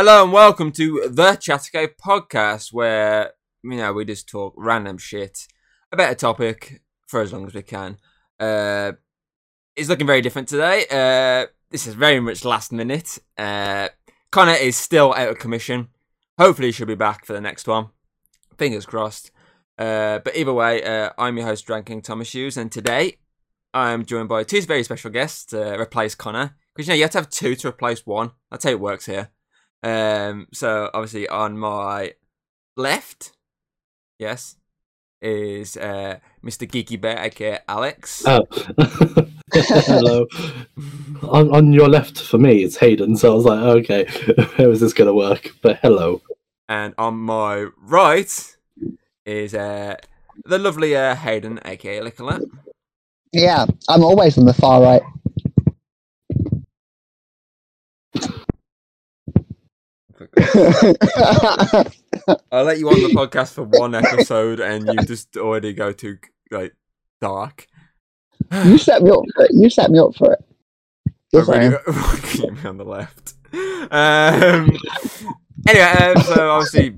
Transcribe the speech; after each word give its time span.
Hello 0.00 0.22
and 0.22 0.32
welcome 0.32 0.70
to 0.70 1.08
the 1.10 1.32
Chattercave 1.32 1.96
podcast, 2.00 2.72
where 2.72 3.32
you 3.64 3.78
know 3.78 3.92
we 3.92 4.04
just 4.04 4.28
talk 4.28 4.54
random 4.56 4.96
shit 4.96 5.48
about 5.90 6.12
a 6.12 6.14
topic 6.14 6.82
for 7.08 7.20
as 7.20 7.32
long 7.32 7.48
as 7.48 7.52
we 7.52 7.62
can. 7.62 7.96
Uh, 8.38 8.92
it's 9.74 9.88
looking 9.88 10.06
very 10.06 10.20
different 10.20 10.46
today. 10.46 10.84
Uh, 10.88 11.50
this 11.70 11.88
is 11.88 11.94
very 11.94 12.20
much 12.20 12.44
last 12.44 12.70
minute. 12.70 13.18
Uh, 13.36 13.88
Connor 14.30 14.52
is 14.52 14.76
still 14.76 15.12
out 15.14 15.30
of 15.30 15.40
commission. 15.40 15.88
Hopefully, 16.38 16.68
he 16.68 16.72
should 16.72 16.86
be 16.86 16.94
back 16.94 17.24
for 17.24 17.32
the 17.32 17.40
next 17.40 17.66
one. 17.66 17.88
Fingers 18.56 18.86
crossed. 18.86 19.32
Uh, 19.76 20.20
but 20.20 20.36
either 20.36 20.54
way, 20.54 20.80
uh, 20.84 21.10
I'm 21.18 21.36
your 21.36 21.46
host, 21.46 21.66
Drag 21.66 21.86
King 21.86 22.02
Thomas 22.02 22.32
Hughes, 22.32 22.56
and 22.56 22.70
today 22.70 23.16
I'm 23.74 24.04
joined 24.04 24.28
by 24.28 24.44
two 24.44 24.62
very 24.62 24.84
special 24.84 25.10
guests 25.10 25.46
to 25.46 25.76
replace 25.76 26.14
Connor. 26.14 26.54
Because 26.72 26.86
you 26.86 26.92
know 26.92 26.98
you 26.98 27.02
have 27.02 27.10
to 27.10 27.18
have 27.18 27.30
two 27.30 27.56
to 27.56 27.66
replace 27.70 28.06
one. 28.06 28.30
That's 28.48 28.62
how 28.62 28.70
it 28.70 28.78
works 28.78 29.06
here. 29.06 29.30
Um, 29.82 30.48
so 30.52 30.90
obviously 30.92 31.28
on 31.28 31.58
my 31.58 32.14
left, 32.76 33.32
yes, 34.18 34.56
is 35.20 35.76
uh, 35.76 36.18
Mr. 36.44 36.68
Geeky 36.68 37.00
Bear, 37.00 37.18
aka 37.18 37.60
Alex. 37.68 38.24
Oh, 38.26 38.46
hello. 39.52 40.26
on, 41.22 41.54
on 41.54 41.72
your 41.72 41.88
left 41.88 42.20
for 42.20 42.38
me, 42.38 42.62
it's 42.62 42.76
Hayden. 42.76 43.16
So 43.16 43.32
I 43.32 43.34
was 43.34 43.44
like, 43.44 43.58
okay, 43.58 44.06
how 44.56 44.70
is 44.70 44.80
this 44.80 44.92
going 44.92 45.08
to 45.08 45.14
work? 45.14 45.54
But 45.62 45.78
hello. 45.82 46.22
And 46.68 46.94
on 46.98 47.14
my 47.14 47.68
right 47.80 48.56
is 49.24 49.54
uh, 49.54 49.96
the 50.44 50.58
lovely 50.58 50.96
uh, 50.96 51.14
Hayden, 51.14 51.60
aka 51.64 52.00
Nicola. 52.00 52.40
Yeah, 53.32 53.66
I'm 53.88 54.02
always 54.02 54.38
on 54.38 54.44
the 54.44 54.54
far 54.54 54.82
right. 54.82 55.02
I'll 62.52 62.64
let 62.64 62.78
you 62.78 62.88
on 62.88 63.00
the 63.00 63.12
podcast 63.14 63.52
for 63.54 63.62
one 63.64 63.94
episode, 63.94 64.60
and 64.60 64.86
you 64.86 64.94
just 65.06 65.36
already 65.36 65.72
go 65.72 65.92
to 65.92 66.18
like 66.50 66.74
dark. 67.20 67.66
you 68.64 68.78
set 68.78 69.02
me 69.02 69.10
up 69.10 69.22
for 69.34 69.44
it. 69.44 69.50
You 69.54 69.70
set 69.70 69.90
me 69.90 69.98
up 69.98 70.14
for 70.16 70.32
it. 70.32 70.44
I 71.06 71.12
Yes, 71.32 71.48
I 71.48 71.56
really 71.58 71.66
am. 71.66 71.72
got 71.84 72.22
keep 72.22 72.52
me 72.52 72.64
on 72.68 72.76
the 72.78 72.84
left. 72.84 73.34
Um, 73.90 74.70
anyway, 75.68 76.12
um, 76.16 76.22
so 76.22 76.50
obviously 76.50 76.90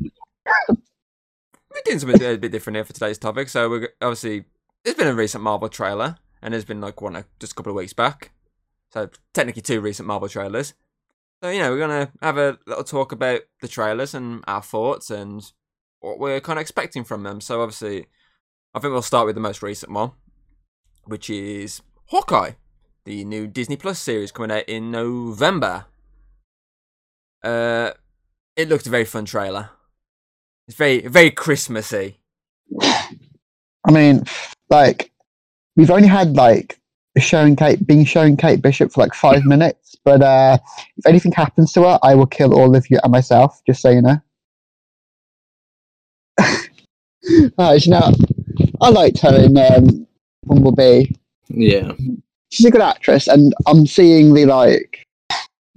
we're 0.66 1.82
doing 1.84 1.98
something 1.98 2.22
a 2.22 2.36
bit 2.36 2.52
different 2.52 2.76
here 2.76 2.84
for 2.84 2.92
today's 2.92 3.18
topic. 3.18 3.48
So 3.48 3.68
we're 3.68 3.88
obviously 4.00 4.44
there's 4.84 4.96
been 4.96 5.08
a 5.08 5.14
recent 5.14 5.42
Marvel 5.42 5.68
trailer, 5.68 6.16
and 6.42 6.52
there's 6.54 6.64
been 6.64 6.80
like 6.80 7.00
one 7.00 7.24
just 7.38 7.52
a 7.52 7.54
couple 7.54 7.70
of 7.70 7.76
weeks 7.76 7.92
back. 7.92 8.32
So 8.92 9.10
technically 9.34 9.62
two 9.62 9.80
recent 9.80 10.06
Marvel 10.06 10.28
trailers. 10.28 10.74
So 11.42 11.50
you 11.50 11.60
know 11.60 11.70
we're 11.70 11.78
gonna 11.78 12.12
have 12.22 12.36
a 12.36 12.58
little 12.66 12.84
talk 12.84 13.12
about 13.12 13.42
the 13.62 13.68
trailers 13.68 14.14
and 14.14 14.44
our 14.46 14.62
thoughts 14.62 15.10
and 15.10 15.42
what 16.00 16.18
we're 16.18 16.40
kind 16.40 16.58
of 16.58 16.62
expecting 16.62 17.04
from 17.04 17.22
them. 17.22 17.40
So 17.40 17.62
obviously, 17.62 18.06
I 18.74 18.78
think 18.78 18.92
we'll 18.92 19.02
start 19.02 19.26
with 19.26 19.34
the 19.34 19.40
most 19.40 19.62
recent 19.62 19.92
one, 19.92 20.12
which 21.04 21.30
is 21.30 21.82
Hawkeye 22.06 22.52
the 23.04 23.24
new 23.24 23.46
Disney 23.46 23.76
Plus 23.76 23.98
series 23.98 24.32
coming 24.32 24.56
out 24.56 24.68
in 24.68 24.90
November. 24.90 25.86
Uh, 27.42 27.92
it 28.56 28.68
looked 28.68 28.86
a 28.86 28.90
very 28.90 29.04
fun 29.04 29.24
trailer. 29.24 29.70
It's 30.68 30.76
very 30.76 31.00
very 31.06 31.30
Christmassy. 31.30 32.18
I 32.80 33.90
mean, 33.90 34.24
like, 34.68 35.10
we've 35.76 35.90
only 35.90 36.08
had 36.08 36.36
like 36.36 36.79
showing 37.18 37.56
Kate 37.56 37.86
being 37.86 38.04
showing 38.04 38.36
Kate 38.36 38.62
Bishop 38.62 38.92
for 38.92 39.00
like 39.00 39.14
five 39.14 39.44
minutes, 39.44 39.96
but 40.04 40.22
uh, 40.22 40.58
if 40.96 41.06
anything 41.06 41.32
happens 41.32 41.72
to 41.72 41.82
her, 41.82 41.98
I 42.02 42.14
will 42.14 42.26
kill 42.26 42.54
all 42.54 42.74
of 42.76 42.88
you 42.90 42.98
and 43.02 43.12
myself. 43.12 43.60
Just 43.66 43.82
so 43.82 43.90
you 43.90 44.02
know. 44.02 44.20
uh, 47.58 47.78
you 47.78 47.90
know, 47.90 48.12
I 48.80 48.90
liked 48.90 49.18
her 49.20 49.36
in 49.36 49.56
um, 49.56 50.06
Bumblebee. 50.44 51.06
Yeah. 51.48 51.92
she's 52.50 52.66
a 52.66 52.70
good 52.70 52.80
actress, 52.80 53.26
and 53.26 53.52
I'm 53.66 53.86
seeing 53.86 54.34
the 54.34 54.46
like 54.46 55.06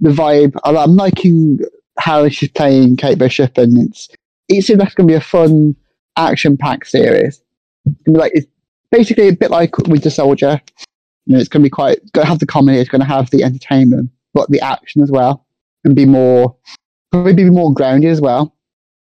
the 0.00 0.10
vibe. 0.10 0.56
I'm 0.64 0.96
liking 0.96 1.60
how 1.98 2.28
she's 2.28 2.50
playing 2.50 2.96
Kate 2.96 3.18
Bishop, 3.18 3.58
and 3.58 3.88
it's 3.88 4.08
it 4.48 4.62
seems 4.62 4.78
like 4.78 4.88
it's 4.88 4.94
gonna 4.94 5.06
be 5.08 5.14
a 5.14 5.20
fun 5.20 5.74
action-packed 6.16 6.86
series. 6.86 7.42
It's 7.86 8.02
gonna 8.04 8.14
be 8.14 8.20
like 8.20 8.32
it's 8.34 8.46
basically 8.90 9.28
a 9.28 9.32
bit 9.32 9.50
like 9.50 9.76
Winter 9.78 10.10
Soldier. 10.10 10.60
You 11.26 11.34
know, 11.34 11.40
it's 11.40 11.48
gonna 11.48 11.62
be 11.62 11.70
quite 11.70 12.00
gonna 12.12 12.26
have 12.26 12.38
the 12.38 12.46
comedy, 12.46 12.78
it's 12.78 12.90
gonna 12.90 13.04
have 13.04 13.30
the 13.30 13.42
entertainment, 13.42 14.10
but 14.32 14.50
the 14.50 14.60
action 14.60 15.02
as 15.02 15.10
well, 15.10 15.46
and 15.84 15.94
be 15.94 16.06
more 16.06 16.56
probably 17.10 17.32
be 17.32 17.50
more 17.50 17.72
grounded 17.72 18.10
as 18.10 18.20
well, 18.20 18.54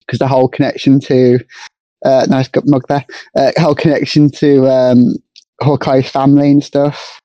because 0.06 0.20
the 0.20 0.28
whole 0.28 0.48
connection 0.48 1.00
to 1.02 1.40
uh, 2.06 2.26
nice 2.30 2.50
mug 2.66 2.84
there, 2.88 3.06
uh, 3.36 3.52
whole 3.58 3.76
connection 3.76 4.30
to 4.30 4.68
um, 4.68 5.16
Hawkeye's 5.62 6.10
family 6.10 6.52
and 6.52 6.64
stuff. 6.64 7.20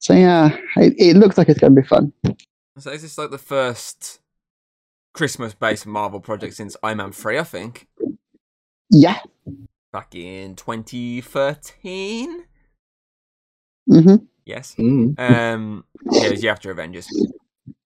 So 0.00 0.14
yeah, 0.14 0.56
it, 0.76 0.94
it 0.98 1.16
looks 1.16 1.36
like 1.36 1.48
it's 1.48 1.58
going 1.58 1.74
to 1.74 1.80
be 1.82 1.86
fun. 1.86 2.12
So 2.78 2.90
is 2.92 3.02
this 3.02 3.18
like 3.18 3.30
the 3.30 3.38
first 3.38 4.20
Christmas-based 5.12 5.86
Marvel 5.86 6.20
project 6.20 6.54
since 6.54 6.76
Iron 6.82 6.98
Man 6.98 7.12
three? 7.12 7.38
I 7.38 7.44
think 7.44 7.88
Yeah. 8.90 9.18
back 9.92 10.14
in 10.14 10.54
2013. 10.54 12.44
Hmm 13.88 14.16
Yes. 14.44 14.74
Mm. 14.78 15.18
Um, 15.18 15.84
yeah, 16.10 16.24
it 16.24 16.30
was 16.30 16.42
year 16.42 16.52
after 16.52 16.70
Avengers. 16.70 17.06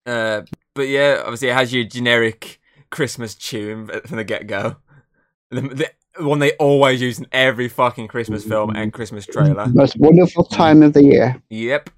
Uh, 0.07 0.43
but 0.75 0.89
yeah, 0.89 1.21
obviously 1.23 1.49
it 1.49 1.55
has 1.55 1.73
your 1.73 1.85
generic 1.85 2.61
Christmas 2.91 3.35
tune 3.35 3.89
from 4.07 4.17
the 4.17 4.25
get 4.25 4.47
go. 4.47 4.77
The, 5.51 5.61
the 5.61 5.91
one 6.25 6.39
they 6.39 6.53
always 6.53 7.01
use 7.01 7.19
in 7.19 7.27
every 7.33 7.69
fucking 7.69 8.09
Christmas 8.09 8.45
film 8.45 8.77
and 8.77 8.93
Christmas 8.93 9.27
trailer. 9.27 9.67
Most 9.69 9.99
wonderful 9.99 10.45
time 10.45 10.83
of 10.83 10.93
the 10.93 11.03
year. 11.03 11.43
Yep. 11.51 11.91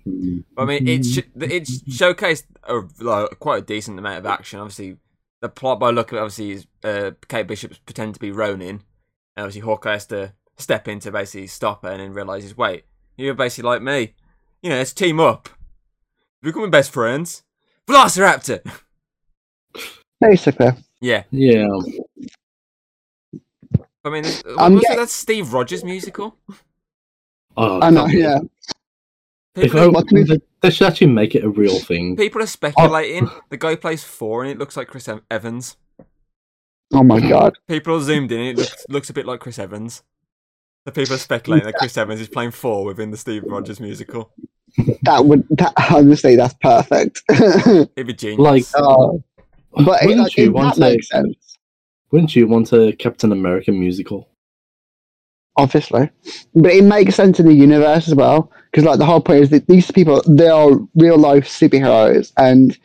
I 0.56 0.64
mean, 0.64 0.88
it's 0.88 1.12
sh- 1.14 1.30
it's 1.36 1.82
showcased 1.82 2.44
a, 2.64 2.80
like, 3.02 3.38
quite 3.40 3.58
a 3.62 3.66
decent 3.66 3.98
amount 3.98 4.18
of 4.18 4.26
action. 4.26 4.60
Obviously, 4.60 4.96
the 5.40 5.48
plot 5.48 5.80
by 5.80 5.90
look 5.90 6.12
of 6.12 6.18
it, 6.18 6.20
obviously 6.20 6.52
is 6.52 6.66
uh, 6.84 7.10
Kate 7.28 7.46
Bishop's 7.46 7.78
pretend 7.78 8.14
to 8.14 8.20
be 8.20 8.30
Ronin, 8.30 8.82
and 9.36 9.44
obviously 9.44 9.62
Hawkeye 9.62 9.92
has 9.92 10.06
to 10.06 10.32
step 10.56 10.88
in 10.88 11.00
to 11.00 11.10
basically 11.10 11.48
stop 11.48 11.84
her, 11.84 11.90
and 11.90 12.00
then 12.00 12.12
realizes, 12.12 12.56
wait, 12.56 12.84
you're 13.16 13.34
basically 13.34 13.68
like 13.70 13.82
me. 13.82 14.14
You 14.62 14.70
know, 14.70 14.76
let's 14.76 14.92
team 14.92 15.20
up. 15.20 15.48
We're 16.42 16.50
becoming 16.50 16.70
best 16.70 16.90
friends. 16.92 17.42
Velociraptor. 17.86 18.60
Basically, 20.20 20.68
yeah, 21.00 21.24
Yeah. 21.30 21.66
I 24.04 24.10
mean, 24.10 24.22
this- 24.22 24.42
I'm 24.58 24.74
was 24.74 24.82
get- 24.82 24.96
that 24.96 25.08
Steve 25.10 25.52
Rogers 25.52 25.84
musical? 25.84 26.36
Oh, 27.56 27.80
I 27.80 27.90
know. 27.90 28.02
God. 28.06 28.12
Yeah, 28.12 28.38
If 29.54 29.62
People, 29.72 29.80
I, 29.80 29.86
What 29.88 30.06
they, 30.10 30.24
they 30.60 30.70
should 30.70 30.86
actually 30.86 31.08
make 31.08 31.34
it 31.34 31.44
a 31.44 31.48
real 31.48 31.78
thing. 31.78 32.16
people 32.16 32.42
are 32.42 32.46
speculating. 32.46 33.28
The 33.50 33.56
guy 33.56 33.76
plays 33.76 34.04
Thor, 34.04 34.42
and 34.42 34.50
it 34.50 34.58
looks 34.58 34.76
like 34.76 34.88
Chris 34.88 35.08
Evans. 35.30 35.76
Oh 36.92 37.02
my 37.02 37.20
god. 37.20 37.56
People 37.68 37.96
are 37.96 38.00
zoomed 38.00 38.30
in, 38.32 38.40
and 38.40 38.48
it 38.50 38.56
looks, 38.58 38.86
looks 38.88 39.10
a 39.10 39.14
bit 39.14 39.26
like 39.26 39.40
Chris 39.40 39.58
Evans. 39.58 40.02
The 40.84 40.92
people 40.92 41.14
are 41.14 41.18
speculating 41.18 41.66
that 41.66 41.76
Chris 41.76 41.96
Evans 41.96 42.20
is 42.20 42.28
playing 42.28 42.50
Thor 42.50 42.84
within 42.84 43.10
the 43.10 43.16
Steve 43.16 43.44
Rogers 43.46 43.80
musical. 43.80 44.32
That 45.02 45.24
would 45.24 45.46
that 45.50 45.72
honestly, 45.90 46.36
that's 46.36 46.54
perfect. 46.60 47.22
It'd 47.30 48.06
be 48.06 48.12
genius. 48.12 48.38
Like, 48.38 48.64
oh, 48.76 49.22
but 49.72 50.00
Wouldn't 50.02 50.20
like, 50.20 50.36
you 50.36 50.46
it, 50.46 50.52
want 50.52 50.76
that 50.76 50.86
to- 50.88 50.92
makes 50.94 51.08
sense, 51.08 51.58
Wouldn't 52.10 52.36
you 52.36 52.46
want 52.46 52.72
a 52.72 52.92
Captain 52.98 53.32
America 53.32 53.72
musical? 53.72 54.28
obviously. 55.56 56.10
But 56.56 56.72
it 56.72 56.82
makes 56.82 57.14
sense 57.14 57.38
in 57.38 57.46
the 57.46 57.54
universe 57.54 58.08
as 58.08 58.14
well, 58.16 58.50
because 58.72 58.84
like 58.84 58.98
the 58.98 59.06
whole 59.06 59.20
point 59.20 59.40
is 59.44 59.50
that 59.50 59.68
these 59.68 59.88
people 59.90 60.20
they 60.28 60.48
are 60.48 60.72
real 60.96 61.16
life 61.16 61.46
superheroes, 61.46 62.32
and 62.36 62.76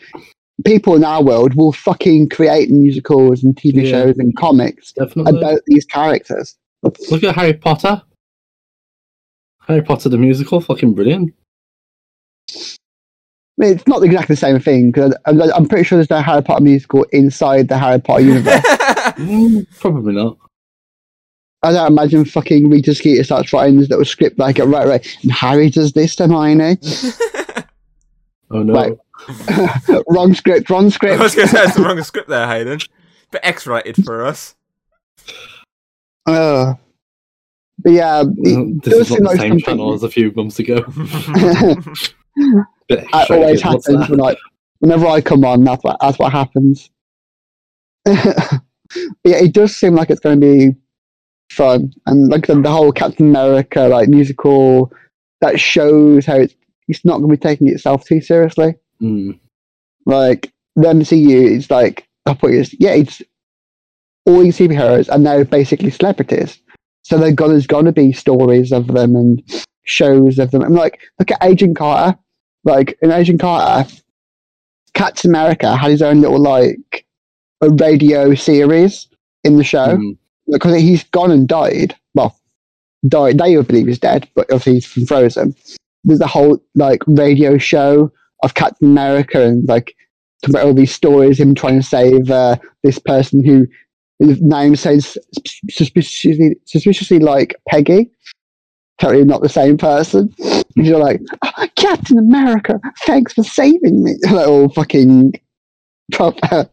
people 0.65 0.95
in 0.95 1.03
our 1.03 1.23
world 1.23 1.55
will 1.55 1.71
fucking 1.73 2.29
create 2.29 2.69
musicals 2.69 3.43
and 3.43 3.55
TV 3.55 3.83
Yeah. 3.85 3.89
shows 4.03 4.19
and 4.19 4.35
comics 4.35 4.93
Definitely. 4.93 5.39
about 5.39 5.61
these 5.65 5.85
characters. 5.85 6.55
Look 6.83 7.23
at 7.23 7.35
Harry 7.35 7.53
Potter. 7.53 8.01
Harry 9.61 9.81
Potter 9.81 10.09
the 10.09 10.17
musical, 10.17 10.61
fucking 10.61 10.93
brilliant. 10.93 11.33
I 12.51 12.55
mean, 13.57 13.73
it's 13.75 13.87
not 13.87 14.03
exactly 14.03 14.33
the 14.33 14.39
same 14.39 14.59
thing 14.59 14.91
because 14.91 15.15
I'm, 15.25 15.41
I'm 15.41 15.67
pretty 15.67 15.83
sure 15.83 15.97
there's 15.97 16.09
no 16.09 16.21
Harry 16.21 16.41
Potter 16.41 16.63
musical 16.63 17.03
inside 17.11 17.67
the 17.67 17.77
Harry 17.77 17.99
Potter 17.99 18.23
universe. 18.23 18.63
Mm, 19.19 19.65
probably 19.79 20.13
not. 20.13 20.37
I 21.63 21.73
don't 21.73 21.91
imagine 21.91 22.23
fucking 22.23 22.69
Rita 22.69 22.95
Skeeter 22.95 23.23
starts 23.23 23.51
writing 23.51 23.77
this 23.79 23.89
little 23.89 24.05
script 24.05 24.39
like, 24.39 24.59
right, 24.59 24.87
right, 24.87 25.17
and 25.23 25.31
Harry 25.31 25.69
does 25.69 25.91
this 25.91 26.15
to 26.17 26.27
Hermione. 26.27 26.77
Oh 28.51 28.63
no. 28.63 28.73
Right. 28.73 30.03
wrong 30.07 30.33
script, 30.33 30.69
wrong 30.69 30.89
script. 30.89 31.19
I 31.19 31.23
was 31.23 31.35
going 31.35 31.47
to 31.47 31.55
say 31.55 31.63
it's 31.63 31.75
the 31.75 31.83
wrong 31.83 32.01
script 32.01 32.29
there, 32.29 32.47
Hayden. 32.47 32.79
But 33.31 33.45
X-rated 33.45 34.03
for 34.03 34.25
us. 34.25 34.55
Uh, 36.29 36.73
but 37.79 37.91
yeah, 37.91 38.23
it 38.25 38.83
this 38.83 39.11
is 39.11 39.19
not 39.19 39.33
the 39.33 39.39
same 39.39 39.59
channel 39.59 39.93
as 39.93 40.03
a 40.03 40.09
few 40.09 40.31
months 40.31 40.59
ago. 40.59 40.83
That 42.89 43.29
always 43.29 43.61
happens 43.61 43.85
that? 43.85 44.09
when 44.09 44.17
like 44.17 44.39
Whenever 44.79 45.07
I 45.07 45.21
come 45.21 45.43
on, 45.43 45.63
that's 45.63 45.83
what 45.83 45.97
that's 45.99 46.17
what 46.17 46.31
happens. 46.31 46.89
yeah, 48.07 48.59
it 49.23 49.53
does 49.53 49.75
seem 49.75 49.93
like 49.93 50.09
it's 50.09 50.21
going 50.21 50.39
to 50.39 50.47
be 50.47 50.75
fun, 51.51 51.93
and 52.05 52.29
like 52.29 52.47
the, 52.47 52.59
the 52.59 52.71
whole 52.71 52.91
Captain 52.91 53.29
America 53.29 53.81
like 53.81 54.07
musical 54.07 54.91
that 55.41 55.59
shows 55.59 56.25
how 56.25 56.35
it's 56.35 56.55
it's 56.87 57.03
not 57.03 57.17
going 57.17 57.29
to 57.29 57.37
be 57.37 57.41
taking 57.41 57.67
itself 57.67 58.05
too 58.05 58.21
seriously. 58.21 58.75
Mm. 59.01 59.37
Like 60.05 60.51
the 60.75 60.87
MCU 60.87 61.57
is 61.57 61.69
like 61.69 62.07
I 62.25 62.33
put 62.33 62.53
it, 62.53 62.69
yeah, 62.79 62.91
it's 62.91 63.21
all 64.29 64.39
these 64.39 64.57
superheroes 64.57 65.11
are 65.11 65.17
now 65.19 65.43
basically 65.43 65.89
celebrities. 65.91 66.59
So 67.03 67.17
there's 67.17 67.65
gonna 67.67 67.91
be 67.91 68.13
stories 68.13 68.71
of 68.71 68.87
them 68.87 69.15
and 69.15 69.41
shows 69.85 70.37
of 70.39 70.51
them. 70.51 70.61
And 70.61 70.75
like, 70.75 70.99
look 71.17 71.31
at 71.31 71.43
Agent 71.43 71.75
Carter. 71.77 72.17
Like 72.65 72.97
in 73.01 73.11
Agent 73.11 73.39
Carter, 73.39 73.89
Captain 74.93 75.31
America 75.31 75.75
had 75.75 75.91
his 75.91 76.01
own 76.01 76.21
little 76.21 76.39
like 76.39 77.05
a 77.61 77.69
radio 77.69 78.35
series 78.35 79.07
in 79.43 79.57
the 79.57 79.63
show 79.63 79.97
Mm. 79.97 80.17
because 80.51 80.75
he's 80.81 81.03
gone 81.05 81.31
and 81.31 81.47
died. 81.47 81.95
Well, 82.13 82.37
died. 83.07 83.37
They 83.37 83.55
would 83.57 83.67
believe 83.67 83.87
he's 83.87 83.99
dead, 83.99 84.27
but 84.35 84.45
obviously 84.51 84.73
he's 84.75 84.85
from 84.85 85.05
Frozen. 85.05 85.55
There's 86.03 86.21
a 86.21 86.27
whole 86.27 86.59
like 86.75 87.01
radio 87.07 87.57
show 87.57 88.11
of 88.43 88.53
Captain 88.55 88.89
America 88.89 89.41
and 89.43 89.67
like 89.67 89.95
about 90.45 90.63
all 90.65 90.73
these 90.73 90.93
stories, 90.93 91.39
him 91.39 91.55
trying 91.55 91.79
to 91.79 91.85
save 91.85 92.29
uh, 92.29 92.57
this 92.83 92.99
person 92.99 93.43
who 93.43 93.67
name 94.19 94.75
says 94.75 95.17
suspiciously, 95.69 96.55
suspiciously 96.65 97.19
like 97.19 97.55
Peggy. 97.67 98.11
Totally 98.99 99.23
not 99.23 99.41
the 99.41 99.49
same 99.49 99.77
person. 99.77 100.33
And 100.75 100.85
you're 100.85 100.99
like, 100.99 101.21
"Oh, 101.41 101.67
Captain 101.75 102.17
America, 102.17 102.79
thanks 103.05 103.33
for 103.33 103.43
saving 103.43 104.03
me. 104.03 104.15
Like 104.29 104.47
all 104.47 104.69
fucking 104.69 105.33
proper. 106.11 106.69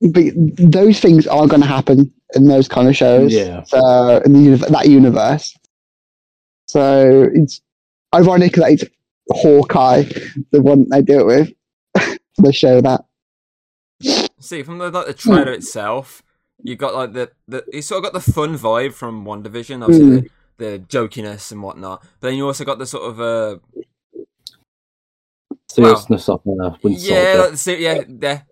But 0.00 0.32
those 0.58 1.00
things 1.00 1.26
are 1.26 1.46
going 1.46 1.62
to 1.62 1.68
happen 1.68 2.12
in 2.34 2.48
those 2.48 2.68
kind 2.68 2.88
of 2.88 2.96
shows. 2.96 3.32
Yeah. 3.32 3.62
So 3.62 4.20
in 4.24 4.32
the 4.32 4.56
that 4.70 4.88
universe. 4.88 5.56
So 6.66 7.30
it's 7.32 7.60
ironic 8.14 8.54
that 8.54 8.72
it's 8.72 8.84
Hawkeye, 9.30 10.04
the 10.50 10.60
one 10.60 10.88
they 10.90 11.02
do 11.02 11.20
it 11.20 11.26
with. 11.26 12.18
they 12.42 12.52
show 12.52 12.80
that. 12.80 13.04
See, 14.44 14.62
from 14.62 14.78
the 14.78 14.90
like 14.90 15.06
the 15.06 15.14
trailer 15.14 15.52
itself, 15.52 16.22
you 16.62 16.76
got 16.76 16.94
like 16.94 17.12
the, 17.12 17.30
the 17.48 17.64
you 17.72 17.82
sort 17.82 18.04
of 18.04 18.12
got 18.12 18.24
the 18.24 18.32
fun 18.32 18.56
vibe 18.58 18.92
from 18.94 19.24
WandaVision, 19.24 19.82
obviously 19.82 20.30
the, 20.58 20.64
the 20.70 20.78
jokiness 20.80 21.50
and 21.52 21.62
whatnot. 21.62 22.02
But 22.20 22.28
then 22.28 22.36
you 22.36 22.46
also 22.46 22.64
got 22.64 22.78
the 22.78 22.86
sort 22.86 23.04
of 23.10 23.20
uh 23.20 23.58
Seriousness 25.70 26.28
of 26.28 26.40
uh, 26.46 26.70
Winter 26.82 27.00
yeah, 27.00 27.34
like 27.48 27.58
the, 27.58 27.76
yeah, 27.80 28.02
yeah. 28.20 28.42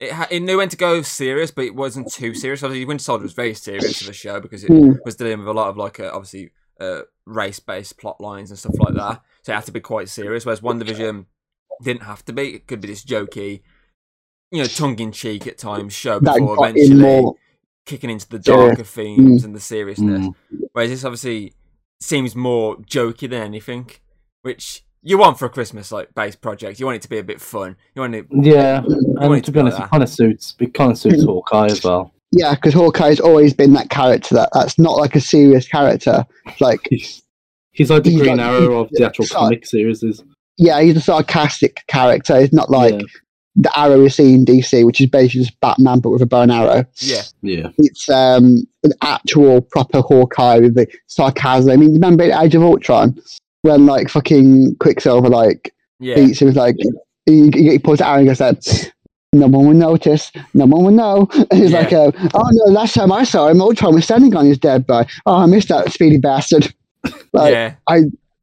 It, 0.00 0.12
ha- 0.12 0.28
it 0.30 0.40
knew 0.40 0.56
when 0.56 0.68
to 0.70 0.76
go 0.76 1.02
serious, 1.02 1.50
but 1.50 1.64
it 1.64 1.74
wasn't 1.74 2.10
too 2.10 2.32
serious. 2.34 2.62
Obviously, 2.62 2.84
Winter 2.86 3.04
Soldier 3.04 3.22
was 3.24 3.32
very 3.34 3.54
serious 3.54 3.98
for 3.98 4.04
the 4.06 4.12
show 4.12 4.40
because 4.40 4.64
it 4.64 4.70
Mm. 4.70 4.98
was 5.04 5.16
dealing 5.16 5.40
with 5.40 5.48
a 5.48 5.52
lot 5.52 5.68
of 5.68 5.76
like 5.76 6.00
uh, 6.00 6.10
obviously 6.12 6.52
uh, 6.80 7.02
race-based 7.26 7.98
plot 7.98 8.20
lines 8.20 8.50
and 8.50 8.58
stuff 8.58 8.74
like 8.78 8.94
that. 8.94 9.22
So 9.42 9.52
it 9.52 9.56
had 9.56 9.66
to 9.66 9.72
be 9.72 9.80
quite 9.80 10.08
serious. 10.08 10.46
Whereas 10.46 10.60
WandaVision 10.62 11.26
didn't 11.82 12.02
have 12.02 12.24
to 12.26 12.32
be. 12.32 12.54
It 12.54 12.66
could 12.66 12.80
be 12.80 12.88
just 12.88 13.06
jokey, 13.06 13.60
you 14.54 14.62
know, 14.62 14.68
tongue-in-cheek 14.68 15.46
at 15.46 15.58
times 15.58 15.92
show 15.92 16.20
before 16.20 16.56
got 16.56 16.70
in 16.70 16.76
eventually 16.76 17.00
more. 17.00 17.34
kicking 17.86 18.10
into 18.10 18.28
the 18.28 18.36
Yeah. 18.36 18.56
darker 18.56 18.84
themes 18.84 19.44
and 19.44 19.54
the 19.54 19.60
seriousness. 19.60 20.26
Mm. 20.28 20.34
Whereas 20.72 20.90
this 20.90 21.04
obviously 21.04 21.52
seems 22.00 22.34
more 22.36 22.76
jokey 22.76 23.28
than 23.28 23.42
anything, 23.42 23.90
which 24.42 24.84
you 25.02 25.18
want 25.18 25.38
for 25.38 25.46
a 25.46 25.50
Christmas 25.50 25.92
like 25.92 26.14
based 26.14 26.40
project. 26.40 26.80
You 26.80 26.86
want 26.86 26.96
it 26.96 27.02
to 27.02 27.08
be 27.10 27.18
a 27.18 27.22
bit 27.24 27.40
fun. 27.40 27.76
You 27.94 28.00
want 28.02 28.14
it 28.14 28.26
Yeah, 28.30 28.80
want 28.80 29.22
and 29.22 29.34
it 29.34 29.36
to 29.40 29.42
to 29.46 29.50
be 29.50 29.54
be 29.56 29.60
honest, 29.60 29.78
like 29.78 29.86
it 29.88 29.90
kind 29.90 30.02
of 30.02 30.08
suits. 30.08 30.54
It 30.60 30.72
kind 30.74 30.92
of 30.92 30.98
suits 30.98 31.22
Hawkeye 31.24 31.66
as 31.66 31.82
well. 31.84 32.12
Yeah, 32.32 32.54
because 32.54 32.74
Hawkeye's 32.74 33.20
always 33.20 33.52
been 33.54 33.72
that 33.74 33.90
character 33.90 34.34
that 34.34 34.48
that's 34.54 34.78
not 34.78 34.96
like 34.96 35.14
a 35.14 35.20
serious 35.20 35.68
character. 35.68 36.24
Like, 36.60 36.80
He's, 36.90 37.22
he's 37.72 37.90
like 37.90 38.02
the 38.04 38.10
He's 38.10 38.20
Green 38.20 38.38
like- 38.38 38.46
Arrow 38.46 38.80
of 38.80 38.88
the 38.92 39.04
actual 39.04 39.26
so- 39.26 39.34
comic 39.36 39.66
series. 39.66 40.02
Is 40.02 40.22
yeah, 40.56 40.80
he's 40.80 40.96
a 40.96 41.00
sarcastic 41.00 41.82
character. 41.86 42.40
He's 42.40 42.52
not 42.52 42.70
like 42.70 42.94
yeah, 42.94 43.02
the 43.56 43.78
Arrow 43.78 44.02
we 44.02 44.08
see 44.08 44.34
in 44.34 44.44
DC, 44.44 44.84
which 44.84 45.00
is 45.00 45.06
basically 45.08 45.44
just 45.44 45.58
Batman 45.60 46.00
but 46.00 46.10
with 46.10 46.22
a 46.22 46.26
bow 46.26 46.42
and 46.42 46.50
arrow. 46.52 46.84
yeah. 46.98 47.22
yeah, 47.42 47.68
It's 47.78 48.08
um 48.08 48.66
an 48.82 48.92
actual 49.02 49.60
proper 49.60 50.00
Hawkeye 50.00 50.58
with 50.58 50.74
the 50.74 50.86
sarcasm. 51.06 51.70
I 51.70 51.76
mean, 51.76 51.92
remember 51.92 52.24
in 52.24 52.32
Age 52.32 52.54
of 52.56 52.62
Ultron 52.62 53.16
when 53.62 53.86
like 53.86 54.08
fucking 54.08 54.76
Quicksilver 54.80 55.28
like 55.28 55.72
Yeah. 56.00 56.16
beats 56.16 56.40
him 56.42 56.48
with 56.48 56.56
like 56.56 56.76
he, 57.26 57.50
he, 57.54 57.70
he 57.70 57.78
pulls 57.78 57.98
the 57.98 58.06
arrow 58.06 58.18
and 58.18 58.26
goes 58.28 58.40
like. 58.40 58.58
No 59.36 59.48
one 59.48 59.66
will 59.66 59.74
notice. 59.74 60.30
No 60.54 60.64
one 60.64 60.84
will 60.84 60.92
know. 60.92 61.28
And 61.50 61.60
he's 61.60 61.72
Yeah. 61.72 61.80
like, 61.80 61.92
uh, 61.92 62.12
"Oh 62.34 62.48
no! 62.52 62.72
Last 62.72 62.94
time 62.94 63.10
I 63.10 63.24
saw 63.24 63.48
him, 63.48 63.60
Ultron 63.60 63.92
was 63.92 64.04
standing 64.04 64.36
on 64.36 64.46
his 64.46 64.58
dead 64.58 64.86
body. 64.86 65.08
Oh, 65.26 65.38
I 65.38 65.46
missed 65.46 65.70
that 65.70 65.90
speedy 65.92 66.18
bastard." 66.18 66.72
like, 67.32 67.52
yeah. 67.52 67.74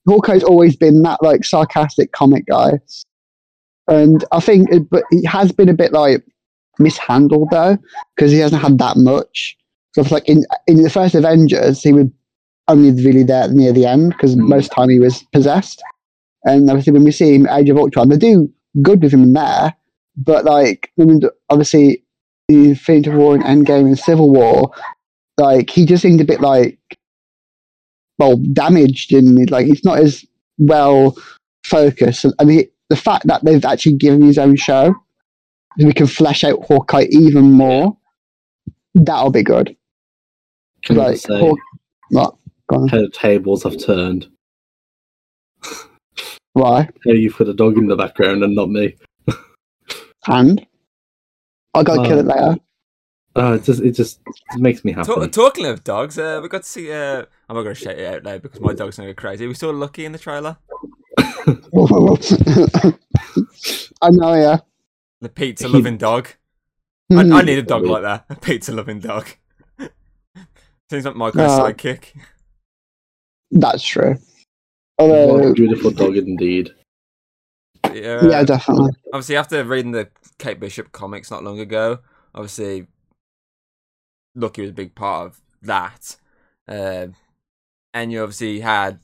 Hawkeye's 0.05 0.43
always 0.43 0.75
been 0.75 1.01
that 1.03 1.23
like 1.23 1.45
sarcastic 1.45 2.11
comic 2.11 2.45
guy, 2.45 2.71
and 3.91 4.23
I 4.31 4.39
think, 4.39 4.71
it, 4.71 4.89
but 4.89 5.03
he 5.11 5.23
has 5.25 5.51
been 5.51 5.67
a 5.69 5.73
bit 5.73 5.91
like 5.91 6.23
mishandled 6.79 7.49
though 7.51 7.77
because 8.15 8.31
he 8.31 8.39
hasn't 8.39 8.61
had 8.61 8.77
that 8.79 8.95
much. 8.97 9.57
So 9.93 10.01
it's 10.01 10.11
like 10.11 10.27
in 10.27 10.45
in 10.67 10.81
the 10.81 10.89
first 10.89 11.13
Avengers, 11.15 11.81
he 11.83 11.91
was 11.91 12.07
only 12.69 12.91
really 13.03 13.23
there 13.23 13.49
near 13.49 13.73
the 13.73 13.85
end 13.85 14.11
because 14.11 14.35
Mm. 14.35 14.47
most 14.47 14.71
time 14.71 14.89
he 14.89 14.99
was 14.99 15.23
possessed, 15.33 15.83
and 16.45 16.69
obviously 16.69 16.93
when 16.93 17.03
we 17.03 17.11
see 17.11 17.35
him 17.35 17.47
Age 17.49 17.69
of 17.69 17.77
Ultron, 17.77 18.07
they 18.09 18.17
do 18.17 18.49
good 18.81 19.03
with 19.03 19.11
him 19.13 19.23
in 19.23 19.33
there, 19.33 19.75
but 20.15 20.45
like 20.45 20.89
obviously 21.49 22.03
the 22.47 22.69
Infinity 22.69 23.09
War 23.09 23.35
and 23.35 23.43
Endgame 23.43 23.87
and 23.87 23.99
Civil 23.99 24.31
War, 24.31 24.71
like 25.37 25.69
he 25.69 25.85
just 25.85 26.01
seemed 26.01 26.21
a 26.21 26.25
bit 26.25 26.39
like 26.39 26.79
well 28.19 28.37
damaged 28.53 29.11
and 29.13 29.49
like 29.51 29.65
he's 29.65 29.83
not 29.83 29.99
as 29.99 30.23
well 30.57 31.17
focused 31.65 32.23
and, 32.23 32.33
and 32.39 32.65
the, 32.91 32.95
the 32.95 33.01
fact 33.01 33.27
that 33.27 33.43
they've 33.43 33.65
actually 33.65 33.95
given 33.97 34.21
his 34.21 34.37
own 34.37 34.55
show 34.55 34.93
so 35.79 35.85
we 35.85 35.93
can 35.93 36.07
flesh 36.07 36.43
out 36.43 36.63
Hawkeye 36.65 37.07
even 37.09 37.51
more 37.51 37.97
that'll 38.93 39.31
be 39.31 39.43
good 39.43 39.75
can 40.83 40.97
like 40.97 41.13
just 41.13 41.27
say, 41.27 41.39
Haw- 41.39 41.55
what 42.09 42.35
go 42.67 42.77
on. 42.77 42.87
how 42.89 43.07
tables 43.13 43.63
have 43.63 43.77
turned. 43.83 44.27
why 46.53 46.89
How 47.05 47.11
you've 47.11 47.35
put 47.35 47.47
a 47.49 47.53
dog 47.53 47.77
in 47.77 47.87
the 47.87 47.95
background 47.95 48.43
and 48.43 48.55
not 48.55 48.69
me. 48.69 48.95
and 50.27 50.65
I 51.73 51.83
gotta 51.83 52.07
kill 52.07 52.17
Oh. 52.17 52.19
it 52.19 52.25
later 52.25 52.55
Uh, 53.33 53.53
it 53.53 53.63
just 53.63 53.81
it 53.81 53.91
just 53.91 54.19
it 54.27 54.59
makes 54.59 54.83
me 54.83 54.91
happy. 54.91 55.07
Talk, 55.07 55.31
talking 55.31 55.65
of 55.65 55.85
dogs, 55.85 56.17
uh, 56.19 56.41
we 56.43 56.49
got 56.49 56.63
to 56.63 56.69
see. 56.69 56.91
Uh, 56.91 57.23
I'm 57.47 57.55
not 57.55 57.63
going 57.63 57.73
to 57.75 57.81
shout 57.81 57.97
it 57.97 58.05
out 58.13 58.23
loud 58.25 58.41
because 58.41 58.59
my 58.59 58.73
dog's 58.73 58.97
going 58.97 59.07
to 59.07 59.13
go 59.13 59.21
crazy. 59.21 59.47
We 59.47 59.53
saw 59.53 59.69
Lucky 59.69 60.03
in 60.03 60.11
the 60.11 60.19
trailer. 60.19 60.57
I 64.01 64.09
know 64.11 64.33
yeah 64.33 64.59
The 65.21 65.29
pizza 65.29 65.67
loving 65.67 65.97
dog. 65.97 66.29
I, 67.11 67.19
I 67.19 67.41
need 67.41 67.57
a 67.59 67.63
dog 67.63 67.83
like 67.83 68.03
that. 68.03 68.25
A 68.29 68.35
pizza 68.35 68.71
loving 68.73 68.99
dog. 68.99 69.27
Seems 70.89 71.05
like 71.05 71.15
Michael's 71.15 71.57
No. 71.57 71.63
sidekick. 71.65 72.13
that's 73.51 73.83
true 73.83 74.15
what 74.97 75.09
although 75.09 75.49
a 75.49 75.53
beautiful 75.53 75.91
dog 75.91 76.15
indeed. 76.15 76.69
Yeah, 77.93 78.27
yeah 78.29 78.43
definitely 78.43 78.91
obviously 79.13 79.35
after 79.35 79.63
reading 79.65 79.91
the 79.91 80.09
Kate 80.37 80.59
Bishop 80.59 80.91
comics 80.91 81.29
not 81.31 81.43
long 81.43 81.59
ago, 81.59 81.99
obviously 82.33 82.87
Lucky 84.35 84.61
was 84.61 84.69
a 84.71 84.73
big 84.73 84.95
part 84.95 85.27
of 85.27 85.41
that. 85.63 86.15
Um 86.67 87.15
and 87.93 88.11
you 88.11 88.21
obviously 88.23 88.61
had 88.61 88.99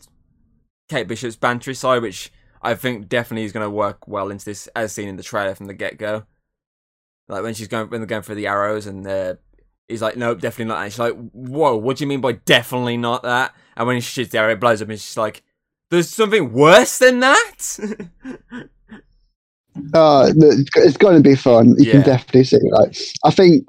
Kate 0.90 1.08
Bishop's 1.08 1.36
bantery 1.36 1.76
side, 1.76 2.02
which 2.02 2.32
I 2.62 2.76
think 2.76 3.10
definitely 3.10 3.44
is 3.46 3.52
going 3.52 3.66
to 3.66 3.70
work 3.70 4.08
well 4.08 4.30
into 4.30 4.46
this, 4.46 4.68
as 4.76 4.92
seen 4.94 5.08
in 5.08 5.16
the 5.18 5.24
trailer 5.24 5.56
from 5.56 5.68
the 5.68 5.74
get 5.74 5.98
go. 5.98 6.24
Like 7.28 7.44
when 7.44 7.54
she's 7.54 7.68
going 7.68 7.90
when 7.90 8.00
they're 8.02 8.08
going 8.08 8.22
for 8.22 8.36
the 8.36 8.48
arrows, 8.48 8.88
and 8.88 9.06
uh, 9.06 9.36
he's 9.88 10.02
like, 10.02 10.16
"Nope, 10.16 10.40
definitely 10.40 10.66
not." 10.70 10.76
that." 10.78 10.84
And 10.84 10.92
she's 10.94 11.00
like, 11.00 11.16
"Whoa, 11.32 11.76
what 11.76 11.98
do 11.98 12.04
you 12.04 12.08
mean 12.08 12.22
by 12.22 12.34
definitely 12.34 12.98
not 12.98 13.24
that?" 13.24 13.54
And 13.76 13.86
when 13.88 14.00
she 14.00 14.12
shoots 14.12 14.32
the 14.32 14.40
arrow, 14.40 14.54
it 14.54 14.60
blows 14.62 14.82
up, 14.82 14.90
and 14.90 15.00
she's 15.00 15.18
like, 15.18 15.44
"There's 15.92 16.10
something 16.10 16.54
worse 16.54 16.98
than 17.00 17.20
that." 17.20 17.80
Uh, 19.94 20.32
it's 20.36 20.98
going 20.98 21.22
to 21.22 21.30
be 21.30 21.36
fun. 21.36 21.76
You 21.78 21.86
Yeah. 21.86 21.92
can 21.92 22.02
definitely 22.02 22.44
see. 22.46 22.60
Like, 22.72 22.98
I 23.24 23.30
think 23.32 23.64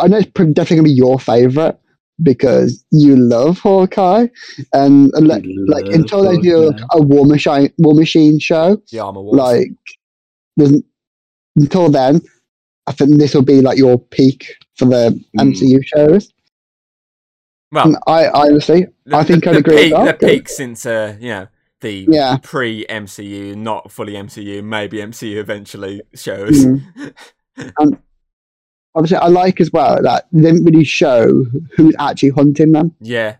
I 0.00 0.06
know 0.06 0.18
it's 0.18 0.26
definitely 0.26 0.76
going 0.76 0.76
to 0.76 0.82
be 0.84 0.92
your 0.92 1.18
favorite 1.18 1.76
because 2.22 2.84
you 2.90 3.16
love 3.16 3.58
Hawkeye, 3.58 4.26
and, 4.72 5.12
and 5.14 5.26
like, 5.28 5.44
like 5.66 5.86
until 5.86 6.22
they 6.24 6.38
do 6.40 6.72
a 6.92 7.00
War 7.02 7.26
Machine 7.26 7.72
War 7.78 7.94
Machine 7.94 8.38
show, 8.38 8.80
the 8.90 8.98
armor 9.00 9.22
wars. 9.22 9.36
like 9.38 9.68
until 11.56 11.88
then, 11.90 12.20
I 12.86 12.92
think 12.92 13.18
this 13.18 13.34
will 13.34 13.42
be 13.42 13.60
like 13.60 13.78
your 13.78 13.98
peak 13.98 14.56
for 14.76 14.84
the 14.86 15.20
Mm. 15.38 15.52
MCU 15.52 15.80
shows. 15.84 16.32
well, 17.72 17.86
And 17.86 17.96
I, 18.06 18.24
I 18.26 18.48
honestly, 18.48 18.86
the, 19.04 19.16
I 19.16 19.24
think 19.24 19.44
the, 19.44 19.50
I'd 19.50 19.54
the 19.56 19.58
agree 19.60 19.92
with 19.92 20.04
that. 20.04 20.20
The 20.20 20.26
peak 20.26 20.48
since 20.48 20.86
uh, 20.86 21.16
you 21.20 21.28
know 21.28 21.46
the 21.80 22.06
Yeah. 22.08 22.38
pre 22.42 22.84
MCU, 22.86 23.56
not 23.56 23.90
fully 23.90 24.14
MCU, 24.14 24.62
maybe 24.62 24.98
MCU 24.98 25.36
eventually 25.36 26.02
shows. 26.14 26.66
Mm. 26.66 27.14
Obviously, 28.94 29.18
I 29.18 29.28
like 29.28 29.60
as 29.60 29.72
well 29.72 30.02
that 30.02 30.26
they 30.32 30.42
didn't 30.42 30.64
really 30.64 30.84
show 30.84 31.44
who's 31.76 31.94
actually 31.98 32.30
hunting 32.30 32.72
them. 32.72 32.94
yeah, 33.00 33.36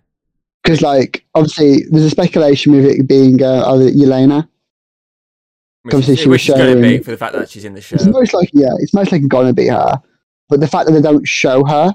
Because, 0.62 0.80
like, 0.80 1.24
obviously, 1.34 1.84
there's 1.90 2.04
a 2.04 2.10
speculation 2.10 2.72
with 2.72 2.84
it 2.84 3.08
being 3.08 3.42
uh, 3.42 3.64
either 3.72 3.90
Yelena. 3.90 4.48
which 5.82 5.94
Obviously, 5.94 6.14
is, 6.14 6.20
she 6.20 6.28
was 6.28 6.40
which 6.42 6.48
going 6.56 6.76
to 6.76 6.82
be 6.82 6.88
showing- 6.88 7.02
for 7.02 7.10
the 7.10 7.16
fact 7.16 7.32
that 7.34 7.50
she's 7.50 7.64
in 7.64 7.74
the 7.74 7.80
show. 7.80 7.96
It's 7.96 8.06
most 8.06 8.32
likely, 8.34 8.60
yeah, 8.62 8.70
it's 8.78 8.94
most 8.94 9.10
likely 9.12 9.26
going 9.28 9.48
to 9.48 9.52
be 9.52 9.66
her. 9.68 10.00
But 10.48 10.60
the 10.60 10.68
fact 10.68 10.86
that 10.86 10.92
they 10.92 11.00
don't 11.02 11.26
show 11.26 11.64
her 11.64 11.94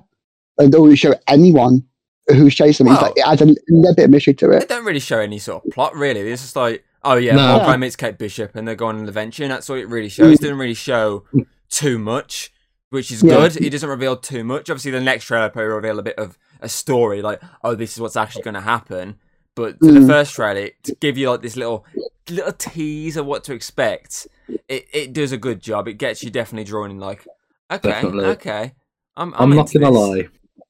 and 0.58 0.72
don't 0.72 0.84
really 0.84 0.96
show 0.96 1.14
anyone 1.28 1.84
who's 2.28 2.56
chasing 2.56 2.86
them, 2.88 2.94
it's 2.96 3.02
Well- 3.02 3.12
like, 3.12 3.18
it 3.18 3.28
adds 3.28 3.42
a 3.42 3.56
little 3.70 3.96
bit 3.96 4.06
of 4.06 4.12
mystery 4.12 4.34
to 4.34 4.52
it. 4.52 4.62
They 4.68 4.76
don't 4.76 4.86
really 4.86 5.00
show 5.00 5.20
any 5.20 5.40
sort 5.40 5.66
of 5.66 5.72
plot, 5.72 5.96
really. 5.96 6.22
It's 6.32 6.42
just 6.42 6.56
like, 6.58 6.84
oh 7.04 7.16
yeah, 7.16 7.36
No. 7.36 7.60
Hawkeye 7.60 7.78
meets 7.78 7.96
Kate 7.96 8.18
Bishop, 8.18 8.56
and 8.56 8.68
they're 8.68 8.76
going 8.76 8.96
on 8.98 9.04
an 9.04 9.08
adventure, 9.08 9.44
and 9.44 9.52
that's 9.52 9.70
all 9.70 9.78
it 9.78 9.88
really 9.88 10.10
shows. 10.10 10.34
It 10.34 10.42
didn't 10.42 10.58
really 10.58 10.74
show 10.74 11.24
too 11.70 12.00
much, 12.00 12.52
which 12.90 13.12
is 13.12 13.24
Yeah. 13.24 13.36
good. 13.50 13.58
It 13.58 13.70
doesn't 13.72 13.90
reveal 13.90 14.16
too 14.18 14.44
much. 14.44 14.70
Obviously, 14.70 14.92
the 14.92 15.02
next 15.02 15.26
trailer 15.26 15.50
probably 15.50 15.72
reveal 15.72 16.00
a 16.00 16.04
bit 16.04 16.18
of 16.18 16.38
a 16.62 16.70
story, 16.70 17.22
like, 17.22 17.42
oh, 17.64 17.76
this 17.76 17.94
is 17.94 18.00
what's 18.00 18.16
actually 18.16 18.44
going 18.44 18.54
to 18.56 18.62
happen. 18.62 19.16
But 19.56 19.80
for 19.80 19.92
the 19.92 20.00
Mm. 20.02 20.08
first 20.08 20.34
trailer, 20.34 20.70
to 20.84 20.96
give 21.00 21.18
you 21.18 21.30
like 21.30 21.42
this 21.42 21.56
little 21.56 21.86
little 22.30 22.52
tease 22.54 23.16
of 23.18 23.26
what 23.26 23.44
to 23.46 23.54
expect, 23.54 24.28
it, 24.68 24.88
it 24.92 25.14
does 25.14 25.32
a 25.32 25.38
good 25.38 25.62
job. 25.62 25.88
It 25.88 25.94
gets 25.94 26.24
you 26.24 26.30
definitely 26.30 26.66
drawn 26.66 26.92
in. 26.92 27.00
Like, 27.00 27.26
okay, 27.72 27.90
Definitely. 27.90 28.26
okay, 28.26 28.74
I'm 29.16 29.34
I'm, 29.36 29.52
I'm, 29.52 29.56
not 29.56 29.72
gonna 29.72 29.86
this. 29.92 29.96
lie. 29.96 30.28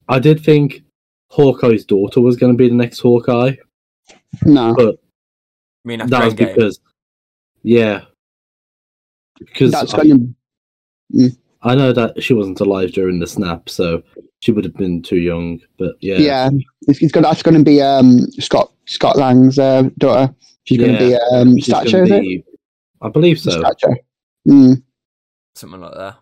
I 0.07 0.19
did 0.19 0.43
think 0.43 0.83
Hawkeye's 1.31 1.85
daughter 1.85 2.21
was 2.21 2.35
gonna 2.35 2.53
be 2.53 2.67
the 2.69 2.75
next 2.75 2.99
Hawkeye. 2.99 3.55
No, 4.43 4.73
but 4.75 4.95
I 4.95 5.87
mean, 5.87 6.01
after 6.01 6.11
That 6.11 6.25
was 6.25 6.33
because, 6.35 6.79
yeah, 7.63 8.01
because 9.39 9.71
that's 9.71 9.93
I, 9.93 10.03
going 10.03 10.35
to. 11.13 11.31
I 11.65 11.75
know 11.75 11.91
that 11.93 12.21
she 12.23 12.33
wasn't 12.33 12.59
alive 12.61 12.91
during 12.93 13.19
the 13.19 13.27
snap, 13.27 13.67
so 13.69 14.03
she 14.39 14.51
would 14.51 14.63
have 14.63 14.75
been 14.75 15.01
too 15.01 15.17
young. 15.17 15.59
But 15.77 15.95
yeah, 15.99 16.17
Yeah, 16.17 16.49
it's, 16.87 17.01
it's 17.01 17.11
gonna, 17.11 17.27
that's 17.27 17.43
going 17.43 17.57
to 17.57 17.63
be 17.63 17.81
um, 17.81 18.27
Scott 18.39 18.71
Scott 18.85 19.17
Lang's 19.17 19.57
uh, 19.59 19.89
daughter. 19.97 20.33
She's 20.65 20.77
going 20.77 20.93
to 20.93 20.97
be 20.99 21.15
um, 21.33 21.57
she's 21.57 21.69
gonna 21.73 21.87
Stature, 21.89 22.05
be- 22.05 22.43
I 23.01 23.09
believe 23.09 23.39
so. 23.39 23.51
Stature. 23.51 23.97
Mm, 24.47 24.83
something 25.55 25.81
like 25.81 25.93
that. 25.95 26.15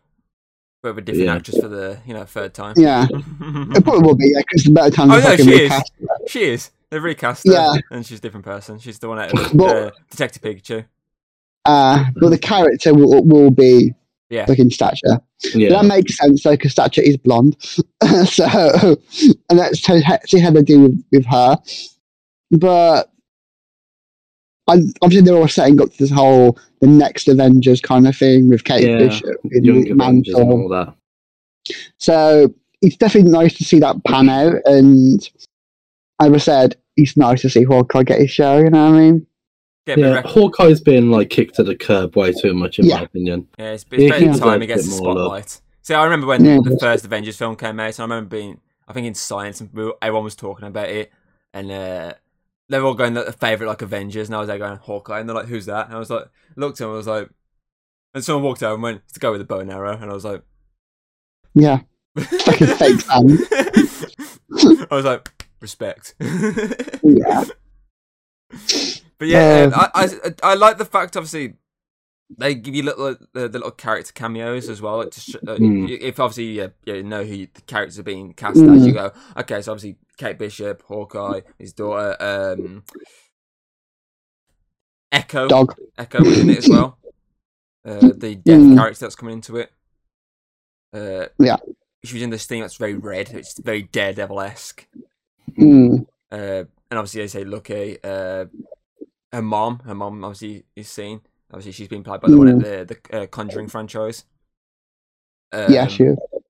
Bit 0.82 0.90
of 0.90 0.98
a 0.98 1.02
different 1.02 1.26
Yeah. 1.28 1.36
actress 1.36 1.60
for 1.60 1.68
the 1.70 1.98
you 2.06 2.14
know 2.14 2.26
third 2.26 2.54
time. 2.54 2.74
yeah, 2.78 3.06
it 3.12 3.84
probably 3.84 4.02
will 4.02 4.16
be. 4.16 4.28
Yeah, 4.34 4.42
because 4.48 4.64
the 4.66 4.72
better 4.72 4.90
time 4.92 5.12
Oh, 5.12 5.16
to 5.16 5.22
no, 5.22 5.30
fucking 5.30 5.46
she 5.46 5.52
is. 5.54 5.62
recast. 5.72 5.92
she 6.28 6.44
is. 6.44 6.72
They've 6.90 7.02
recast 7.04 7.48
her, 7.48 7.54
Yeah. 7.54 7.74
and 7.92 8.06
she's 8.06 8.20
a 8.20 8.22
different 8.22 8.46
person. 8.46 8.80
She's 8.80 9.00
the 9.00 9.08
one 9.10 9.20
out 9.20 9.34
of 9.34 9.52
But- 9.58 9.76
uh, 9.76 9.92
Detective 10.12 10.42
Pikachu. 10.42 10.86
Uh, 11.66 12.06
but 12.16 12.30
the 12.30 12.38
character 12.38 12.94
will, 12.94 13.24
will 13.24 13.50
be 13.50 13.94
Yeah. 14.30 14.46
fucking 14.46 14.72
Stature. 14.72 15.20
Yeah, 15.54 15.70
That 15.70 15.86
makes 15.86 16.18
sense 16.18 16.44
though, 16.44 16.52
because 16.52 16.72
Stature 16.72 17.02
is 17.02 17.18
blonde. 17.18 17.56
so, 18.26 18.98
and 19.50 19.60
let's 19.60 19.82
see 19.82 20.40
how 20.40 20.52
they 20.52 20.62
deal 20.62 20.82
with, 20.82 21.04
with 21.12 21.26
her. 21.26 21.58
But 22.52 23.12
I, 24.68 24.78
obviously, 25.02 25.26
they're 25.26 25.36
all 25.36 25.48
setting 25.48 25.82
up 25.82 25.94
this 25.96 26.12
whole 26.12 26.58
the 26.80 26.88
next 26.88 27.28
Avengers 27.28 27.82
kind 27.82 28.08
of 28.08 28.16
thing 28.16 28.50
with 28.50 28.64
Kate 28.64 28.88
Yeah, 28.88 28.98
Bishop 28.98 29.36
in 29.52 29.92
Avengers 29.92 30.36
and 30.36 30.52
all 30.52 30.70
that. 30.70 30.96
So 31.98 32.54
it's 32.82 32.98
definitely 32.98 33.32
nice 33.32 33.54
to 33.58 33.64
see 33.64 33.80
that 33.80 34.04
pan 34.04 34.30
out. 34.30 34.56
And 34.66 35.22
as 36.22 36.32
I 36.32 36.38
said, 36.38 36.76
it's 36.96 37.18
nice 37.18 37.42
to 37.42 37.50
see 37.50 37.64
Hawkeye 37.64 38.04
get 38.04 38.20
his 38.20 38.32
show. 38.32 38.58
You 38.58 38.70
know 38.70 38.92
what 38.92 38.96
I 38.96 39.00
mean? 39.00 39.28
Get 39.86 39.98
a 39.98 40.02
Yeah, 40.02 40.14
rec- 40.16 40.26
Hawkeye's 40.26 40.80
been 40.82 41.12
like 41.12 41.30
kicked 41.30 41.56
to 41.56 41.64
the 41.64 41.76
curb 41.76 42.16
way 42.16 42.32
too 42.32 42.54
much, 42.54 42.80
in 42.80 42.86
Yeah. 42.86 42.98
my 42.98 43.02
opinion. 43.04 43.48
yeah, 43.60 43.72
it's, 43.72 43.86
it's 43.92 44.02
Yeah, 44.04 44.08
about 44.16 44.20
time 44.20 44.60
deserves 44.60 44.62
he 44.62 44.68
gets 44.68 44.84
the 44.86 45.02
bit 45.02 45.08
love. 45.08 45.18
spotlight. 45.18 45.62
See, 45.82 45.94
I 45.94 46.04
remember 46.06 46.28
when 46.28 46.46
Yeah. 46.46 46.60
the 46.64 46.78
first 46.80 47.04
Avengers 47.06 47.38
film 47.38 47.56
came 47.58 47.80
out, 47.80 47.88
and 47.88 48.00
I 48.00 48.04
remember 48.04 48.30
being, 48.30 48.62
I 48.88 48.94
think 48.94 49.08
in 49.08 49.14
science, 49.14 49.60
and 49.60 49.70
everyone 50.02 50.24
was 50.24 50.36
talking 50.36 50.68
about 50.68 50.90
it, 50.90 51.12
and 51.54 51.70
uh, 51.72 52.14
they 52.70 52.80
were 52.80 52.86
all 52.86 52.94
going 52.94 53.14
the 53.14 53.32
favorite 53.34 53.68
like 53.68 53.82
Avengers, 53.82 54.30
and 54.30 54.36
I 54.36 54.40
was 54.40 54.48
there 54.48 54.58
going 54.58 54.78
Hawkeye, 54.78 55.20
and 55.20 55.28
they're 55.28 55.36
like, 55.36 55.48
"Who's 55.48 55.66
that?" 55.66 55.88
And 55.88 55.96
I 55.96 56.00
was 56.00 56.10
like, 56.10 56.26
looked 56.56 56.80
at 56.80 56.86
him, 56.86 56.92
I 56.92 56.96
was 56.96 57.08
like, 57.08 57.30
and 58.14 58.24
someone 58.24 58.44
walked 58.44 58.64
over 58.64 58.76
and 58.76 58.84
went, 58.84 59.02
"To 59.14 59.20
go 59.20 59.32
with 59.32 59.42
the 59.42 59.46
bow 59.46 59.60
and 59.60 59.72
arrow," 59.72 59.98
and 59.98 60.10
I 60.10 60.14
was 60.14 60.24
like. 60.26 60.44
Yeah. 61.56 61.82
Fucking 62.18 62.68
fake 62.68 63.02
fan. 63.02 63.38
I 64.90 64.96
was 64.96 65.06
like, 65.06 65.48
respect. 65.62 66.16
Yeah. 67.04 67.44
But 69.24 69.30
yeah, 69.30 69.70
Um, 69.72 69.74
I, 69.74 69.90
I 70.44 70.52
I 70.52 70.54
like 70.56 70.78
the 70.78 70.84
fact 70.86 71.16
obviously 71.16 71.54
they 72.38 72.56
give 72.56 72.76
you 72.76 72.84
little 72.84 73.16
the, 73.34 73.48
the 73.48 73.60
little 73.60 73.72
character 73.72 74.12
cameos 74.12 74.68
as 74.68 74.82
well. 74.82 74.98
Like 74.98 75.08
uh, 75.08 75.56
Mm. 75.56 75.90
If 76.02 76.20
obviously 76.20 76.46
you, 76.60 76.72
you 76.86 77.04
know 77.04 77.24
who 77.24 77.48
the 77.54 77.62
characters 77.68 77.98
are 78.00 78.04
being 78.04 78.34
cast 78.34 78.58
as, 78.58 78.86
you 78.86 78.92
go 78.94 79.14
okay. 79.38 79.62
So 79.62 79.72
obviously 79.72 79.98
Kate 80.18 80.38
Bishop, 80.38 80.82
Hawkeye, 80.84 81.42
his 81.58 81.72
daughter, 81.74 82.18
um, 82.20 82.84
Echo, 85.12 85.48
Dog. 85.48 85.76
Echo 85.98 86.24
was 86.24 86.40
in 86.40 86.50
it 86.50 86.58
as 86.60 86.70
well. 86.70 86.98
Uh, 87.86 88.00
the 88.16 88.36
death 88.44 88.60
Mm. 88.60 88.76
character 88.78 89.00
that's 89.06 89.16
coming 89.16 89.36
into 89.36 89.58
it. 89.58 89.72
Uh, 90.94 91.28
Yeah. 91.40 91.58
she 92.04 92.16
was 92.16 92.24
in 92.24 92.30
this 92.30 92.46
thing 92.46 92.62
that's 92.62 92.78
very 92.78 92.96
red. 92.96 93.30
It's 93.32 93.58
very 93.60 93.84
Daredevil 93.84 94.42
esque. 94.42 94.88
Mm. 95.58 96.08
Uh, 96.32 96.64
and 96.90 97.00
obviously, 97.00 97.22
they 97.22 97.28
say 97.28 97.44
Lucky. 97.44 97.98
Uh, 98.04 98.46
her 99.34 99.42
mom, 99.42 99.80
her 99.80 99.96
mom 99.96 100.24
obviously 100.24 100.64
is 100.76 100.88
seen. 100.88 101.22
Obviously, 101.52 101.74
she's 101.74 101.88
been 101.90 102.04
played 102.04 102.22
by 102.22 102.30
the 102.30 102.38
one 102.38 102.48
in 102.48 102.60
the 102.60 102.98
the 103.12 103.18
uh, 103.24 103.28
Conjuring 103.28 103.68
franchise. 103.68 104.24
Um, 105.52 105.72
yeah, 105.72 105.88
she 105.88 106.04
is. 106.04 106.18
and 106.32 106.42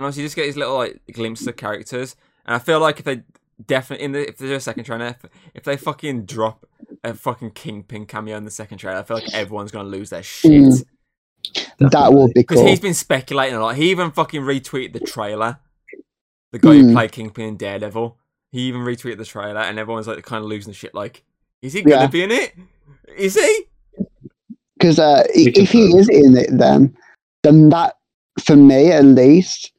obviously, 0.00 0.22
you 0.22 0.26
just 0.26 0.36
get 0.36 0.44
these 0.44 0.56
little 0.56 0.76
like 0.76 1.00
glimpses 1.12 1.46
of 1.46 1.56
characters. 1.56 2.16
And 2.46 2.54
I 2.54 2.58
feel 2.58 2.80
like 2.80 2.98
if 2.98 3.04
they 3.04 3.22
definitely 3.66 4.04
in 4.04 4.12
the 4.12 4.28
if 4.28 4.38
there's 4.38 4.50
a 4.50 4.60
second 4.60 4.84
trailer, 4.84 5.06
if, 5.08 5.24
if 5.54 5.64
they 5.64 5.76
fucking 5.76 6.24
drop 6.26 6.66
a 7.04 7.14
fucking 7.14 7.50
Kingpin 7.52 8.06
cameo 8.06 8.36
in 8.36 8.44
the 8.44 8.50
second 8.50 8.78
trailer, 8.78 9.00
I 9.00 9.02
feel 9.02 9.16
like 9.18 9.34
everyone's 9.34 9.70
gonna 9.72 9.88
lose 9.88 10.10
their 10.10 10.22
shit. 10.22 10.50
Mm. 10.52 10.84
That 11.90 12.12
will 12.12 12.28
be 12.28 12.34
Because 12.36 12.58
cool. 12.58 12.66
he's 12.68 12.80
been 12.80 12.94
speculating 12.94 13.56
a 13.56 13.60
lot. 13.60 13.74
He 13.76 13.90
even 13.90 14.10
fucking 14.12 14.42
retweeted 14.42 14.92
the 14.92 15.00
trailer. 15.00 15.58
The 16.52 16.58
guy 16.58 16.74
who 16.74 16.88
Hmm. 16.88 16.92
played 16.94 17.12
Kingpin 17.12 17.44
in 17.48 17.56
Daredevil. 17.56 18.16
He 18.52 18.60
even 18.62 18.82
retweeted 18.82 19.18
the 19.18 19.24
trailer, 19.24 19.60
and 19.60 19.78
everyone's 19.78 20.06
like 20.06 20.22
kind 20.24 20.44
of 20.44 20.48
losing 20.48 20.70
the 20.70 20.76
shit. 20.76 20.94
Like, 20.94 21.24
is 21.62 21.72
he 21.72 21.82
gonna 21.82 22.02
Yeah. 22.02 22.06
be 22.08 22.22
in 22.24 22.30
it? 22.32 22.52
Is 23.16 23.34
he? 23.34 23.64
Because 24.78 24.98
uh, 24.98 25.22
i- 25.28 25.32
We 25.36 25.52
can 25.52 25.62
if 25.62 25.70
he 25.70 25.84
is 25.96 26.08
in 26.08 26.36
it, 26.36 26.48
then 26.52 26.94
then 27.42 27.68
that, 27.70 27.94
for 28.44 28.56
me 28.56 28.90
at 28.92 29.04
least, 29.04 29.72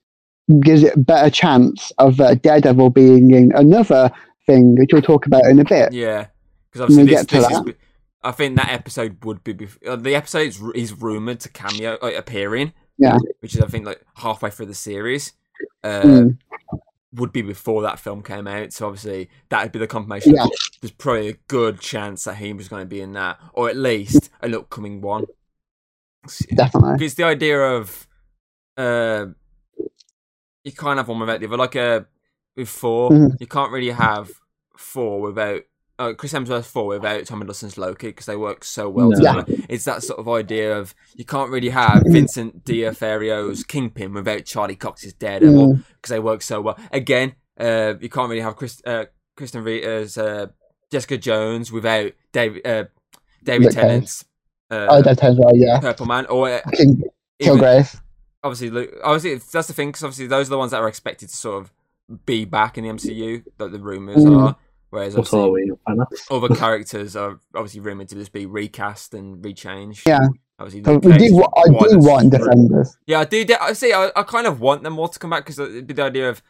gives 0.61 0.83
it 0.83 0.95
a 0.95 0.99
better 0.99 1.29
chance 1.29 1.91
of 1.97 2.19
uh, 2.19 2.35
Daredevil 2.35 2.89
being 2.91 3.31
in 3.31 3.51
another 3.55 4.11
thing, 4.45 4.75
which 4.77 4.91
we'll 4.93 5.01
talk 5.01 5.25
about 5.25 5.45
in 5.45 5.59
a 5.59 5.63
bit. 5.65 5.93
Yeah, 5.93 6.27
because 6.71 6.81
obviously 6.81 7.03
We'll 7.05 7.13
this, 7.13 7.21
get 7.25 7.29
to 7.29 7.35
this 7.37 7.51
is. 7.59 7.63
that. 7.65 7.75
I 8.25 8.31
think 8.31 8.55
that 8.55 8.69
episode 8.71 9.23
would 9.25 9.43
be 9.43 9.53
bef- 9.53 9.85
uh, 9.85 9.95
the 9.97 10.15
episode 10.15 10.47
is, 10.47 10.61
is 10.75 10.93
rumored 10.93 11.41
to 11.41 11.49
cameo 11.49 11.97
like, 12.01 12.15
appearing. 12.15 12.73
Yeah. 12.97 13.17
which 13.39 13.55
is 13.55 13.61
I 13.61 13.67
think 13.67 13.85
like 13.85 14.01
halfway 14.15 14.49
through 14.51 14.67
the 14.67 14.73
series. 14.75 15.33
Uh, 15.83 16.01
Mm. 16.03 16.37
Would 17.15 17.32
be 17.32 17.41
before 17.43 17.82
that 17.84 18.00
film 18.00 18.24
came 18.24 18.48
out, 18.48 18.74
so 18.74 18.88
obviously 18.88 19.29
that 19.50 19.62
would 19.63 19.72
be 19.72 19.79
the 19.79 19.88
confirmation. 19.88 20.34
Yeah. 20.36 20.48
There's 20.82 20.91
probably 20.91 21.29
a 21.29 21.38
good 21.48 21.79
chance 21.79 22.24
that 22.24 22.38
he 22.38 22.53
was 22.53 22.67
going 22.67 22.82
to 22.82 22.88
be 22.88 23.01
in 23.01 23.13
that, 23.13 23.39
or 23.53 23.70
at 23.70 23.77
least 23.77 24.29
an 24.41 24.55
upcoming 24.55 25.00
one. 25.01 25.25
Definitely. 26.55 26.93
Because 26.93 27.15
the 27.15 27.24
idea 27.25 27.60
of 27.62 28.08
uh, 28.77 29.27
you 30.63 30.72
can't 30.72 30.98
have 30.98 31.08
one 31.08 31.20
without 31.20 31.39
the 31.39 31.48
other. 31.48 31.58
Like 31.58 31.75
uh, 31.75 32.01
with 32.55 32.70
Thor 32.70 33.12
Mhm. 33.12 33.39
you 33.39 33.48
can't 33.48 33.72
really 33.72 33.91
have 33.91 34.32
Thor 34.77 35.22
without 35.22 35.62
uh, 36.03 36.13
Chris 36.13 36.33
Hemsworth 36.33 36.65
Thor 36.65 36.88
without 36.88 37.25
Tom 37.25 37.41
Hiddleston's 37.43 37.77
Loki 37.77 38.07
because 38.07 38.25
they 38.25 38.36
work 38.36 38.63
so 38.63 38.89
well 38.89 39.10
No. 39.10 39.19
Yeah. 39.22 39.33
together. 39.41 39.63
It's 39.69 39.86
that 39.86 40.03
sort 40.03 40.19
of 40.19 40.27
idea 40.29 40.77
of 40.77 40.93
you 41.15 41.25
can't 41.25 41.50
really 41.50 41.69
have 41.69 42.03
Vincent 42.05 42.63
D'Onofrio's 42.65 43.63
Kingpin 43.63 44.13
without 44.13 44.45
Charlie 44.45 44.75
Cox's 44.75 45.13
Daredevil 45.13 45.74
Mm. 45.75 45.83
because 45.95 46.10
they 46.10 46.19
work 46.19 46.41
so 46.41 46.62
well. 46.62 46.77
Again, 46.91 47.33
uh, 47.60 47.93
you 48.00 48.10
can't 48.10 48.29
really 48.29 48.41
have 48.41 48.55
Chris, 48.55 48.81
uh, 48.86 49.05
Krysten 49.38 49.63
Ritter's 49.63 50.17
uh, 50.17 50.48
Jessica 50.91 51.17
Jones 51.17 51.72
without 51.72 52.12
David 52.31 52.65
uh, 52.67 52.83
David 53.43 53.72
Tennant's 53.72 54.25
uh, 54.72 54.88
Oh, 54.89 55.01
as 55.10 55.38
well, 55.38 55.55
yeah. 55.55 55.79
Purple 55.79 56.05
Man, 56.05 56.25
or 56.27 56.50
uh, 56.50 56.62
King 56.74 57.03
Kilgrave. 57.41 58.00
obviously, 58.43 58.69
Lu- 58.69 58.91
obviously 59.03 59.36
that's 59.51 59.67
the 59.67 59.74
thing 59.74 59.89
because 59.89 60.03
obviously 60.03 60.27
those 60.27 60.48
are 60.48 60.51
the 60.51 60.57
ones 60.57 60.72
that 60.72 60.81
are 60.81 60.88
expected 60.88 61.29
to 61.29 61.36
sort 61.36 61.62
of 61.63 61.72
be 62.25 62.45
back 62.45 62.77
in 62.77 62.83
the 62.83 62.89
MCU. 62.91 63.43
That 63.57 63.72
the 63.72 63.79
rumors 63.79 64.17
Mm. 64.24 64.38
are, 64.39 64.55
whereas 64.93 65.15
What 65.15 65.33
are 65.33 65.47
obviously 65.47 65.77
other 66.29 66.50
characters 66.55 67.15
are 67.15 67.39
obviously 67.55 67.79
rumored 67.81 68.09
to 68.09 68.15
just 68.15 68.31
be 68.31 68.45
recast 68.45 69.13
and 69.13 69.43
rechanged. 69.43 70.03
Yeah. 70.05 70.19
obviously. 70.59 70.83
So 70.83 70.97
we 70.97 71.17
do, 71.17 71.43
I 71.43 71.88
do 71.89 71.97
want 72.00 72.31
Defenders. 72.31 72.95
Yeah, 73.07 73.21
I 73.21 73.25
do. 73.25 73.45
I 73.59 73.73
see. 73.73 73.91
I, 73.91 74.12
I 74.15 74.23
kind 74.23 74.45
of 74.47 74.59
want 74.62 74.83
them 74.83 75.00
all 75.00 75.07
to 75.07 75.17
come 75.19 75.31
back 75.31 75.45
because 75.45 75.57
it'd 75.59 75.88
be 75.88 75.93
the 75.95 76.03
idea 76.03 76.29
of 76.29 76.41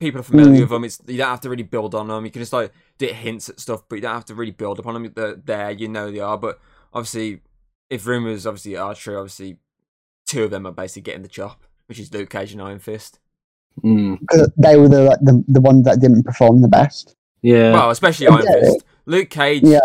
people 0.00 0.20
are 0.20 0.24
familiar 0.24 0.56
Mm. 0.56 0.60
with 0.62 0.70
them. 0.70 0.84
It's 0.84 0.98
you 1.06 1.18
don't 1.18 1.28
have 1.28 1.40
to 1.42 1.50
really 1.50 1.62
build 1.62 1.94
on 1.94 2.08
them. 2.08 2.24
You 2.24 2.30
can 2.32 2.42
just 2.42 2.52
like 2.52 2.72
do 2.98 3.06
hints 3.06 3.48
at 3.48 3.60
stuff, 3.60 3.84
but 3.88 3.96
you 3.96 4.02
don't 4.02 4.14
have 4.14 4.24
to 4.26 4.34
really 4.34 4.50
build 4.52 4.78
upon 4.80 4.94
them. 4.94 5.12
They're 5.14 5.36
there, 5.36 5.70
you 5.70 5.86
know 5.88 6.10
they 6.10 6.18
are. 6.20 6.36
But 6.36 6.58
obviously, 6.92 7.40
if 7.90 8.06
rumors 8.06 8.44
obviously 8.46 8.76
are 8.76 8.94
true, 8.94 9.18
obviously 9.18 9.58
two 10.26 10.42
of 10.44 10.50
them 10.50 10.66
are 10.66 10.72
basically 10.72 11.02
getting 11.02 11.22
the 11.22 11.28
chop, 11.28 11.62
which 11.86 12.00
is 12.00 12.12
Luke 12.12 12.30
Cage 12.30 12.52
and 12.52 12.60
Iron 12.60 12.80
Fist. 12.80 13.20
Mm. 13.84 14.18
Because 14.20 14.50
they 14.56 14.76
were 14.76 14.88
the, 14.88 15.02
like, 15.02 15.20
the 15.20 15.44
the 15.46 15.60
ones 15.60 15.84
that 15.84 16.00
didn't 16.00 16.24
perform 16.24 16.60
the 16.60 16.68
best. 16.68 17.14
Yeah. 17.44 17.72
Well, 17.72 17.90
especially 17.90 18.28
I 18.28 18.34
Iron 18.34 18.44
get 18.44 18.54
it. 18.56 18.64
Fist. 18.64 18.84
Luke 19.06 19.28
Cage. 19.30 19.62
Yeah, 19.64 19.80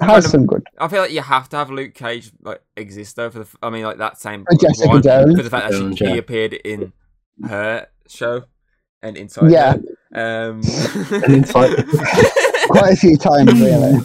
Kind 0.00 0.12
has 0.12 0.24
of- 0.26 0.30
some 0.30 0.46
good. 0.46 0.62
I 0.78 0.86
feel 0.88 1.00
like 1.02 1.12
you 1.12 1.22
have 1.22 1.48
to 1.48 1.56
have 1.56 1.70
Luke 1.70 1.94
Cage 1.94 2.30
like 2.42 2.62
exist 2.76 3.16
though 3.16 3.30
for 3.30 3.38
the. 3.40 3.48
I 3.62 3.70
mean, 3.70 3.84
like 3.84 3.98
that 3.98 4.20
same 4.20 4.44
For 4.44 4.56
Jessica 4.56 4.88
one, 4.88 5.02
Jones. 5.02 5.36
for 5.36 5.42
the 5.42 5.50
fact 5.50 5.70
that 5.70 5.76
she, 5.76 5.80
Jones, 5.94 5.98
he 6.00 6.18
appeared 6.18 6.52
in 6.52 6.92
her 7.48 7.86
show 8.06 8.44
and 9.02 9.16
inside. 9.16 9.50
Yeah. 9.50 9.76
her. 10.12 10.50
Um. 10.50 10.60
And 11.24 11.34
inside- 11.34 11.86
Quite 12.68 12.92
a 12.92 12.96
few 12.96 13.16
times, 13.16 13.52
really. 13.60 14.00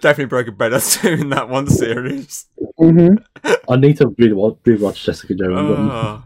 Definitely 0.00 0.26
broke 0.26 0.48
a 0.48 0.52
bed 0.52 0.72
or 0.72 0.80
two 0.80 1.08
in 1.08 1.30
that 1.30 1.48
one 1.48 1.68
series. 1.68 2.46
hmm 2.78 3.14
I 3.68 3.76
need 3.76 3.96
to 3.98 4.14
really 4.18 4.32
watch, 4.34 4.56
rewatch 4.64 5.02
Jessica 5.02 5.34
Jones. 5.34 5.52
Oh. 5.56 6.24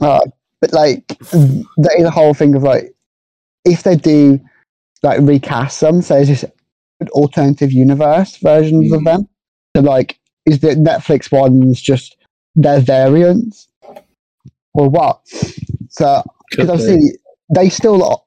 Uh, 0.00 0.20
but 0.60 0.72
like, 0.72 1.06
that 1.08 1.94
is 1.98 2.02
the 2.04 2.10
whole 2.10 2.34
thing 2.34 2.54
of 2.56 2.62
like, 2.62 2.94
if 3.64 3.82
they 3.82 3.96
do 3.96 4.40
like 5.02 5.20
recast 5.20 5.80
them, 5.80 6.02
so 6.02 6.24
this 6.24 6.44
alternative 7.10 7.72
universe 7.72 8.36
versions 8.36 8.92
of 8.92 9.00
Mm. 9.00 9.04
them. 9.04 9.28
So 9.76 9.82
like, 9.82 10.18
is 10.46 10.60
the 10.60 10.74
Netflix 10.76 11.32
ones 11.32 11.80
just 11.80 12.16
their 12.54 12.80
variants, 12.80 13.68
or 14.74 14.88
what? 14.88 15.20
So 15.88 16.22
because 16.50 16.70
obviously 16.70 17.18
they 17.54 17.68
still 17.68 18.26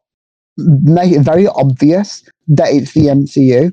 make 0.57 1.11
it 1.13 1.21
very 1.21 1.47
obvious 1.47 2.23
that 2.47 2.69
it's 2.73 2.93
the 2.93 3.09
MCU. 3.09 3.71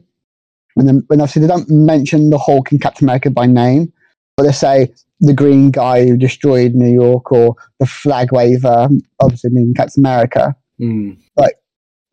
and 0.76 0.88
then, 0.88 1.02
when 1.08 1.20
obviously 1.20 1.42
they 1.42 1.48
don't 1.48 1.68
mention 1.68 2.30
the 2.30 2.38
Hulk 2.38 2.70
and 2.72 2.80
Captain 2.80 3.04
America 3.04 3.28
by 3.30 3.44
name, 3.46 3.92
but 4.36 4.44
they 4.44 4.52
say 4.52 4.90
the 5.20 5.34
green 5.34 5.70
guy 5.70 6.06
who 6.06 6.16
destroyed 6.16 6.74
New 6.74 6.90
York 6.90 7.30
or 7.30 7.54
the 7.78 7.86
flag 7.86 8.32
waver, 8.32 8.88
obviously 9.20 9.50
meaning 9.50 9.74
Captain 9.74 10.00
America. 10.00 10.56
Mm. 10.82 11.18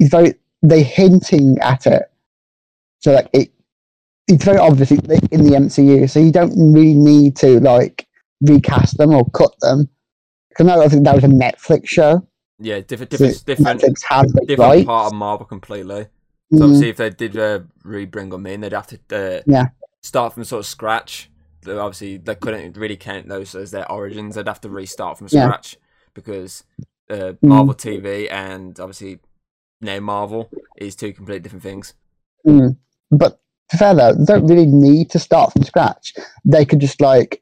It's 0.01 0.09
very 0.11 0.35
they 0.61 0.83
hinting 0.83 1.57
at 1.59 1.85
it, 1.87 2.03
so 2.99 3.13
like 3.13 3.29
it. 3.33 3.51
It's 4.27 4.45
very 4.45 4.57
obvious 4.59 4.91
in 4.91 4.97
the 4.97 5.51
MCU, 5.57 6.07
so 6.09 6.19
you 6.19 6.31
don't 6.31 6.53
really 6.73 6.93
need 6.93 7.35
to 7.37 7.59
like 7.59 8.07
recast 8.41 8.97
them 8.97 9.13
or 9.13 9.27
cut 9.31 9.53
them. 9.61 9.89
Because 10.49 10.67
no, 10.67 10.81
I 10.81 10.87
think 10.87 11.03
that 11.05 11.15
was 11.15 11.23
a 11.23 11.27
Netflix 11.27 11.87
show. 11.87 12.25
Yeah, 12.59 12.79
different, 12.81 13.11
So 13.13 13.17
different, 13.25 13.45
different, 13.45 13.81
Netflix 13.81 14.03
has 14.09 14.31
the 14.31 14.45
different 14.45 14.59
rights. 14.71 14.85
part 14.85 15.07
of 15.07 15.13
Marvel 15.17 15.45
completely. 15.45 16.03
So 16.03 16.55
Mm. 16.55 16.57
So 16.59 16.63
obviously, 16.65 16.89
if 16.89 16.97
they 16.97 17.09
did 17.11 17.37
uh, 17.37 17.59
re-bring 17.83 18.29
them 18.29 18.45
in, 18.47 18.61
they'd 18.61 18.73
have 18.73 18.87
to 18.87 18.99
uh, 19.11 19.41
Yeah. 19.45 19.67
start 20.01 20.33
from 20.33 20.43
sort 20.45 20.59
of 20.61 20.65
scratch. 20.65 21.29
They- 21.63 21.77
Obviously, 21.77 22.17
they 22.17 22.35
couldn't 22.35 22.75
really 22.77 22.97
count 22.97 23.27
those 23.27 23.53
as 23.55 23.71
their 23.71 23.89
origins. 23.91 24.35
They'd 24.35 24.47
have 24.47 24.61
to 24.61 24.69
restart 24.69 25.17
from 25.17 25.27
Yeah. 25.31 25.45
scratch 25.45 25.77
because 26.13 26.63
uh, 27.09 27.33
Mm. 27.33 27.37
Marvel 27.43 27.73
TV 27.73 28.31
and 28.31 28.79
obviously 28.79 29.19
now 29.81 29.99
Marvel 29.99 30.49
is 30.77 30.95
two 30.95 31.13
completely 31.13 31.39
different 31.41 31.63
things. 31.63 31.93
Mm. 32.45 32.77
But 33.11 33.39
to 33.69 33.77
fair 33.77 33.93
though, 33.93 34.13
they 34.13 34.25
don't 34.25 34.47
really 34.47 34.65
need 34.65 35.09
to 35.11 35.19
start 35.19 35.53
from 35.53 35.63
scratch. 35.63 36.13
They 36.45 36.65
could 36.65 36.79
just 36.79 37.01
like, 37.01 37.41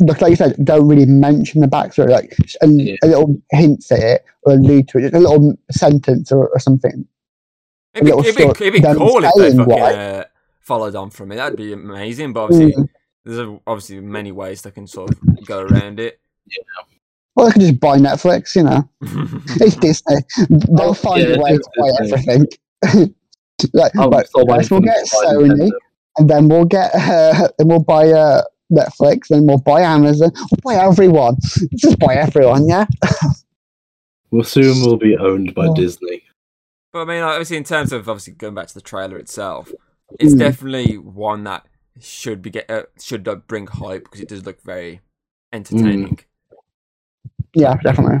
look 0.00 0.20
like 0.20 0.30
you 0.30 0.36
said, 0.36 0.56
don't 0.64 0.88
really 0.88 1.06
mention 1.06 1.60
the 1.60 1.66
backstory, 1.68 2.10
like 2.10 2.36
a, 2.62 2.66
Yeah. 2.66 2.96
a 3.02 3.06
little 3.06 3.40
hint 3.52 3.84
at 3.92 3.98
it 4.00 4.24
or 4.42 4.54
allude 4.54 4.88
to 4.88 4.98
it, 4.98 5.02
just 5.02 5.14
a 5.14 5.18
little 5.20 5.54
sentence 5.70 6.32
or, 6.32 6.48
or 6.48 6.58
something. 6.58 7.06
It'd 7.94 8.06
be, 8.06 8.10
it'd 8.10 8.36
be, 8.36 8.42
it'd 8.42 8.72
be 8.72 8.80
cool 8.80 9.24
if 9.24 9.34
they 9.36 9.56
fucking 9.56 9.70
uh, 9.72 10.24
followed 10.60 10.96
on 10.96 11.10
from 11.10 11.30
it. 11.30 11.36
That'd 11.36 11.56
be 11.56 11.72
amazing. 11.72 12.32
But 12.32 12.44
obviously, 12.44 12.72
Mm. 12.72 12.88
there's 13.24 13.38
a, 13.38 13.60
obviously 13.66 14.00
many 14.00 14.32
ways 14.32 14.62
they 14.62 14.72
can 14.72 14.86
sort 14.88 15.10
of 15.12 15.46
go 15.46 15.60
around 15.60 16.00
it. 16.00 16.18
Well, 17.36 17.46
they 17.46 17.52
could 17.52 17.62
just 17.62 17.80
buy 17.80 17.98
Netflix, 17.98 18.54
you 18.54 18.62
know. 18.62 18.88
It's 19.60 19.76
Disney. 19.76 20.16
They'll 20.48 20.90
Oh, 20.90 20.94
find 20.94 21.22
yeah, 21.28 21.34
a 21.36 21.40
way 21.40 21.56
to 21.56 21.70
buy 21.78 21.88
Disney. 22.00 22.46
everything. 22.84 23.14
like, 23.72 23.92
I'm 23.98 24.10
right, 24.10 24.26
first 24.32 24.70
we'll 24.70 24.80
get 24.80 25.06
Sony, 25.08 25.50
Nintendo. 25.50 25.70
and 26.18 26.30
then 26.30 26.48
we'll 26.48 26.64
get, 26.64 26.90
uh, 26.94 27.48
then 27.58 27.68
we'll 27.68 27.80
buy 27.82 28.08
uh, 28.10 28.42
Netflix, 28.72 29.30
and 29.30 29.46
we'll 29.48 29.58
buy 29.58 29.80
Amazon, 29.80 30.30
we'll 30.34 30.74
buy 30.76 30.80
everyone. 30.82 31.36
Just 31.76 31.98
buy 31.98 32.14
everyone, 32.14 32.68
yeah. 32.68 32.86
We'll 34.30 34.44
soon 34.44 34.80
We'll 34.84 34.96
be 34.96 35.16
owned 35.16 35.54
by 35.54 35.66
Oh. 35.66 35.74
Disney. 35.74 36.22
But 36.92 37.02
I 37.02 37.04
mean, 37.06 37.20
like, 37.22 37.30
obviously, 37.32 37.56
in 37.56 37.64
terms 37.64 37.92
of 37.92 38.08
obviously 38.08 38.34
going 38.34 38.54
back 38.54 38.68
to 38.68 38.74
the 38.74 38.80
trailer 38.80 39.16
itself, 39.18 39.72
it's 40.20 40.34
Mm. 40.34 40.38
definitely 40.38 40.98
one 40.98 41.44
that 41.44 41.66
should 42.00 42.42
be 42.42 42.50
get 42.50 42.68
uh, 42.70 42.82
should 43.00 43.26
uh, 43.28 43.36
bring 43.36 43.66
hype 43.66 44.04
because 44.04 44.20
it 44.20 44.28
does 44.28 44.44
look 44.46 44.60
very 44.62 45.00
entertaining. 45.52 46.18
Yeah, 47.54 47.74
definitely. 47.82 48.18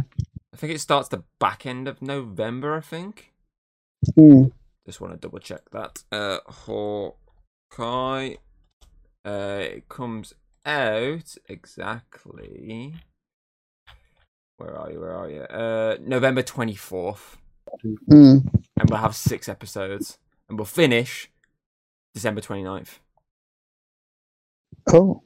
I 0.52 0.56
think 0.56 0.72
it 0.72 0.80
starts 0.80 1.08
the 1.08 1.24
back 1.40 1.66
end 1.66 1.88
of 1.88 2.00
November. 2.02 2.74
I 2.76 2.80
think. 2.80 3.32
Mm. 4.16 4.52
Just 4.86 5.00
want 5.00 5.12
to 5.14 5.18
double 5.18 5.38
check 5.38 5.70
that. 5.72 6.02
Uh, 6.12 6.38
Hawkeye. 6.46 8.34
Uh, 9.24 9.58
it 9.60 9.88
comes 9.88 10.34
out 10.66 11.34
exactly. 11.48 12.94
Where 14.58 14.76
are 14.78 14.90
you? 14.92 15.00
Where 15.00 15.12
are 15.14 15.30
you? 15.30 15.40
Uh, 15.42 15.96
November 16.00 16.42
twenty 16.42 16.74
fourth, 16.76 17.38
Mm. 17.84 18.46
and 18.78 18.90
we'll 18.90 19.00
have 19.00 19.16
six 19.16 19.48
episodes, 19.48 20.18
and 20.48 20.58
we'll 20.58 20.66
finish 20.66 21.30
December 22.14 22.40
29th. 22.40 22.98
Cool. 24.88 25.24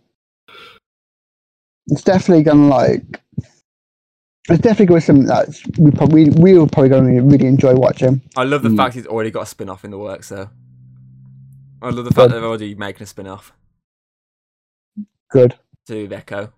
It's 1.89 2.03
definitely 2.03 2.45
gonna 2.45 2.69
like. 2.69 3.21
It's 4.51 4.61
definitely 4.63 4.87
going 4.87 5.01
to 5.03 5.05
be 5.05 5.07
something 5.07 5.27
that 5.27 5.49
we 5.79 5.91
probably 5.91 6.31
we 6.31 6.55
will 6.55 6.67
probably 6.69 6.89
going 6.89 7.15
to 7.17 7.21
really 7.23 7.47
enjoy 7.47 7.75
watching. 7.75 8.23
I 8.37 8.45
love 8.45 8.63
the 8.63 8.71
Mm. 8.71 8.77
fact 8.77 8.95
he's 8.95 9.07
already 9.07 9.31
got 9.31 9.43
a 9.43 9.47
spin 9.47 9.69
off 9.69 9.85
in 9.85 9.91
the 9.91 9.99
works, 9.99 10.31
though. 10.31 10.49
I 11.83 11.91
love 11.91 12.05
the 12.07 12.11
fact 12.13 12.31
that 12.31 12.37
they're 12.41 12.45
already 12.49 12.75
making 12.75 13.03
a 13.03 13.07
spin 13.07 13.27
off 13.27 13.53
Good. 15.31 15.55
to 15.87 16.09
Echo. 16.11 16.53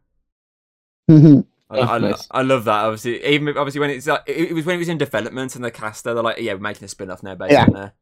Mhm. 1.10 1.44
I, 1.68 1.78
I, 1.80 1.98
nice. 1.98 2.26
I 2.30 2.42
love 2.42 2.64
that. 2.64 2.84
Obviously, 2.84 3.24
even 3.24 3.56
obviously 3.56 3.80
when 3.80 3.90
it's 3.90 4.06
like 4.06 4.22
it, 4.26 4.50
it 4.50 4.52
was 4.54 4.64
when 4.64 4.76
it 4.76 4.78
was 4.78 4.88
in 4.88 4.98
development 4.98 5.54
and 5.56 5.64
the 5.64 5.70
cast 5.70 6.04
they're 6.04 6.14
like, 6.14 6.38
yeah, 6.38 6.54
we're 6.54 6.60
making 6.60 6.84
a 6.84 6.88
spin 6.88 7.10
off 7.10 7.22
now 7.22 7.34
based 7.34 7.52
Yeah. 7.52 7.64
on 7.64 7.72
there. 7.72 7.92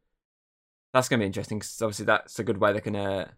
That's 0.95 1.09
gonna 1.09 1.21
be 1.21 1.27
interesting 1.27 1.59
because 1.59 1.81
obviously 1.83 2.05
that's 2.07 2.39
a 2.39 2.45
good 2.45 2.59
way 2.59 2.73
they 2.73 2.81
can 2.81 2.97
uh, 2.97 3.29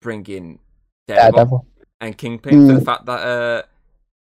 bring 0.00 0.24
in 0.26 0.58
Daredevil, 1.06 1.32
Daredevil. 1.36 1.66
and 2.00 2.16
Kingpin 2.18 2.66
for 2.66 2.72
the 2.74 2.80
Mm. 2.80 2.84
fact 2.84 3.06
that 3.06 3.20
uh, 3.26 3.62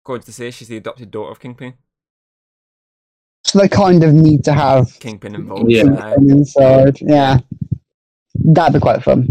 according 0.08 0.24
to 0.24 0.32
say 0.32 0.50
she's 0.50 0.70
the 0.70 0.78
adopted 0.78 1.12
daughter 1.12 1.32
of 1.32 1.40
Kingpin. 1.42 1.74
So 3.44 3.60
they 3.60 3.68
kind 3.68 4.06
of 4.06 4.14
need 4.14 4.46
to 4.46 4.54
have 4.54 4.98
Kingpin 5.02 5.36
involved. 5.36 5.70
Yeah. 5.70 5.84
somehow. 5.84 6.14
inside. 6.14 6.98
Yeah, 7.02 7.40
that'd 8.36 8.74
be 8.74 8.80
quite 8.80 9.04
fun. 9.04 9.28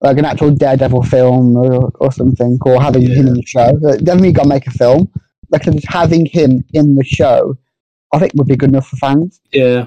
Like 0.00 0.18
an 0.18 0.24
actual 0.24 0.50
Daredevil 0.50 1.04
film 1.04 1.56
or, 1.56 1.92
or 2.00 2.10
something, 2.10 2.58
or 2.66 2.82
having 2.82 3.08
him 3.08 3.28
in 3.28 3.34
the 3.34 3.42
show. 3.46 3.78
Like, 3.80 4.02
Definitely 4.02 4.32
got 4.32 4.42
to 4.44 4.48
make 4.48 4.66
a 4.66 4.72
film. 4.72 5.12
Like 5.50 5.62
just 5.62 5.86
having 5.86 6.26
him 6.26 6.64
in 6.72 6.96
the 6.96 7.04
show, 7.04 7.56
I 8.12 8.18
think 8.18 8.32
would 8.34 8.48
be 8.48 8.56
good 8.56 8.70
enough 8.70 8.88
for 8.88 8.96
fans. 8.96 9.40
Yeah. 9.52 9.86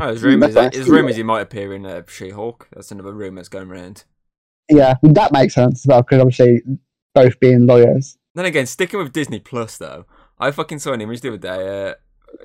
Oh, 0.00 0.06
there's 0.06 0.24
rumors. 0.24 0.54
That's 0.54 0.76
There's 0.76 0.88
rumors 0.88 1.14
he 1.14 1.22
might 1.22 1.42
appear 1.42 1.72
in 1.72 1.86
uh, 1.86 2.02
She-Hulk. 2.08 2.68
That's 2.72 2.90
another 2.90 3.12
rumor 3.12 3.36
that's 3.36 3.48
going 3.48 3.70
around. 3.70 4.02
Yeah, 4.68 4.94
that 5.02 5.32
makes 5.32 5.54
sense 5.54 5.84
as 5.84 5.86
well 5.86 6.02
because 6.02 6.20
obviously 6.20 6.62
both 7.14 7.38
being 7.40 7.66
lawyers. 7.66 8.16
Then 8.34 8.44
again, 8.46 8.66
sticking 8.66 8.98
with 8.98 9.12
Disney 9.12 9.38
Plus 9.38 9.78
though, 9.78 10.06
I 10.38 10.50
fucking 10.50 10.80
saw 10.80 10.92
an 10.92 11.00
image 11.00 11.20
the 11.20 11.28
other 11.28 11.38
day. 11.38 11.94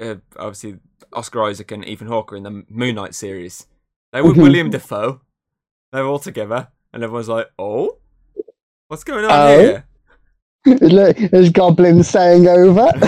Uh, 0.01 0.03
uh, 0.03 0.15
obviously, 0.37 0.77
Oscar 1.13 1.43
Isaac 1.45 1.71
and 1.71 1.83
Ethan 1.87 2.07
Hawke 2.07 2.33
in 2.33 2.43
the 2.43 2.63
Moon 2.69 2.95
Knight 2.95 3.15
series. 3.15 3.65
They 4.13 4.21
were 4.21 4.33
Mhm. 4.33 4.41
William 4.43 4.69
Dafoe. 4.69 5.21
They 5.91 6.01
were 6.01 6.07
all 6.07 6.19
together, 6.19 6.67
and 6.93 7.03
everyone's 7.03 7.27
like, 7.29 7.47
"Oh, 7.57 7.97
what's 8.87 9.03
going 9.03 9.25
on 9.25 9.31
Oh? 9.31 9.59
here?" 9.59 9.85
Look, 10.81 11.17
There's 11.17 11.49
goblins 11.49 12.07
saying 12.09 12.47
over. 12.47 12.91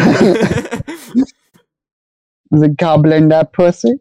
There's 2.50 2.64
a 2.64 2.70
goblin 2.70 3.30
that 3.30 3.54
pussy. 3.54 4.00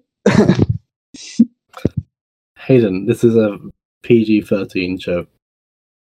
Hayden, 2.58 3.06
this 3.06 3.24
is 3.24 3.36
a 3.36 3.58
PG 4.02 4.42
13 4.42 4.98
show. 4.98 5.26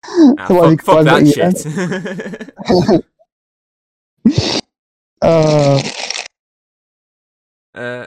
Ah, 0.05 0.45
So 0.47 0.53
what 0.55 0.63
fuck, 0.63 0.71
you- 0.71 0.77
fuck 0.77 0.95
what 0.95 1.05
that 1.05 2.53
shit. 2.95 3.03
uh, 5.21 5.81
uh, 7.75 8.05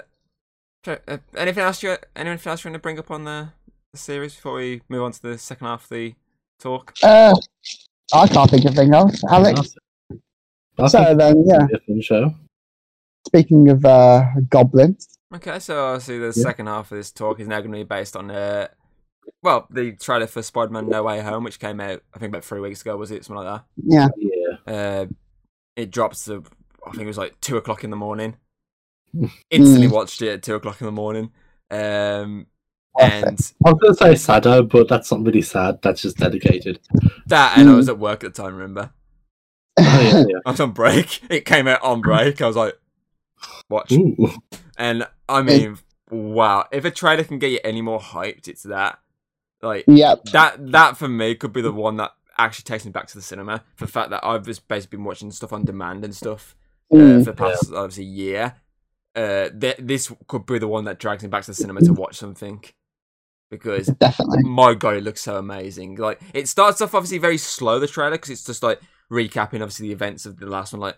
uh, 0.87 1.17
anything 1.37 1.63
else 1.63 1.83
you 1.83 1.97
anything 2.17 2.51
else 2.51 2.65
you 2.65 2.69
want 2.71 2.75
to 2.75 2.79
bring 2.81 2.99
up 2.99 3.11
on 3.11 3.25
the, 3.25 3.49
the 3.93 3.99
series 3.99 4.35
before 4.35 4.55
we 4.55 4.83
move 4.89 5.03
on 5.03 5.13
to 5.13 5.23
the 5.23 5.39
second 5.39 5.67
half 5.67 5.85
of 5.85 5.89
the 5.91 6.15
talk? 6.59 6.95
uh, 7.03 7.35
I 8.13 8.27
can't 8.29 8.51
think 8.51 8.65
of 8.65 8.77
anything 8.79 8.95
else. 8.95 9.23
Alex, 9.31 9.75
I 10.79 10.87
So 10.89 11.15
then, 11.15 11.45
yeah. 11.47 11.57
it'll 11.57 11.67
be 11.69 11.75
a 11.75 11.79
fun 11.87 12.01
show. 12.01 12.35
Speaking 13.27 13.69
of 13.71 13.85
uh, 13.85 14.25
Goblin, 14.49 14.97
Okay, 15.35 15.59
so 15.61 15.83
obviously 15.87 16.19
the 16.19 16.27
Yeah. 16.27 16.43
second 16.43 16.67
half 16.67 16.91
of 16.93 16.99
this 16.99 17.11
talk 17.11 17.41
is 17.41 17.49
now 17.49 17.61
going 17.61 17.73
to 17.73 17.79
be 17.79 17.85
based 17.85 18.17
on, 18.17 18.31
uh, 18.31 18.69
well, 19.43 19.67
the 19.71 19.93
trailer 19.93 20.27
for 20.27 20.43
Spider-Man: 20.43 20.89
No 20.89 21.03
Way 21.03 21.21
Home, 21.21 21.45
which 21.45 21.59
came 21.59 21.81
out 21.81 22.03
I 22.15 22.19
think 22.19 22.31
about 22.31 22.45
three 22.45 22.61
weeks 22.61 22.83
ago. 22.83 22.97
Was 22.97 23.11
it 23.11 23.25
something 23.25 23.45
like 23.45 23.63
yeah, 23.85 24.09
Yeah. 24.17 24.73
Uh, 24.75 25.07
it 25.77 25.91
drops 25.91 26.25
to 26.27 26.45
I 26.87 26.91
think 26.91 27.05
it 27.05 27.07
was 27.07 27.19
like 27.19 27.41
two 27.41 27.57
o'clock 27.57 27.85
in 27.85 27.91
the 27.91 27.97
morning. 27.97 28.37
Instantly 29.51 29.89
watched 29.89 30.23
it 30.23 30.29
at 30.29 30.43
two 30.43 30.55
o'clock 30.55 30.81
in 30.81 30.87
the 30.87 30.93
morning. 30.93 31.31
Um, 31.71 32.47
and 33.01 33.55
I 33.65 33.71
was 33.71 33.81
going 33.81 33.95
to 33.95 33.95
say 33.95 34.15
sadder, 34.17 34.63
but 34.63 34.89
that's 34.89 35.11
not 35.11 35.25
really 35.25 35.41
sad. 35.41 35.81
That's 35.83 36.03
just 36.03 36.19
dedicated. 36.19 36.81
that, 37.27 37.57
and 37.57 37.71
I 37.71 37.75
was 37.75 37.89
at 37.89 37.99
work 37.99 38.23
at 38.23 38.35
the 38.35 38.43
time. 38.43 38.55
Remember, 38.55 38.91
Oh, 39.79 40.01
yeah, 40.01 40.25
yeah. 40.29 40.39
I 40.47 40.51
was 40.51 40.61
on 40.61 40.73
break. 40.73 41.23
It 41.31 41.45
came 41.45 41.67
out 41.67 41.83
on 41.83 42.01
break. 42.01 42.43
I 42.43 42.47
was 42.47 42.57
like, 42.57 42.79
watch. 43.69 43.93
Ooh. 43.93 44.33
And 44.77 45.07
I 45.29 45.43
mean, 45.43 45.79
wow! 46.11 46.67
If 46.71 46.85
a 46.85 46.91
trailer 46.91 47.25
can 47.25 47.39
get 47.39 47.53
you 47.53 47.61
any 47.65 47.81
more 47.81 48.01
hyped, 48.01 48.49
it's 48.49 48.65
that. 48.65 48.99
Like 49.63 49.85
yep, 49.87 50.25
that. 50.33 50.73
That 50.73 50.97
for 50.97 51.09
me 51.09 51.35
could 51.37 51.53
be 51.53 51.63
the 51.63 51.73
one 51.73 51.97
that 51.99 52.11
actually 52.37 52.65
takes 52.65 52.85
me 52.85 52.91
back 52.91 53.07
to 53.09 53.15
the 53.15 53.23
cinema. 53.23 53.63
For 53.77 53.87
the 53.87 53.93
fact 53.93 54.11
that 54.11 54.25
I've 54.25 54.45
just 54.45 54.67
basically 54.69 54.97
been 54.99 55.05
watching 55.05 55.31
stuff 55.31 55.53
on 55.53 55.65
demand 55.65 56.05
and 56.05 56.15
stuff 56.15 56.55
uh, 56.93 56.97
Mm. 56.97 57.19
for 57.25 57.31
the 57.31 57.37
past 57.37 57.73
obviously 57.73 58.05
year. 58.05 58.57
Uh, 59.15 59.51
th- 59.51 59.77
this 59.79 60.11
could 60.27 60.47
be 60.47 60.59
the 60.59 60.67
one 60.67 60.85
that 60.87 60.99
drags 60.99 61.23
me 61.23 61.29
back 61.29 61.43
to 61.43 61.51
the 61.51 61.55
cinema 61.55 61.81
to 61.83 61.93
watch 61.93 62.17
something 62.17 62.65
because 63.51 63.87
definitely. 63.89 64.43
my 64.45 64.73
god, 64.75 64.95
it 64.95 65.05
looks 65.05 65.21
so 65.21 65.37
amazing. 65.37 65.97
Like 65.97 66.21
it 66.33 66.49
starts 66.49 66.81
off 66.81 66.95
obviously 66.95 67.19
very 67.19 67.37
slow 67.39 67.79
the 67.79 67.87
trailer 67.87 68.13
because 68.13 68.31
it's 68.31 68.45
just 68.45 68.63
like 68.63 68.81
recapping 69.11 69.61
obviously 69.61 69.89
the 69.89 69.93
events 69.93 70.25
of 70.27 70.39
the 70.39 70.47
last 70.47 70.73
one. 70.73 70.81
Like 70.81 70.97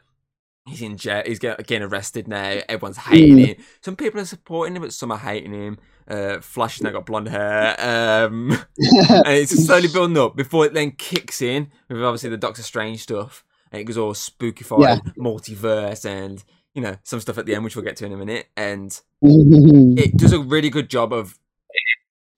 he's 0.67 0.81
in 0.83 0.97
jail, 0.97 1.23
he's 1.27 1.41
get, 1.41 1.67
getting 1.67 1.87
arrested 1.89 2.29
now. 2.29 2.61
Everyone's 2.69 2.99
hating 2.99 3.37
Mm. 3.37 3.47
him. 3.47 3.57
Some 3.83 3.97
people 3.97 4.21
are 4.21 4.25
supporting 4.25 4.77
him, 4.77 4.83
but 4.83 4.93
some 4.93 5.11
are 5.11 5.19
hating 5.19 5.53
him. 5.53 5.79
Uh, 6.07 6.41
Flash 6.41 6.81
now 6.83 6.91
got 6.91 7.07
blonde 7.07 7.29
hair. 7.29 7.75
Um, 7.81 8.51
and 8.79 9.27
it's 9.29 9.65
slowly 9.65 9.89
building 9.89 10.19
up 10.19 10.37
before 10.37 10.67
it 10.67 10.75
then 10.75 10.91
kicks 10.93 11.41
in 11.41 11.71
with 11.89 12.03
obviously 12.03 12.31
the 12.31 12.37
Doctor 12.37 12.63
Strange 12.63 13.01
stuff, 13.03 13.45
and 13.73 13.81
it 13.81 13.85
goes 13.85 13.97
all 13.97 14.13
spookified, 14.15 14.81
Yeah. 14.83 14.97
multiverse, 15.19 16.05
and 16.05 16.45
you 16.75 16.83
know 16.83 16.97
some 17.05 17.21
stuff 17.21 17.39
at 17.39 17.47
the 17.47 17.55
end 17.55 17.65
which 17.65 17.75
we'll 17.77 17.85
get 17.85 17.97
to 17.97 18.07
in 18.07 18.13
a 18.13 18.17
minute. 18.17 18.49
And 18.57 19.01
it 19.23 20.17
does 20.17 20.33
a 20.33 20.41
really 20.41 20.71
good 20.71 20.91
job 20.91 21.13
of 21.13 21.39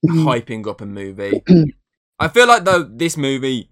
hyping 0.07 0.67
up 0.67 0.81
a 0.81 0.87
movie. 0.87 1.43
I 2.19 2.29
feel 2.29 2.47
like 2.47 2.65
though 2.65 2.83
this 2.85 3.17
movie 3.17 3.71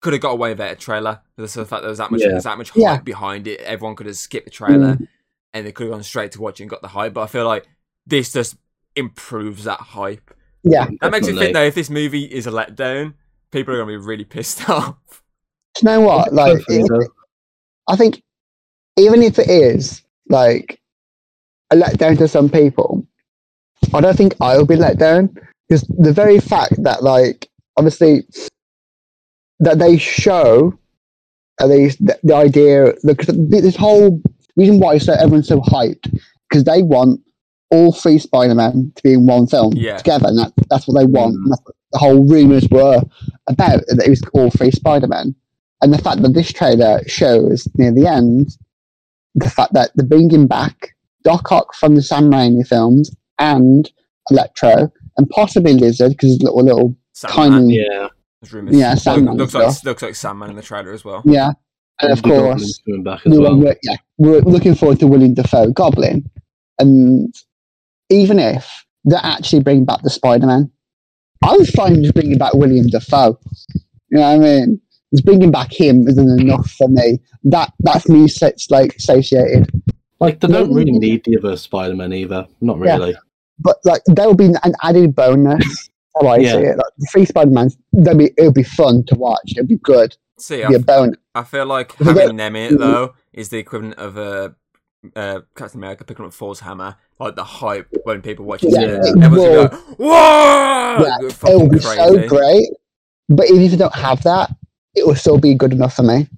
could 0.00 0.12
have 0.12 0.22
got 0.22 0.32
away 0.32 0.50
with 0.50 0.60
a 0.60 0.74
trailer 0.74 1.20
the 1.36 1.46
fact 1.48 1.70
that 1.70 1.80
there 1.80 1.88
was 1.88 1.98
that 1.98 2.10
much 2.10 2.20
Yeah. 2.20 2.28
there's 2.28 2.44
that 2.44 2.58
much 2.58 2.70
hype 2.70 2.80
Yeah. 2.80 2.96
behind 3.00 3.46
it. 3.46 3.60
Everyone 3.60 3.96
could 3.96 4.06
have 4.06 4.16
skipped 4.16 4.46
the 4.46 4.50
trailer 4.50 4.96
Mm. 4.96 5.08
and 5.54 5.66
they 5.66 5.72
could 5.72 5.84
have 5.84 5.92
gone 5.92 6.02
straight 6.02 6.32
to 6.32 6.40
watch 6.40 6.60
it 6.60 6.64
and 6.64 6.70
got 6.70 6.82
the 6.82 6.88
hype. 6.88 7.14
But 7.14 7.22
I 7.22 7.26
feel 7.26 7.46
like 7.46 7.66
this 8.06 8.32
just 8.32 8.56
improves 8.96 9.64
that 9.64 9.80
hype. 9.80 10.30
yeah. 10.62 10.86
That 11.00 11.10
makes 11.12 11.26
me 11.26 11.32
Definitely. 11.32 11.38
think 11.46 11.54
though 11.54 11.64
if 11.64 11.74
this 11.74 11.90
movie 11.90 12.24
is 12.24 12.46
a 12.46 12.50
letdown, 12.50 13.14
people 13.50 13.74
are 13.74 13.78
gonna 13.78 13.92
be 13.92 13.96
really 13.96 14.24
pissed 14.24 14.68
off. 14.68 14.96
Do 15.74 15.80
you 15.82 15.86
know 15.86 16.00
what? 16.00 16.32
Like, 16.32 16.58
Hopefully, 16.58 16.78
it- 17.04 17.10
I 17.88 17.96
think 17.96 18.22
even 18.98 19.22
if 19.22 19.38
it 19.38 19.48
is 19.48 20.02
like 20.28 20.80
a 21.70 21.76
letdown 21.76 22.16
to 22.18 22.28
some 22.28 22.48
people, 22.48 23.06
I 23.94 24.00
don't 24.00 24.16
think 24.16 24.34
I'll 24.40 24.66
be 24.66 24.76
let 24.76 24.98
down 24.98 25.34
because 25.68 25.82
the 25.98 26.12
very 26.12 26.38
fact 26.38 26.82
that 26.82 27.02
like 27.02 27.48
obviously 27.76 28.24
that 29.60 29.78
they 29.78 29.96
show 29.96 30.78
at 31.60 31.68
least 31.68 32.04
the, 32.04 32.18
the 32.22 32.34
idea 32.34 32.92
the, 33.02 33.14
'cause 33.14 33.34
this 33.48 33.76
whole 33.76 34.20
reason 34.56 34.78
why 34.80 34.98
so 34.98 35.12
everyone's 35.14 35.48
so 35.48 35.60
hyped 35.60 36.12
because 36.48 36.64
they 36.64 36.82
want 36.82 37.20
all 37.72 37.92
three 37.92 38.18
Spider-Man 38.18 38.92
to 38.94 39.02
be 39.02 39.14
in 39.14 39.26
one 39.26 39.46
film 39.48 39.72
Yeah. 39.74 39.96
together 39.96 40.26
and 40.28 40.38
that, 40.38 40.52
that's 40.70 40.86
what 40.86 40.98
they 41.00 41.06
want 41.06 41.34
Mm. 41.34 41.42
and 41.42 41.52
that's 41.52 41.62
what 41.64 41.74
the 41.92 41.98
whole 41.98 42.26
rumors 42.28 42.68
were 42.70 43.02
about 43.48 43.80
that 43.88 44.04
it 44.06 44.10
was 44.10 44.22
all 44.34 44.50
three 44.50 44.70
Spider-Man 44.70 45.34
and 45.82 45.92
the 45.92 45.98
fact 45.98 46.22
that 46.22 46.34
this 46.34 46.52
trailer 46.52 47.00
shows 47.06 47.66
near 47.76 47.92
the 47.92 48.06
end 48.06 48.56
the 49.34 49.50
fact 49.50 49.72
that 49.72 49.90
they're 49.94 50.06
bringing 50.06 50.46
back 50.46 50.94
Doc 51.24 51.50
Ock 51.50 51.74
from 51.74 51.94
the 51.96 52.02
Sam 52.02 52.30
Raimi 52.30 52.66
films 52.66 53.10
and 53.38 53.90
Electro 54.30 54.92
and 55.16 55.28
possibly 55.30 55.72
Lizard 55.74 56.12
because 56.12 56.30
he's 56.30 56.40
a 56.40 56.44
little, 56.44 56.62
little 56.64 56.96
Sandman. 57.12 57.50
tiny, 57.62 57.76
Yeah. 57.76 58.08
There's 58.40 58.52
rumors. 58.52 58.76
Yeah, 58.76 58.90
Look- 58.90 58.98
Sandman 59.02 59.36
looks 59.36 59.54
and 59.54 59.62
like 59.64 59.72
stuff. 59.72 59.84
looks 59.84 60.02
like 60.02 60.14
Sandman 60.16 60.50
in 60.50 60.56
the 60.56 60.62
trailer 60.62 60.92
as 60.92 61.04
well. 61.04 61.22
yeah. 61.24 61.52
And 62.00 62.10
of 62.12 62.22
course, 62.22 62.80
coming 62.84 63.04
back 63.04 63.20
as 63.26 63.38
well. 63.38 63.56
we're- 63.56 63.76
yeah, 63.84 63.96
we're 64.18 64.40
looking 64.40 64.74
forward 64.74 64.98
to 65.00 65.06
William 65.06 65.34
Dafoe 65.34 65.70
Goblin, 65.70 66.28
and 66.80 67.32
even 68.12 68.38
if 68.38 68.84
they 69.04 69.16
actually 69.16 69.62
bring 69.62 69.84
back 69.84 70.02
the 70.02 70.10
Spider 70.10 70.46
Man, 70.46 70.70
I'm 71.42 71.64
fine 71.64 72.02
just 72.02 72.14
bringing 72.14 72.38
back 72.38 72.54
William 72.54 72.86
Dafoe. 72.86 73.38
You 74.10 74.18
know 74.18 74.20
what 74.20 74.34
I 74.34 74.38
mean? 74.38 74.80
Just 75.12 75.24
bringing 75.24 75.50
back 75.50 75.72
him 75.72 76.06
isn't 76.08 76.40
enough 76.40 76.70
for 76.70 76.88
me. 76.88 77.18
That 77.44 77.72
that's 77.80 78.08
me 78.08 78.28
sits 78.28 78.70
like 78.70 78.94
satiated. 78.98 79.68
Like 80.20 80.40
they 80.40 80.48
don't 80.48 80.72
really 80.72 80.92
need 80.92 81.24
the 81.24 81.36
other 81.38 81.56
Spider-Man 81.56 82.12
either. 82.12 82.46
Not 82.60 82.78
Yeah. 82.78 82.96
really. 82.96 83.14
but 83.58 83.76
like 83.84 84.02
that 84.06 84.26
would 84.28 84.38
be 84.38 84.46
an 84.46 84.74
added 84.82 85.14
bonus. 85.14 85.88
How 86.20 86.28
I 86.28 86.36
Yeah. 86.38 86.52
see 86.52 86.58
it, 86.58 86.76
like 86.76 86.92
the 86.98 87.06
three 87.12 87.24
Spider 87.24 87.50
Mans, 87.50 87.76
that'd 87.92 88.18
be 88.18 88.30
it'll 88.38 88.52
be 88.52 88.62
fun 88.62 89.04
to 89.06 89.14
watch. 89.14 89.52
It'll 89.56 89.66
be 89.66 89.76
good. 89.78 90.16
See, 90.38 90.56
It'll 90.60 90.70
be 90.70 90.74
a 90.76 90.78
I, 90.78 90.82
bonus. 90.82 91.16
I 91.34 91.42
feel 91.44 91.66
like 91.66 91.96
But 91.98 92.16
having 92.16 92.36
them 92.36 92.54
in 92.56 92.74
it 92.74 92.78
though 92.78 93.14
is 93.32 93.48
the 93.48 93.58
equivalent 93.58 93.94
of 93.98 94.16
a. 94.16 94.54
Uh, 95.16 95.40
Captain 95.56 95.80
America 95.80 96.04
picking 96.04 96.24
up 96.24 96.32
Thor's 96.32 96.60
hammer, 96.60 96.94
like 97.18 97.34
the 97.34 97.42
hype 97.42 97.88
when 98.04 98.22
people 98.22 98.44
watch 98.44 98.62
it. 98.62 98.70
Yeah, 98.70 98.80
Yeah, 98.82 98.86
it 99.02 99.22
Everyone's 99.24 99.32
will. 99.50 99.68
gonna 99.68 99.82
go, 99.82 99.94
"Whoa!" 99.98 100.96
Yeah, 101.00 101.50
It 101.50 101.56
will 101.56 101.68
be 101.68 101.80
crazy. 101.80 101.96
so 101.96 102.28
great. 102.28 102.68
But 103.28 103.48
even 103.50 103.62
if 103.62 103.72
you 103.72 103.78
don't 103.78 103.94
have 103.94 104.22
that, 104.22 104.50
it 104.94 105.04
will 105.06 105.16
still 105.16 105.38
be 105.38 105.54
good 105.54 105.72
enough 105.72 105.94
for 105.96 106.02
me. 106.04 106.28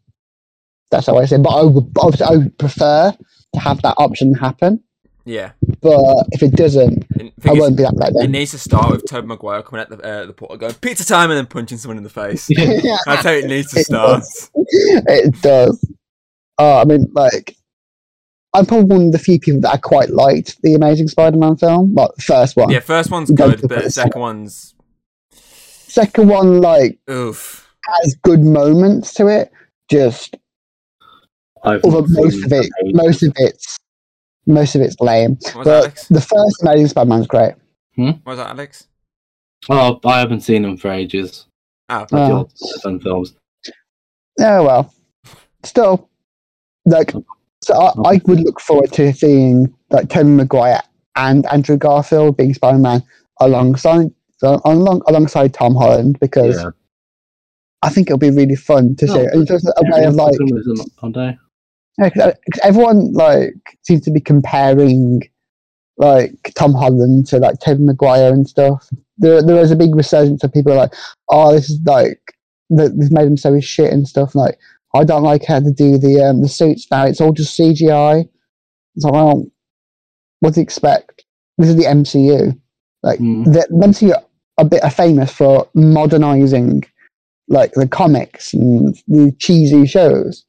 That's 0.91 1.07
how 1.07 1.19
I 1.19 1.27
say. 1.27 1.37
But 1.39 1.51
I 1.51 1.63
would 1.63 1.91
obviously 1.99 2.27
I 2.27 2.37
would 2.39 2.59
prefer 2.59 3.13
to 3.55 3.61
have 3.61 3.83
that 3.83 3.97
option 3.99 4.33
happen. 4.33 4.83
Yeah, 5.27 5.53
But 5.81 6.27
if 6.33 6.43
it 6.43 6.53
doesn't, 6.53 7.07
I 7.19 7.53
is, 7.53 7.59
won't 7.59 7.77
be 7.79 7.83
that 7.83 7.95
let 7.97 8.13
it 8.25 8.29
needs 8.29 8.51
to 8.51 8.59
start 8.59 8.91
with 8.91 9.07
Tobey 9.07 9.27
Maguire 9.27 9.63
coming 9.63 9.81
at 9.81 9.89
the 9.89 9.97
uh, 10.03 10.27
the 10.27 10.35
portal, 10.35 10.59
going 10.59 10.75
pizza 10.75 11.05
time, 11.07 11.31
and 11.31 11.39
then 11.39 11.47
punching 11.47 11.79
someone 11.79 11.97
in 11.97 12.03
the 12.05 12.11
face. 12.11 12.47
Yeah, 12.51 12.97
That's 13.07 13.23
how 13.25 13.31
it 13.33 13.47
needs 13.47 13.73
to 13.73 13.81
It 13.81 13.87
start. 13.87 14.21
does. 14.21 14.51
it 14.55 15.41
does. 15.43 15.93
Oh, 16.59 16.79
I 16.79 16.85
mean, 16.85 17.11
like, 17.15 17.57
I'm 18.55 18.65
probably 18.67 18.97
one 18.97 19.07
of 19.07 19.13
the 19.13 19.19
few 19.19 19.39
people 19.41 19.61
that 19.63 19.73
I 19.73 19.77
quite 19.77 20.11
liked 20.11 20.63
the 20.63 20.75
Amazing 20.75 21.09
Spider-Man 21.09 21.57
film. 21.57 21.95
Well, 21.95 22.13
the 22.17 22.23
first 22.23 22.57
one. 22.57 22.71
Yeah, 22.71 22.81
first 22.81 23.11
one's 23.11 23.31
good, 23.31 23.61
but 23.63 23.69
the 23.71 23.81
the 23.83 23.91
second 23.91 24.21
one's 24.21 24.75
Second 25.33 26.29
one, 26.29 26.61
like, 26.61 26.99
oof. 27.11 27.73
has 28.03 28.15
good 28.23 28.41
moments 28.41 29.15
to 29.15 29.27
it. 29.29 29.53
Just 29.91 30.37
I've 31.63 31.83
although 31.85 32.07
most 32.09 32.45
of 32.45 32.53
it, 32.53 32.69
eight. 32.85 32.95
most 32.97 33.23
of 33.23 33.33
it's, 33.37 33.77
most 34.47 34.75
of 34.75 34.81
it's 34.83 34.97
lame. 35.01 35.33
What 35.53 35.55
But 35.55 35.65
that, 35.65 35.77
Alex? 35.85 36.09
the 36.09 36.21
first 36.21 36.63
Amazing 36.63 36.89
Spider-Man's 36.89 37.27
great. 37.27 37.55
Hmm? 37.97 38.07
What 38.07 38.27
was 38.27 38.39
that, 38.39 38.51
Alex? 38.51 38.87
Oh, 39.69 40.01
I 40.05 40.19
haven't 40.19 40.41
seen 40.41 40.63
them 40.63 40.77
for 40.77 40.91
ages. 40.91 41.47
Oh, 41.89 42.07
Like 42.11 42.13
Oh. 42.13 42.49
old 42.85 43.03
films. 43.03 43.35
Oh 44.41 44.65
well, 44.65 44.93
still, 45.63 46.09
like, 46.87 47.13
so 47.65 47.75
I, 47.75 47.93
I 48.15 48.21
would 48.27 48.41
look 48.41 48.61
forward 48.61 48.93
to 48.95 49.13
seeing 49.13 49.73
like 49.91 50.09
Tobey 50.09 50.29
Maguire 50.31 50.81
and 51.17 51.47
Andrew 51.47 51.77
Garfield 51.77 52.37
being 52.37 52.55
Spider-Man 52.55 53.03
alongside 53.41 54.11
so 54.37 54.61
along, 54.65 55.03
alongside 55.07 55.55
Tom 55.55 55.75
Holland 55.75 56.19
because 56.21 56.57
Yeah. 56.63 56.71
I 57.83 57.91
think 57.91 58.09
it'll 58.09 58.19
be 58.19 58.31
really 58.31 58.57
fun 58.57 58.97
to 58.97 59.07
No, 59.07 59.15
see. 59.15 59.21
It's 59.35 59.51
just 59.51 59.67
a 59.67 59.83
way 59.93 60.05
of 60.05 60.15
like 60.15 60.35
on 61.03 61.13
day. 61.13 61.37
Yeah, 61.99 62.11
'cause, 62.11 62.23
uh, 62.23 62.33
'cause 62.51 62.61
everyone 62.63 63.13
like 63.13 63.55
seems 63.83 64.01
to 64.03 64.11
be 64.11 64.21
comparing 64.21 65.23
like 65.99 66.53
Tom 66.57 66.73
Holland 66.75 67.27
to 67.29 67.39
like 67.39 67.61
Tobey 67.61 67.83
Maguire 67.85 68.33
and 68.33 68.49
stuff. 68.49 68.89
There, 69.19 69.43
there 69.43 69.57
was 69.57 69.71
a 69.71 69.77
big 69.77 69.95
resurgence 69.95 70.43
of 70.43 70.53
people 70.53 70.75
like, 70.75 70.93
oh, 71.31 71.53
this 71.53 71.71
is 71.71 71.79
like 71.85 72.21
th- 72.77 72.91
this 72.97 73.11
made 73.13 73.27
him 73.29 73.37
so 73.37 73.53
his 73.55 73.65
shit 73.65 73.93
and 73.93 74.09
stuff. 74.09 74.35
Like, 74.35 74.59
I 74.95 75.05
don't 75.05 75.23
like 75.23 75.45
how 75.45 75.61
to 75.61 75.71
do 75.73 75.99
the 75.99 76.23
um, 76.25 76.43
the 76.43 76.49
suits 76.49 76.87
now. 76.91 77.05
It's 77.05 77.21
all 77.21 77.33
just 77.33 77.59
CGI. 77.59 78.29
It's 78.95 79.05
like, 79.05 79.13
well, 79.13 79.47
what 80.41 80.55
do 80.55 80.61
you 80.61 80.65
expect? 80.65 81.25
This 81.59 81.69
is 81.69 81.77
the 81.77 81.85
MCU. 81.85 82.59
Like 83.03 83.19
Mm. 83.19 83.45
the, 83.45 83.67
the 83.71 83.87
MCU 83.87 84.15
a 84.59 84.65
bit 84.65 84.85
are 84.85 84.91
famous 84.91 85.33
for 85.33 85.69
modernizing 85.75 86.85
like 87.49 87.73
the 87.73 87.87
comics 87.89 88.55
and 88.55 88.97
the 89.09 89.35
cheesy 89.39 89.87
shows. 89.87 90.45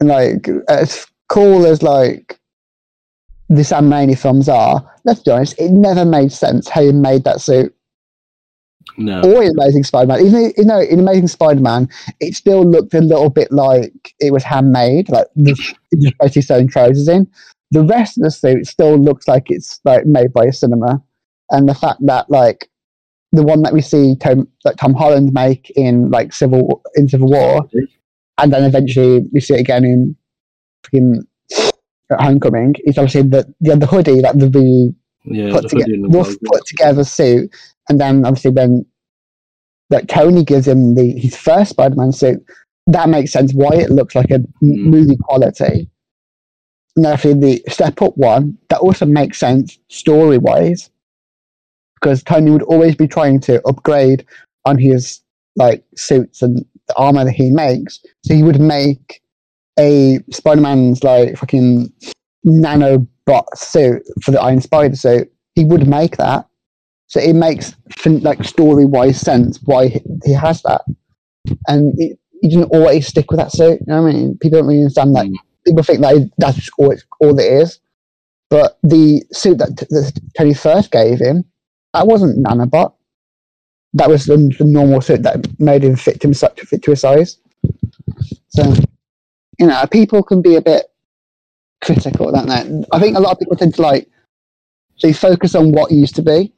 And 0.00 0.08
like 0.08 0.48
as 0.68 1.06
cool 1.28 1.64
as 1.66 1.82
like 1.82 2.38
the 3.48 3.64
Sam 3.64 3.88
Raimi 3.88 4.18
films 4.18 4.48
are, 4.48 4.84
let's 5.04 5.20
be 5.20 5.30
honest, 5.30 5.58
it 5.58 5.70
never 5.70 6.04
made 6.04 6.32
sense 6.32 6.68
how 6.68 6.80
you 6.82 6.92
made 6.92 7.24
that 7.24 7.40
suit. 7.40 7.74
No. 8.96 9.20
or 9.22 9.42
in 9.42 9.50
Amazing 9.50 9.84
Spider-Man. 9.84 10.24
Even 10.26 10.52
you 10.56 10.64
know, 10.64 10.80
in 10.80 10.98
Amazing 11.00 11.28
Spider-Man, 11.28 11.88
it 12.20 12.34
still 12.34 12.64
looked 12.64 12.94
a 12.94 13.00
little 13.00 13.30
bit 13.30 13.52
like 13.52 14.14
it 14.20 14.32
was 14.32 14.42
handmade, 14.44 15.08
like 15.08 15.26
the- 15.36 15.56
basically 16.20 16.42
sewing 16.42 16.68
trousers 16.68 17.08
in. 17.08 17.28
The 17.70 17.84
rest 17.84 18.16
of 18.16 18.24
the 18.24 18.30
suit 18.30 18.66
still 18.66 18.96
looks 18.96 19.28
like 19.28 19.50
it's 19.50 19.80
like 19.84 20.06
made 20.06 20.32
by 20.32 20.44
a 20.44 20.52
cinema, 20.52 21.02
and 21.50 21.68
the 21.68 21.74
fact 21.74 22.00
that 22.06 22.30
like 22.30 22.70
the 23.32 23.42
one 23.42 23.60
that 23.62 23.74
we 23.74 23.82
see 23.82 24.16
Tom, 24.16 24.48
like 24.64 24.76
Tom 24.76 24.94
Holland 24.94 25.32
make 25.34 25.70
in 25.76 26.10
like 26.10 26.32
Civil 26.32 26.82
in 26.94 27.08
Civil 27.08 27.28
War, 27.30 27.68
and 28.38 28.52
then 28.52 28.64
eventually 28.64 29.26
we 29.32 29.40
see 29.40 29.54
it 29.54 29.60
again 29.60 29.84
in 29.84 30.16
Homecoming. 32.10 32.74
Is 32.84 32.96
obviously 32.96 33.22
the 33.28 33.54
the, 33.60 33.76
the 33.76 33.86
hoodie 33.86 34.22
that 34.22 34.38
the, 34.38 34.48
the 34.48 34.94
Yeah, 35.24 35.50
put 35.52 35.62
the 35.64 35.68
together, 35.68 36.08
rough 36.08 36.34
put 36.46 36.64
together 36.66 37.04
suit, 37.04 37.54
and 37.88 38.00
then 38.00 38.24
obviously 38.24 38.50
when 38.50 38.84
like 39.90 40.08
Tony 40.08 40.44
gives 40.44 40.68
him 40.68 40.94
the 40.94 41.18
his 41.18 41.36
first 41.36 41.70
Spider-Man 41.70 42.12
suit, 42.12 42.44
that 42.86 43.08
makes 43.08 43.32
sense 43.32 43.52
why 43.54 43.70
it 43.74 43.90
looks 43.90 44.14
like 44.14 44.30
a 44.30 44.38
Mm. 44.62 44.86
movie 44.86 45.16
quality. 45.16 45.88
And 46.96 47.06
actually, 47.06 47.34
the 47.34 47.62
step 47.68 48.02
up 48.02 48.16
one 48.16 48.58
that 48.70 48.80
also 48.80 49.06
makes 49.06 49.38
sense 49.38 49.78
story 49.88 50.38
wise, 50.38 50.90
because 51.94 52.22
Tony 52.24 52.50
would 52.50 52.62
always 52.64 52.96
be 52.96 53.06
trying 53.06 53.38
to 53.40 53.62
upgrade 53.66 54.26
on 54.64 54.78
his 54.78 55.20
like 55.56 55.84
suits 55.96 56.42
and 56.42 56.64
the 56.88 56.94
armor 56.96 57.24
that 57.24 57.32
he 57.32 57.50
makes. 57.50 58.00
So 58.24 58.34
he 58.34 58.42
would 58.42 58.60
make 58.60 59.20
a 59.78 60.18
Spider-Man's 60.30 61.04
like 61.04 61.36
fucking 61.36 61.92
nanobot 62.44 63.44
suit 63.54 64.02
for 64.22 64.32
the 64.32 64.40
Iron 64.40 64.60
Spider 64.60 64.96
suit. 64.96 65.32
He 65.54 65.64
would 65.64 65.86
make 65.86 66.16
that. 66.16 66.46
So 67.08 67.20
it 67.20 67.34
makes 67.34 67.74
like 68.04 68.44
story 68.44 68.84
wise 68.84 69.20
sense 69.20 69.58
why 69.64 70.00
he, 70.24 70.32
has 70.34 70.62
that. 70.62 70.82
And 71.66 71.94
it, 71.98 72.18
he 72.42 72.50
didn't 72.50 72.70
always 72.70 73.06
stick 73.06 73.30
with 73.30 73.40
that 73.40 73.50
suit. 73.50 73.80
You 73.80 73.86
know 73.86 74.02
what 74.02 74.10
I 74.10 74.12
mean? 74.12 74.38
People 74.38 74.58
don't 74.58 74.68
really 74.68 74.80
understand 74.80 75.16
that. 75.16 75.26
Mm. 75.26 75.36
People 75.66 75.82
think 75.82 76.00
that 76.00 76.30
that's 76.36 76.68
all, 76.78 76.90
it's, 76.90 77.04
all 77.20 77.38
it 77.38 77.44
is. 77.44 77.80
But 78.50 78.78
the 78.82 79.22
suit 79.32 79.58
that, 79.58 79.76
that 79.76 80.20
Tony 80.36 80.54
first 80.54 80.90
gave 80.90 81.18
him, 81.18 81.44
that 81.94 82.06
wasn't 82.06 82.44
nanobot. 82.44 82.92
That 83.94 84.10
was 84.10 84.26
the, 84.26 84.36
the 84.58 84.64
normal 84.66 85.00
suit 85.00 85.22
that 85.22 85.46
made 85.58 85.84
him 85.84 85.96
fit 85.96 86.22
him 86.22 86.34
such 86.34 86.60
fit 86.60 86.82
to 86.82 86.90
his 86.90 87.00
size. 87.00 87.38
So, 88.50 88.74
you 89.58 89.66
know, 89.66 89.82
people 89.90 90.22
can 90.22 90.42
be 90.42 90.56
a 90.56 90.60
bit 90.60 90.86
critical, 91.82 92.30
don't 92.32 92.48
they? 92.48 92.84
I 92.92 93.00
think 93.00 93.16
a 93.16 93.20
lot 93.20 93.32
of 93.32 93.38
people 93.38 93.56
tend 93.56 93.74
to 93.76 93.82
like 93.82 94.08
they 95.02 95.12
focus 95.14 95.54
on 95.54 95.72
what 95.72 95.90
used 95.90 96.14
to 96.16 96.22
be 96.22 96.52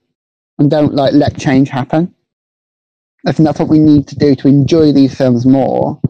and 0.61 0.71
don't 0.71 0.95
like 0.95 1.15
let 1.15 1.37
change 1.39 1.69
happen. 1.71 2.15
I 3.27 3.33
think 3.33 3.47
that's 3.47 3.59
what 3.59 3.69
we 3.69 3.79
need 3.79 4.07
to 4.09 4.17
do 4.17 4.35
to 4.37 4.49
enjoy 4.49 4.93
these 4.93 5.17
films 5.17 5.45
more 5.47 6.01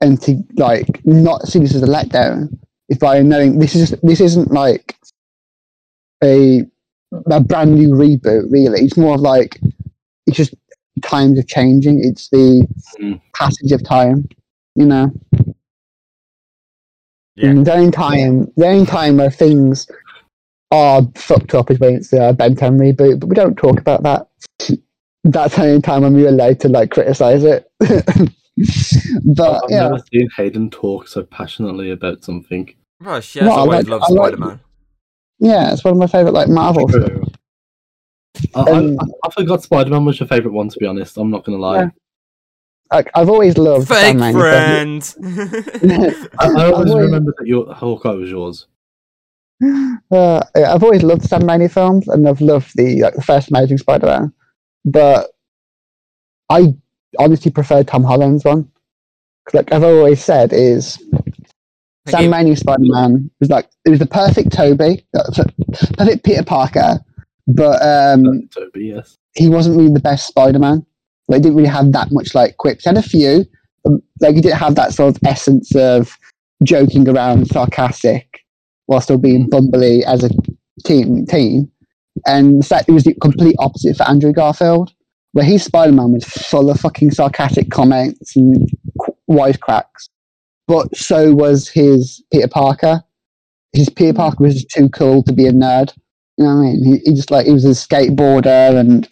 and 0.00 0.20
to 0.22 0.42
like 0.56 1.00
not 1.04 1.48
see 1.48 1.60
this 1.60 1.74
as 1.74 1.82
a 1.82 1.86
letdown 1.86 2.56
is 2.88 2.98
by 2.98 3.22
knowing 3.22 3.58
this 3.58 3.74
is 3.74 3.92
this 4.02 4.20
isn't 4.20 4.50
like 4.52 4.96
a 6.22 6.64
a 7.30 7.40
brand 7.40 7.74
new 7.74 7.90
reboot 7.90 8.50
really. 8.50 8.80
It's 8.82 8.96
more 8.96 9.14
of 9.14 9.20
like 9.20 9.60
it's 10.26 10.36
just 10.36 10.54
times 11.02 11.38
are 11.38 11.44
changing. 11.44 12.04
It's 12.04 12.28
the 12.30 12.66
Mm. 13.00 13.20
passage 13.34 13.70
of 13.72 13.84
time, 13.84 14.28
you 14.74 14.84
know. 14.86 15.12
Yeah. 17.36 17.50
And 17.50 17.64
the 17.66 17.72
only 17.74 17.92
time, 17.92 18.52
the 18.56 18.66
only 18.66 18.86
time 18.86 19.18
where 19.18 19.30
things 19.30 19.86
are 20.70 21.02
fucked 21.14 21.54
up 21.54 21.70
is 21.70 21.78
when 21.80 21.94
it's 21.94 22.10
the 22.10 22.34
Ben 22.36 22.54
10 22.54 22.78
reboot, 22.78 23.20
but 23.20 23.28
we 23.28 23.34
don't 23.34 23.56
talk 23.56 23.78
about 23.80 24.02
that. 24.02 24.28
That's 25.24 25.56
the 25.56 25.62
only 25.62 25.82
time 25.82 26.02
when 26.02 26.14
we're 26.14 26.28
allowed 26.28 26.60
to 26.60 26.68
like 26.68 26.90
criticize 26.90 27.44
it. 27.44 27.70
but 27.80 27.90
I've 29.64 29.70
yeah, 29.70 29.82
never 29.88 29.98
seen 30.12 30.28
Hayden 30.36 30.70
talk 30.70 31.08
so 31.08 31.22
passionately 31.24 31.90
about 31.90 32.24
something. 32.24 32.74
Bro, 33.00 33.20
she 33.20 33.38
has 33.40 33.46
No, 33.48 33.54
I 33.54 33.58
always 33.58 33.88
like- 33.88 33.88
loved 33.88 34.04
I 34.04 34.12
like- 34.12 34.28
Spider 34.32 34.36
Man. 34.44 34.60
yeah, 35.38 35.72
it's 35.72 35.84
one 35.84 35.92
of 35.92 35.98
my 35.98 36.06
favorite 36.06 36.32
like 36.32 36.48
Marvel. 36.48 36.88
films. 36.88 37.28
I, 38.54 38.60
I, 38.60 38.70
Um, 38.70 38.96
I 39.24 39.30
forgot 39.32 39.62
Spider 39.62 39.90
Man 39.90 40.04
was 40.04 40.20
your 40.20 40.28
favourite 40.28 40.54
one, 40.54 40.68
to 40.68 40.78
be 40.78 40.86
honest. 40.86 41.16
I'm 41.16 41.30
not 41.30 41.44
going 41.44 41.56
to 41.58 41.62
lie. 41.62 41.82
Yeah. 41.82 41.88
Like 42.92 43.10
I've 43.14 43.28
always 43.28 43.58
loved 43.58 43.86
Fake 43.88 44.18
Sam 44.18 44.18
Raimi 44.18 45.12
friend. 45.12 46.30
I, 46.38 46.46
I 46.48 46.72
always 46.72 46.90
always- 46.90 47.06
remember 47.06 47.34
that 47.38 47.46
your 47.46 47.72
Hawkeye 47.74 48.12
was 48.12 48.30
yours. 48.30 48.66
Uh, 50.10 50.42
I've 50.56 50.82
always 50.82 51.02
loved 51.02 51.24
Sam 51.28 51.42
Raimi 51.42 51.70
films, 51.70 52.08
and 52.08 52.26
I've 52.26 52.40
loved 52.40 52.72
the 52.76 53.02
like 53.02 53.14
the 53.14 53.20
first 53.20 53.50
Amazing 53.50 53.76
Spider-Man, 53.76 54.32
but 54.86 55.28
I 56.48 56.74
honestly 57.18 57.50
prefer 57.50 57.82
Tom 57.82 58.04
Holland's 58.04 58.42
one. 58.42 58.70
Like 59.52 59.70
I've 59.70 59.84
always 59.84 60.24
said, 60.24 60.54
is 60.54 60.96
Sam 62.08 62.30
Raimi 62.32 62.56
Spider-Man 62.56 63.30
was 63.40 63.50
like 63.50 63.68
it 63.84 63.90
was 63.90 63.98
the 63.98 64.06
perfect 64.06 64.52
Tobey, 64.52 65.04
perfect 65.12 66.24
Peter 66.24 66.44
Parker, 66.44 67.00
but 67.46 67.82
um, 67.82 68.48
Tobey, 68.48 68.86
yes. 68.86 69.16
he 69.34 69.48
wasn't 69.48 69.76
really 69.76 69.92
the 69.92 70.00
best 70.00 70.26
Spider-Man. 70.28 70.84
Like, 71.28 71.38
he 71.38 71.42
didn't 71.42 71.56
really 71.56 71.68
have 71.68 71.92
that 71.92 72.08
much 72.10 72.34
like 72.34 72.56
quips. 72.56 72.84
He 72.84 72.90
had 72.90 72.96
a 72.96 73.02
few, 73.02 73.44
um, 73.86 74.02
like 74.20 74.34
he 74.34 74.40
didn't 74.40 74.58
have 74.58 74.74
that 74.76 74.94
sort 74.94 75.14
of 75.14 75.22
essence 75.26 75.74
of 75.74 76.16
joking 76.62 77.08
around, 77.08 77.46
sarcastic, 77.48 78.37
while 78.88 79.00
still 79.00 79.18
being 79.18 79.48
bumbly 79.48 80.02
as 80.02 80.24
a 80.24 80.30
team. 80.84 81.26
Team, 81.26 81.70
and 82.26 82.62
that 82.64 82.88
it 82.88 82.92
was 82.92 83.04
the 83.04 83.14
complete 83.20 83.56
opposite 83.58 83.96
for 83.96 84.08
Andrew 84.08 84.32
Garfield, 84.32 84.92
where 85.32 85.44
his 85.44 85.62
Spider-Man 85.62 86.12
was 86.12 86.24
full 86.24 86.70
of 86.70 86.80
fucking 86.80 87.10
sarcastic 87.10 87.70
comments 87.70 88.34
and 88.34 88.68
qu- 89.00 89.16
wisecracks, 89.30 90.08
but 90.66 90.96
so 90.96 91.34
was 91.34 91.68
his 91.68 92.22
Peter 92.32 92.48
Parker. 92.48 93.02
His 93.72 93.90
Peter 93.90 94.14
Parker 94.14 94.44
was 94.44 94.64
too 94.64 94.88
cool 94.88 95.22
to 95.24 95.32
be 95.32 95.46
a 95.46 95.52
nerd. 95.52 95.94
You 96.38 96.44
know 96.44 96.56
what 96.56 96.60
I 96.60 96.64
mean? 96.64 96.84
He, 96.84 97.10
he 97.10 97.14
just 97.14 97.30
like 97.30 97.46
he 97.46 97.52
was 97.52 97.64
a 97.64 97.68
skateboarder, 97.68 98.78
and 98.78 99.08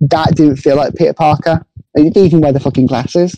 that 0.00 0.34
didn't 0.34 0.56
feel 0.56 0.76
like 0.76 0.94
Peter 0.94 1.12
Parker. 1.12 1.64
He 1.96 2.04
didn't 2.04 2.26
even 2.26 2.40
wear 2.40 2.52
the 2.52 2.60
fucking 2.60 2.86
glasses, 2.86 3.36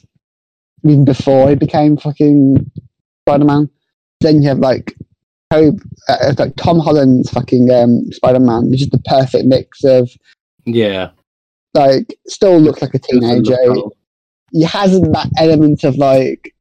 even 0.84 1.04
before 1.04 1.48
he 1.48 1.54
became 1.56 1.96
fucking 1.96 2.70
Spider 3.24 3.44
Man. 3.44 3.70
Then 4.20 4.42
you 4.42 4.48
have 4.48 4.58
like, 4.58 4.94
Tob- 5.52 5.80
uh, 6.08 6.34
like 6.38 6.54
Tom 6.56 6.78
Holland's 6.78 7.30
fucking 7.30 7.70
um, 7.70 8.10
Spider 8.12 8.40
Man, 8.40 8.70
which 8.70 8.82
is 8.82 8.88
the 8.90 8.98
perfect 9.04 9.46
mix 9.46 9.82
of 9.84 10.08
Yeah. 10.64 11.10
like 11.74 12.14
still 12.26 12.58
looks 12.58 12.82
like 12.82 12.94
a 12.94 12.98
teenager. 12.98 13.56
He 14.52 14.62
has 14.64 15.00
that 15.00 15.30
element 15.38 15.84
of 15.84 15.96
like 15.96 16.54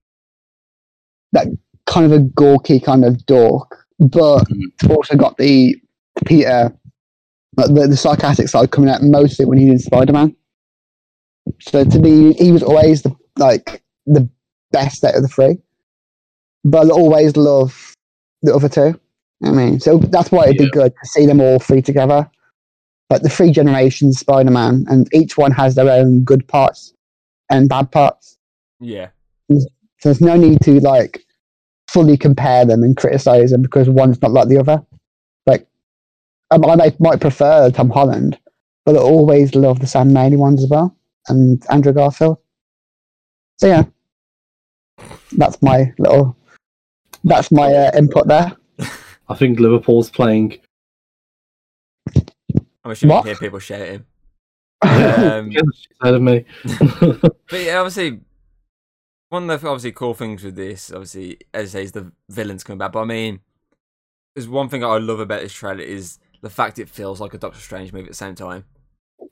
that 1.32 1.48
kind 1.86 2.06
of 2.06 2.12
a 2.12 2.20
gawky 2.24 2.80
kind 2.80 3.04
of 3.06 3.26
dork, 3.26 3.86
but 4.00 4.46
Mm. 4.48 4.90
also 4.96 5.16
got 5.16 5.38
the 5.38 5.76
Peter, 6.26 6.72
like 7.58 7.74
the, 7.74 7.88
the 7.88 7.98
sarcastic 7.98 8.48
side 8.50 8.72
coming 8.72 8.90
out 8.90 9.02
mostly 9.04 9.46
when 9.46 9.58
he 9.58 9.66
did 9.70 9.82
Spider 9.82 10.14
Man. 10.14 10.36
So 11.62 11.84
to 11.84 12.00
me, 12.00 12.34
he 12.34 12.52
was 12.52 12.64
always 12.64 13.02
the 13.04 13.16
like 13.38 13.82
the 14.06 14.28
best 14.72 15.04
out 15.04 15.16
of 15.16 15.22
the 15.24 15.28
three, 15.28 15.58
but 16.64 16.80
I'll 16.82 16.92
always 16.92 17.36
love 17.38 17.96
the 18.42 18.54
other 18.56 18.70
two. 18.70 19.00
I 19.44 19.52
mean, 19.52 19.80
so 19.80 19.98
that's 19.98 20.32
why 20.32 20.46
it'd 20.46 20.58
be 20.58 20.66
Yeah. 20.66 20.70
good 20.74 20.94
to 21.02 21.10
see 21.10 21.26
them 21.26 21.40
all 21.40 21.60
three 21.60 21.82
together, 21.82 22.30
like 23.10 23.22
the 23.22 23.30
three 23.30 23.52
generations 23.52 24.20
Spider 24.20 24.52
Man, 24.52 24.86
and 24.90 25.08
each 25.14 25.38
one 25.38 25.52
has 25.52 25.76
their 25.76 25.90
own 25.90 26.24
good 26.24 26.48
parts 26.48 26.94
and 27.50 27.70
bad 27.70 27.92
parts. 27.92 28.38
yeah. 28.80 29.10
So 29.52 29.68
there's 30.04 30.22
no 30.22 30.36
need 30.38 30.62
to 30.62 30.80
like 30.80 31.20
fully 31.90 32.16
compare 32.16 32.64
them 32.66 32.84
and 32.84 32.96
criticize 32.96 33.52
them 33.52 33.62
because 33.62 33.90
one's 33.90 34.22
not 34.22 34.32
like 34.32 34.48
the 34.48 34.58
other. 34.60 34.82
Like, 35.46 35.68
um, 36.52 36.64
I 36.66 36.76
might, 36.76 37.00
might 37.00 37.20
prefer 37.20 37.70
Tom 37.72 37.90
Holland, 37.90 38.38
but 38.86 38.96
I 38.96 39.00
always 39.00 39.56
love 39.56 39.80
the 39.80 39.88
Sam 39.88 40.12
Raimi 40.12 40.38
ones 40.38 40.64
as 40.64 40.70
well, 40.70 40.96
and 41.28 41.62
Andrew 41.70 41.92
Garfield. 41.92 42.38
So 43.58 43.68
yeah, 43.68 43.84
that's 45.34 45.62
my 45.62 45.92
little, 45.98 46.38
that's 47.24 47.52
my 47.52 47.72
uh, 47.74 47.92
input 47.98 48.28
there. 48.28 48.56
I 49.28 49.36
think 49.36 49.60
Liverpool's 49.60 50.10
playing. 50.10 50.58
I'm 52.84 52.92
assuming 52.92 53.16
What? 53.18 53.26
you 53.26 53.32
hear 53.32 53.40
people 53.40 53.60
shouting. 53.60 54.06
Um, 54.82 55.50
Get 55.50 55.66
the 55.66 55.74
shit 55.76 55.98
out 56.02 56.14
of 56.14 56.22
me. 56.22 56.46
But 57.50 57.62
yeah, 57.62 57.80
obviously, 57.80 58.22
one 59.30 59.50
of 59.50 59.62
the 59.62 59.68
obviously 59.68 59.92
cool 59.92 60.14
things 60.14 60.44
with 60.44 60.56
this, 60.56 60.90
obviously, 60.92 61.40
as 61.54 61.76
I 61.76 61.80
say, 61.80 61.84
is 61.84 61.92
the 61.92 62.12
villains 62.30 62.64
coming 62.64 62.78
back. 62.78 62.94
But 62.94 63.02
I 63.02 63.06
mean, 63.06 63.42
there's 64.36 64.48
one 64.48 64.70
thing 64.70 64.84
I 64.84 64.98
love 64.98 65.20
about 65.20 65.42
this 65.42 65.52
trailer 65.54 65.82
is 65.82 66.18
the 66.42 66.50
fact 66.50 66.80
it 66.80 66.90
feels 66.90 67.20
like 67.20 67.34
a 67.34 67.38
Doctor 67.38 67.60
Strange 67.60 67.92
movie 67.92 68.06
at 68.06 68.12
the 68.12 68.16
same 68.16 68.36
time. 68.36 68.64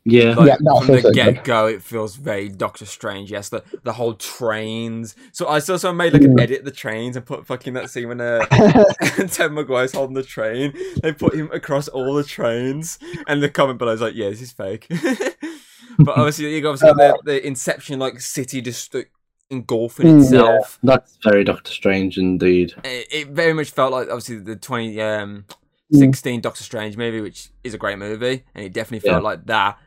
Yeah. 0.09 0.35
Like, 0.35 0.47
Yeah, 0.47 0.55
that 0.61 0.83
from 0.85 0.95
the 1.01 1.11
get 1.13 1.43
go, 1.43 1.67
it 1.67 1.81
feels 1.83 2.15
very 2.15 2.49
Doctor 2.49 2.85
Strange. 2.85 3.29
Yes, 3.31 3.49
the 3.49 3.63
the 3.83 3.93
whole 3.93 4.13
trains. 4.13 5.15
So 5.31 5.47
I 5.47 5.59
saw 5.59 5.77
someone 5.77 5.97
made 5.97 6.13
like 6.13 6.21
an 6.23 6.35
Mm. 6.35 6.41
edit 6.41 6.65
the 6.65 6.71
trains 6.71 7.15
and 7.15 7.25
put 7.25 7.45
fucking 7.45 7.73
that 7.73 7.89
scene 7.89 8.07
when 8.07 8.21
uh, 8.21 8.45
Ted 9.31 9.51
Maguire's 9.51 9.93
holding 9.93 10.15
the 10.15 10.23
train. 10.23 10.73
They 11.01 11.11
put 11.13 11.33
him 11.35 11.49
across 11.51 11.87
all 11.87 12.13
the 12.13 12.23
trains, 12.23 12.99
and 13.27 13.41
the 13.43 13.49
comment 13.49 13.79
below 13.79 13.91
is 13.91 14.01
like, 14.01 14.15
"Yeah, 14.15 14.29
this 14.29 14.41
is 14.41 14.51
fake." 14.51 14.87
but 15.99 16.17
obviously 16.17 16.55
you 16.57 16.67
obviously 16.67 16.93
got 16.95 17.23
the, 17.25 17.31
the 17.33 17.47
Inception 17.47 17.99
like 17.99 18.19
city 18.21 18.61
just 18.61 18.93
like, 18.93 19.11
engulfing 19.49 20.05
Mm, 20.07 20.21
itself. 20.21 20.77
That's 20.83 21.17
very 21.23 21.43
Doctor 21.43 21.71
Strange 21.71 22.17
indeed. 22.17 22.73
It, 22.83 23.07
it 23.11 23.27
very 23.29 23.53
much 23.53 23.71
felt 23.71 23.91
like 23.91 24.07
obviously 24.09 24.39
the 24.39 24.55
twenty 24.55 25.01
um, 25.01 25.45
Mm. 25.93 25.99
16 25.99 26.41
Doctor 26.41 26.63
Strange 26.65 26.97
movie, 26.97 27.21
which 27.21 27.47
is 27.63 27.73
a 27.73 27.77
great 27.77 27.97
movie, 27.97 28.43
and 28.53 28.65
it 28.65 28.73
definitely 28.73 29.07
felt 29.09 29.21
Yeah. 29.23 29.29
like 29.29 29.45
that. 29.45 29.77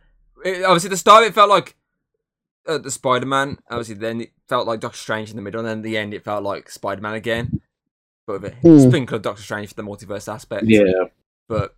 It- 0.45 0.65
obviously, 0.65 0.91
the 0.91 0.97
start 0.97 1.25
it 1.25 1.35
felt 1.35 1.51
like 1.51 1.77
uh, 2.67 2.79
the 2.79 2.91
Spider 2.91 3.27
Man. 3.27 3.59
Obviously, 3.71 3.95
then 3.95 4.21
it 4.23 4.33
felt 4.49 4.67
like 4.67 4.81
Doctor 4.81 4.99
Strange 4.99 5.31
in 5.31 5.37
the 5.37 5.43
middle, 5.43 5.61
and 5.61 5.69
then 5.69 5.83
the 5.83 5.97
end 5.97 6.15
it 6.15 6.25
felt 6.25 6.43
like 6.45 6.71
Spider 6.71 7.01
Man 7.01 7.15
again. 7.15 7.61
But 8.27 8.43
with 8.43 8.53
a 8.53 8.57
Mm. 8.57 8.87
sprinkle 8.89 9.17
of 9.17 9.23
Doctor 9.23 9.43
Strange 9.43 9.69
for 9.71 9.75
the 9.75 9.83
multiverse 9.83 10.33
aspect. 10.33 10.65
Yeah, 10.67 10.85
But 11.49 11.75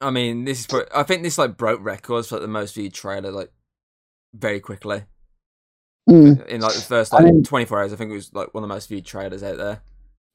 I 0.00 0.10
mean, 0.10 0.44
this 0.44 0.60
is 0.60 0.66
pro- 0.66 0.84
I 0.94 1.04
think 1.04 1.22
this 1.22 1.38
like 1.38 1.56
broke 1.56 1.82
records 1.82 2.28
for 2.28 2.34
like, 2.36 2.42
the 2.42 2.48
most 2.48 2.74
viewed 2.74 2.92
trailer 2.92 3.30
like 3.30 3.50
very 4.34 4.60
quickly 4.60 5.04
Mm, 6.10 6.44
in 6.48 6.60
like 6.60 6.74
the 6.74 6.80
first 6.82 7.14
I 7.14 7.18
like 7.18 7.26
mean- 7.26 7.44
24 7.44 7.80
hours. 7.80 7.92
I 7.92 7.96
think 7.96 8.10
it 8.10 8.14
was 8.14 8.34
like 8.34 8.52
one 8.52 8.62
of 8.62 8.68
the 8.68 8.74
most 8.74 8.88
viewed 8.88 9.06
trailers 9.06 9.42
out 9.42 9.56
there. 9.56 9.80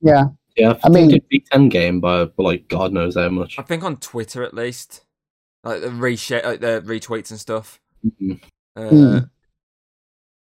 yeah. 0.02 0.24
yeah. 0.56 0.80
I 0.84 0.88
I 0.88 0.90
mean- 0.90 1.08
mean, 1.10 1.18
it 1.18 1.30
beat 1.30 1.48
Endgame 1.50 2.02
by 2.02 2.26
by, 2.26 2.44
like 2.44 2.68
God 2.70 2.92
knows 2.94 3.16
how 3.16 3.30
much. 3.30 3.60
I 3.60 3.62
think 3.62 3.84
on 3.84 3.98
Twitter 3.98 4.42
at 4.42 4.54
least, 4.56 5.06
like 5.64 5.82
the 5.82 5.88
reshare, 5.88 6.44
like 6.44 6.62
the 6.62 6.82
retweets 6.86 7.32
and 7.32 7.40
stuff. 7.40 7.80
Mhm. 8.06 8.42
Uh, 8.76 8.82
Mm. 8.82 9.30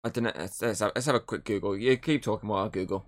I 0.04 0.08
don't 0.10 0.24
know. 0.24 0.32
Let's, 0.36 0.62
let's, 0.62 0.80
have, 0.80 0.92
let's 0.94 1.06
have 1.06 1.14
a 1.16 1.20
quick 1.20 1.44
Google. 1.44 1.76
You 1.76 1.96
keep 1.96 2.22
talking 2.22 2.48
while 2.48 2.66
I 2.66 2.68
Google. 2.68 3.04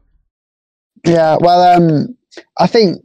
Yeah, 1.06 1.36
well, 1.40 1.62
um, 1.76 2.16
I 2.58 2.66
think 2.66 3.04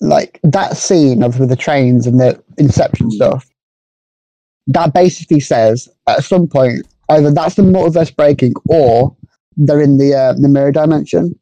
like 0.00 0.40
that 0.42 0.76
scene 0.76 1.22
of 1.22 1.38
the 1.38 1.56
trains 1.56 2.06
and 2.06 2.20
the 2.20 2.42
Inception 2.58 3.10
stuff. 3.10 3.48
That 4.68 4.94
basically 4.94 5.40
says 5.40 5.88
at 6.06 6.24
some 6.24 6.46
point 6.46 6.86
either 7.08 7.32
that's 7.32 7.56
the 7.56 7.62
multiverse 7.62 8.14
breaking 8.14 8.54
or 8.68 9.16
they're 9.56 9.80
in 9.80 9.98
the 9.98 10.14
uh, 10.14 10.32
the 10.34 10.48
mirror 10.48 10.72
dimension. 10.72 11.38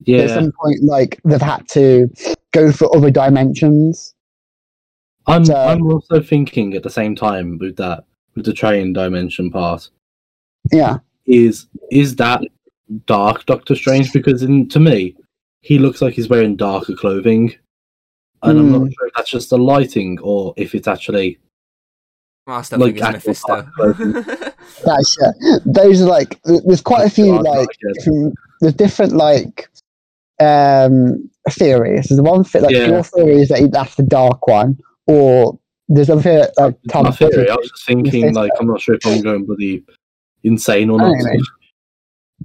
Yeah. 0.00 0.22
At 0.22 0.30
some 0.30 0.52
point, 0.62 0.82
like 0.82 1.20
they've 1.24 1.40
had 1.40 1.68
to 1.70 2.08
go 2.52 2.72
for 2.72 2.94
other 2.96 3.10
dimensions. 3.10 4.14
I'm 5.26 5.44
So- 5.44 5.56
I'm 5.56 5.86
also 5.90 6.20
thinking 6.20 6.74
at 6.74 6.82
the 6.82 6.90
same 6.90 7.14
time 7.16 7.58
with 7.58 7.76
that 7.76 8.04
with 8.34 8.44
the 8.44 8.52
train 8.52 8.92
dimension 8.92 9.50
part 9.50 9.88
Yeah, 10.72 10.98
is 11.26 11.66
is 11.90 12.16
that 12.16 12.42
dark 13.06 13.44
Doctor 13.46 13.74
Strange 13.74 14.12
because 14.12 14.42
in, 14.42 14.68
to 14.68 14.78
me 14.80 15.16
he 15.60 15.78
looks 15.78 16.00
like 16.00 16.14
he's 16.14 16.28
wearing 16.28 16.54
darker 16.56 16.94
clothing, 16.94 17.52
and 18.42 18.58
I'm 18.58 18.66
Hmm. 18.66 18.72
not 18.84 18.92
sure 18.92 19.06
if 19.08 19.14
that's 19.16 19.30
just 19.30 19.50
the 19.50 19.58
lighting 19.58 20.18
or 20.22 20.54
if 20.56 20.74
it's 20.74 20.86
actually 20.88 21.38
Well, 22.46 22.58
I 22.58 22.62
still 22.62 22.78
Like 22.78 22.94
think 22.98 23.16
it's 23.16 23.26
Mephisto. 23.26 23.68
that's 24.84 25.18
yeah. 25.20 25.58
Those 25.64 26.02
are 26.02 26.06
like 26.08 26.40
there's 26.44 26.80
quite 26.82 27.06
a 27.06 27.10
few 27.10 27.32
God, 27.32 27.42
like 27.44 27.68
yeah. 27.82 27.92
different, 27.94 28.34
there's 28.60 28.74
different 28.74 29.12
like 29.14 29.68
um 30.38 31.28
theories. 31.50 32.06
There's 32.08 32.20
one 32.20 32.44
like 32.54 32.70
Yeah. 32.70 32.86
your 32.88 33.02
theory 33.02 33.40
is 33.42 33.48
that 33.48 33.68
that's 33.72 33.96
the 33.96 34.02
dark 34.04 34.46
one, 34.46 34.78
or 35.06 35.58
there's 35.88 36.08
a 36.10 36.20
theory 36.20 36.46
like 36.58 36.76
Tom. 36.90 37.04
my 37.04 37.10
theory. 37.12 37.48
I 37.48 37.54
was 37.54 37.68
just 37.70 37.86
thinking 37.86 38.34
like 38.34 38.50
I'm 38.60 38.66
not 38.66 38.80
sure 38.80 38.96
if 38.96 39.06
I'm 39.06 39.20
going 39.22 39.44
bloody 39.44 39.84
insane 40.42 40.90
or 40.90 40.98
not. 40.98 41.12
know. 41.16 41.40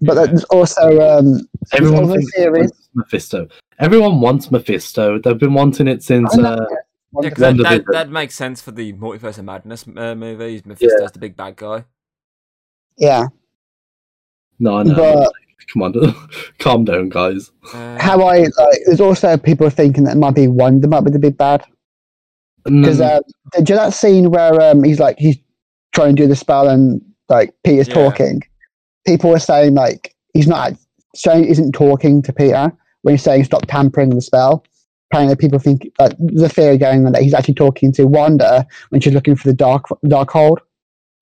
But 0.02 0.14
there's 0.16 0.44
also 0.46 1.00
um 1.18 1.48
Everyone 1.74 2.04
other 2.06 2.18
thinks 2.18 2.36
theories. 2.36 2.72
Mephisto. 2.94 3.48
Everyone 3.80 4.22
wants 4.22 4.52
Mephisto. 4.52 5.20
They've 5.20 5.38
been 5.38 5.54
wanting 5.54 5.88
it 5.88 6.04
since. 6.04 6.38
Uh, 6.38 6.66
Yeah, 7.22 7.30
'cause 7.30 7.40
Wonder 7.40 7.64
that, 7.64 7.86
that, 7.86 7.92
that 7.92 8.10
makes 8.10 8.36
sense 8.36 8.62
for 8.62 8.72
the 8.72 8.94
Multiverse 8.94 9.38
of 9.38 9.44
Madness 9.46 9.86
uh, 9.98 10.16
movie. 10.16 10.62
Mephisto's 10.66 11.12
the 11.12 11.20
big 11.20 11.36
bad 11.36 11.58
guy. 11.58 11.84
yeah. 12.98 13.26
no, 14.60 14.82
no. 14.84 14.96
But 14.96 15.32
Come 15.74 15.84
on, 15.84 16.16
calm 16.60 16.86
down, 16.86 17.10
guys. 17.10 17.52
Uh, 17.74 17.98
how 18.00 18.22
I 18.24 18.40
like 18.40 18.80
there's 18.86 19.00
also 19.02 19.38
people 19.38 19.70
thinking 19.70 20.04
that 20.06 20.16
it 20.16 20.20
might 20.20 20.36
be 20.36 20.48
Wanda 20.48 20.88
might 20.88 21.02
be 21.04 21.12
the 21.12 21.20
big 21.20 21.38
bad. 21.38 21.64
Because 22.64 23.00
Mm, 23.00 23.18
um, 23.18 23.24
did 23.54 23.70
you 23.70 23.76
that 23.76 23.94
scene 23.94 24.30
where 24.32 24.60
um, 24.62 24.84
he's 24.84 25.00
like 25.00 25.18
he's 25.18 25.38
trying 25.94 26.16
to 26.16 26.22
do 26.24 26.28
the 26.28 26.36
spell 26.36 26.70
and 26.70 27.02
like 27.30 27.54
Peter's 27.64 27.88
Yeah. 27.88 27.94
talking? 27.96 28.42
People 29.06 29.30
were 29.32 29.40
saying 29.40 29.74
like 29.74 30.14
he's 30.34 30.48
not 30.48 30.74
saying 31.16 31.46
isn't 31.46 31.72
talking 31.74 32.22
to 32.22 32.32
Peter 32.34 32.72
when 33.02 33.14
he's 33.16 33.24
saying 33.24 33.44
stop 33.46 33.66
tampering 33.68 34.10
the 34.12 34.22
spell. 34.22 34.64
Apparently, 35.12 35.36
people 35.36 35.60
think 35.60 35.90
like 36.00 36.14
the 36.20 36.48
theory 36.48 36.78
going 36.78 37.06
on 37.06 37.12
that 37.14 37.22
he's 37.24 37.34
actually 37.34 37.56
talking 37.56 37.92
to 37.94 38.06
Wanda 38.06 38.66
when 38.90 39.02
she's 39.02 39.14
looking 39.14 39.36
for 39.36 39.48
the 39.48 39.54
dark 39.56 39.86
dark 40.08 40.30
hold. 40.32 40.60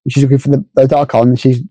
She's 0.10 0.24
looking 0.24 0.38
for 0.38 0.50
the, 0.50 0.66
the 0.76 0.88
dark 0.88 1.12
hold 1.12 1.28
and 1.28 1.40
she's 1.40 1.62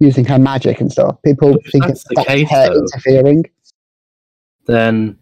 using 0.00 0.24
her 0.24 0.38
magic 0.38 0.80
and 0.80 0.90
stuff. 0.90 1.16
People 1.24 1.56
If 1.64 1.70
think 1.72 1.84
that's 1.86 2.00
it's 2.00 2.04
the 2.08 2.14
that's 2.16 2.28
case, 2.28 2.50
her 2.50 2.68
though- 2.74 2.80
interfering. 2.80 3.44
then 4.66 5.18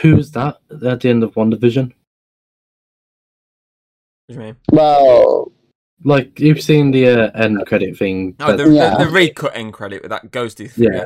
who's 0.00 0.30
that 0.32 0.56
at 0.82 1.00
the 1.00 1.08
end 1.08 1.22
of 1.22 1.34
WandaVision? 1.34 1.92
What 4.26 4.34
do 4.34 4.34
you 4.34 4.40
mean? 4.40 4.56
Well, 4.72 5.52
Like 6.04 6.38
you've 6.40 6.60
seen 6.62 6.90
the 6.90 7.08
uh, 7.08 7.30
end 7.34 7.64
credit 7.66 7.96
thing. 7.96 8.36
Oh, 8.40 8.56
that- 8.56 8.64
the, 8.64 8.70
Yeah. 8.74 8.96
the, 8.98 9.04
the 9.06 9.10
recut 9.10 9.52
end 9.54 9.72
credit 9.72 10.02
with 10.02 10.10
that 10.10 10.30
ghosty 10.30 10.70
thing. 10.70 10.92
Yeah. 10.92 11.04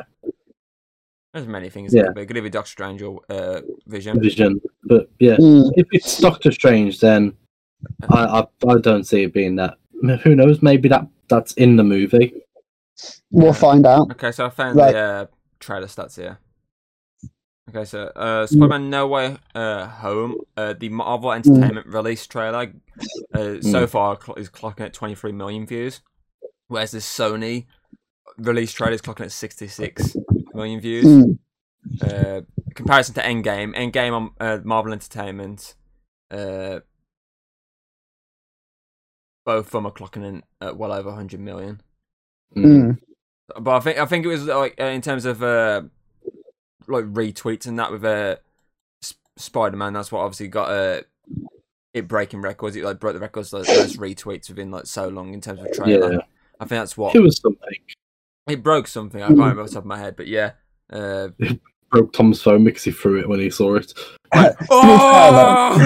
There's 1.35 1.47
many 1.47 1.69
things 1.69 1.93
Yeah. 1.95 2.03
it 2.03 2.07
could 2.07 2.15
be. 2.15 2.23
It 2.23 2.27
could 2.27 2.43
be 2.43 2.51
Doctor 2.51 2.71
Strange 2.71 3.03
or 3.03 3.21
uh, 3.29 3.61
Vision. 3.87 4.19
Vision, 4.21 4.61
but 4.85 5.09
yeah, 5.21 5.37
mm, 5.37 5.71
if 5.77 5.87
it's 5.93 6.19
Doctor 6.19 6.51
Strange, 6.51 7.01
then 7.01 7.35
I, 8.09 8.25
I 8.41 8.47
I 8.67 8.79
don't 8.81 9.05
see 9.05 9.23
it 9.25 9.33
being 9.35 9.57
that. 9.57 9.77
Who 10.23 10.35
knows? 10.35 10.63
Maybe 10.63 10.89
that 10.89 11.07
that's 11.29 11.53
in 11.55 11.77
the 11.77 11.85
movie. 11.85 12.33
we'll 13.31 13.53
find 13.53 13.87
out. 13.87 14.11
Okay, 14.13 14.33
so 14.33 14.47
I 14.47 14.51
found 14.51 14.77
Right. 14.79 14.93
the 14.93 14.99
uh, 14.99 15.27
trailer 15.61 15.87
stats 15.87 16.17
here. 16.17 16.39
Okay, 17.69 17.85
so 17.85 18.05
uh, 18.17 18.47
Spider-Man 18.47 18.89
No 18.89 19.07
Way 19.09 19.37
uh, 19.55 19.87
Home, 19.87 20.37
uh, 20.57 20.73
the 20.73 20.89
Marvel 20.89 21.33
Entertainment 21.33 21.87
release 21.87 22.27
trailer, 22.27 22.73
uh, 23.35 23.61
so 23.61 23.87
far 23.87 24.19
is 24.39 24.49
clocking 24.49 24.87
at 24.87 24.95
23 24.95 25.33
million 25.33 25.67
views, 25.67 26.01
whereas 26.69 26.93
the 26.93 26.99
Sony 26.99 27.67
release 28.39 28.73
trailer 28.73 28.95
is 28.95 29.03
clocking 29.03 29.27
at 29.27 29.33
66 29.33 30.17
million 30.55 30.81
views. 30.81 31.05
Mm, 31.05 31.39
Uh, 32.03 32.43
comparison 32.75 33.15
to 33.15 33.21
Endgame, 33.23 33.75
Endgame 33.75 34.13
on 34.13 34.31
uh, 34.41 34.59
Marvel 34.65 34.93
Entertainment, 34.93 35.75
uh, 36.31 36.81
both 39.45 39.67
of 39.67 39.71
them 39.71 39.87
are 39.87 39.93
clocking 39.93 40.25
in 40.25 40.43
at 40.61 40.77
well 40.77 40.93
over 40.93 41.09
100 41.09 41.41
million. 41.41 41.81
Mm. 42.57 42.65
mm. 42.65 42.99
But 43.61 43.77
I 43.77 43.81
think 43.81 43.99
I 43.99 44.07
think 44.07 44.25
it 44.25 44.29
was 44.29 44.45
like 44.45 44.79
uh, 44.79 44.85
in 44.85 45.01
terms 45.01 45.25
of 45.25 45.43
uh, 45.43 45.83
like 46.89 47.05
retweets 47.05 47.67
and 47.67 47.79
that 47.79 47.91
with 47.91 48.05
uh, 48.05 48.37
Sp- 49.03 49.21
Spider 49.37 49.77
Man. 49.77 49.93
That's 49.93 50.11
what 50.11 50.21
obviously 50.21 50.49
got 50.49 50.71
uh, 50.71 51.01
it 51.95 52.09
breaking 52.09 52.43
records. 52.43 52.77
It 52.77 52.85
like 52.85 52.99
broke 52.99 53.15
the 53.15 53.21
records 53.21 53.51
those, 53.51 53.67
those 53.67 53.97
retweets 53.97 54.49
within 54.49 54.71
like 54.71 54.87
so 54.87 55.09
long 55.09 55.35
in 55.35 55.41
terms 55.41 55.61
of 55.61 55.73
trailer. 55.73 56.13
Yeah, 56.13 56.19
I 56.61 56.65
think 56.65 56.81
that's 56.81 56.97
what 56.97 57.15
it 57.15 57.21
was 57.21 57.39
something. 57.41 57.79
it 58.49 58.63
broke 58.63 58.87
something. 58.87 59.23
I 59.23 59.29
can't 59.29 59.39
remember 59.39 59.63
off 59.63 59.69
the 59.69 59.75
top 59.75 59.83
of 59.85 59.87
my 59.87 59.99
head, 59.99 60.17
but 60.17 60.27
yeah. 60.27 60.53
Uh, 60.91 61.29
Broke 61.91 62.13
Tom's 62.13 62.43
phone 62.43 62.65
because 62.65 62.85
he 62.85 62.91
threw 62.91 63.19
it 63.19 63.29
when 63.29 63.41
he 63.41 63.51
saw 63.51 63.77
it. 63.77 63.93
oh! 64.71 65.79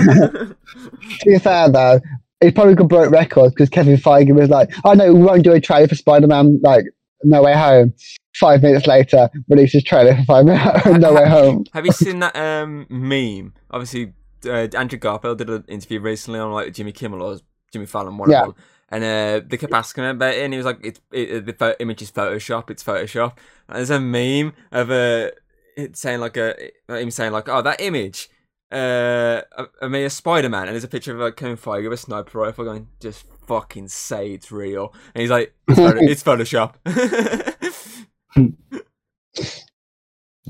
To 0.74 1.26
be 1.26 1.38
fair 1.38 1.68
though, 1.68 2.00
it 2.40 2.54
probably 2.54 2.74
could 2.74 2.88
break 2.88 3.10
records 3.10 3.54
because 3.54 3.68
Kevin 3.68 3.96
Feige 3.96 4.34
was 4.34 4.50
like, 4.50 4.72
"Oh 4.84 4.94
know 4.94 5.14
we 5.14 5.22
won't 5.22 5.44
do 5.44 5.52
a 5.52 5.60
trailer 5.60 5.86
for 5.86 5.94
Spider-Man 5.94 6.60
like 6.62 6.84
No 7.22 7.42
Way 7.42 7.54
Home." 7.54 7.94
Five 8.34 8.62
minutes 8.62 8.86
later, 8.86 9.28
releases 9.48 9.84
trailer 9.84 10.14
for 10.16 10.24
Five 10.24 10.44
Minutes 10.46 10.86
No 10.86 11.12
Way 11.14 11.28
Home. 11.28 11.64
Have 11.74 11.84
you 11.86 11.92
seen 11.92 12.20
that 12.20 12.34
um, 12.36 12.86
meme? 12.88 13.52
Obviously, 13.70 14.14
uh, 14.46 14.68
Andrew 14.76 14.98
Garfield 14.98 15.38
did 15.38 15.50
an 15.50 15.64
interview 15.68 16.00
recently 16.00 16.40
on 16.40 16.50
like 16.52 16.72
Jimmy 16.72 16.92
Kimmel 16.92 17.22
or 17.22 17.38
Jimmy 17.72 17.86
Fallon, 17.86 18.16
one 18.16 18.30
Yeah. 18.30 18.40
of 18.40 18.46
them. 18.46 18.54
And 18.90 19.04
uh, 19.04 19.46
they 19.48 19.56
kept 19.56 19.72
asking 19.72 20.04
him 20.04 20.16
about 20.16 20.34
it, 20.34 20.44
and 20.44 20.52
he 20.52 20.56
was 20.58 20.66
like, 20.66 20.78
"It's 20.82 21.00
it, 21.12 21.46
the 21.46 21.52
pho- 21.54 21.74
image 21.80 22.02
is 22.02 22.10
Photoshop. 22.10 22.68
It's 22.70 22.84
Photoshop." 22.84 23.38
And 23.68 23.78
there's 23.78 23.88
a 23.90 23.98
meme 24.00 24.52
of 24.70 24.90
a 24.90 25.32
it 25.76 25.96
saying 25.96 26.20
like 26.20 26.36
a 26.36 26.54
him 26.88 27.10
saying 27.10 27.32
like, 27.32 27.48
"Oh, 27.48 27.62
that 27.62 27.80
image." 27.80 28.28
Uh, 28.70 29.42
of- 29.58 29.68
of 29.82 29.90
me 29.90 30.02
as 30.04 30.14
Spider 30.14 30.48
Man, 30.48 30.62
and 30.62 30.70
there's 30.72 30.84
a 30.84 30.88
picture 30.88 31.12
of 31.12 31.20
like 31.20 31.36
Kevin 31.36 31.56
Feige 31.58 31.84
with 31.84 31.98
a 31.98 32.02
sniper 32.02 32.38
rifle 32.38 32.64
going, 32.64 32.88
"Just 33.00 33.24
fucking 33.46 33.88
say 33.88 34.32
it's 34.32 34.50
real." 34.52 34.94
And 35.14 35.20
he's 35.22 35.30
like, 35.30 35.54
"It's, 35.68 35.78
photo- 35.78 35.98
it's 36.02 36.22
Photoshop." 36.22 36.74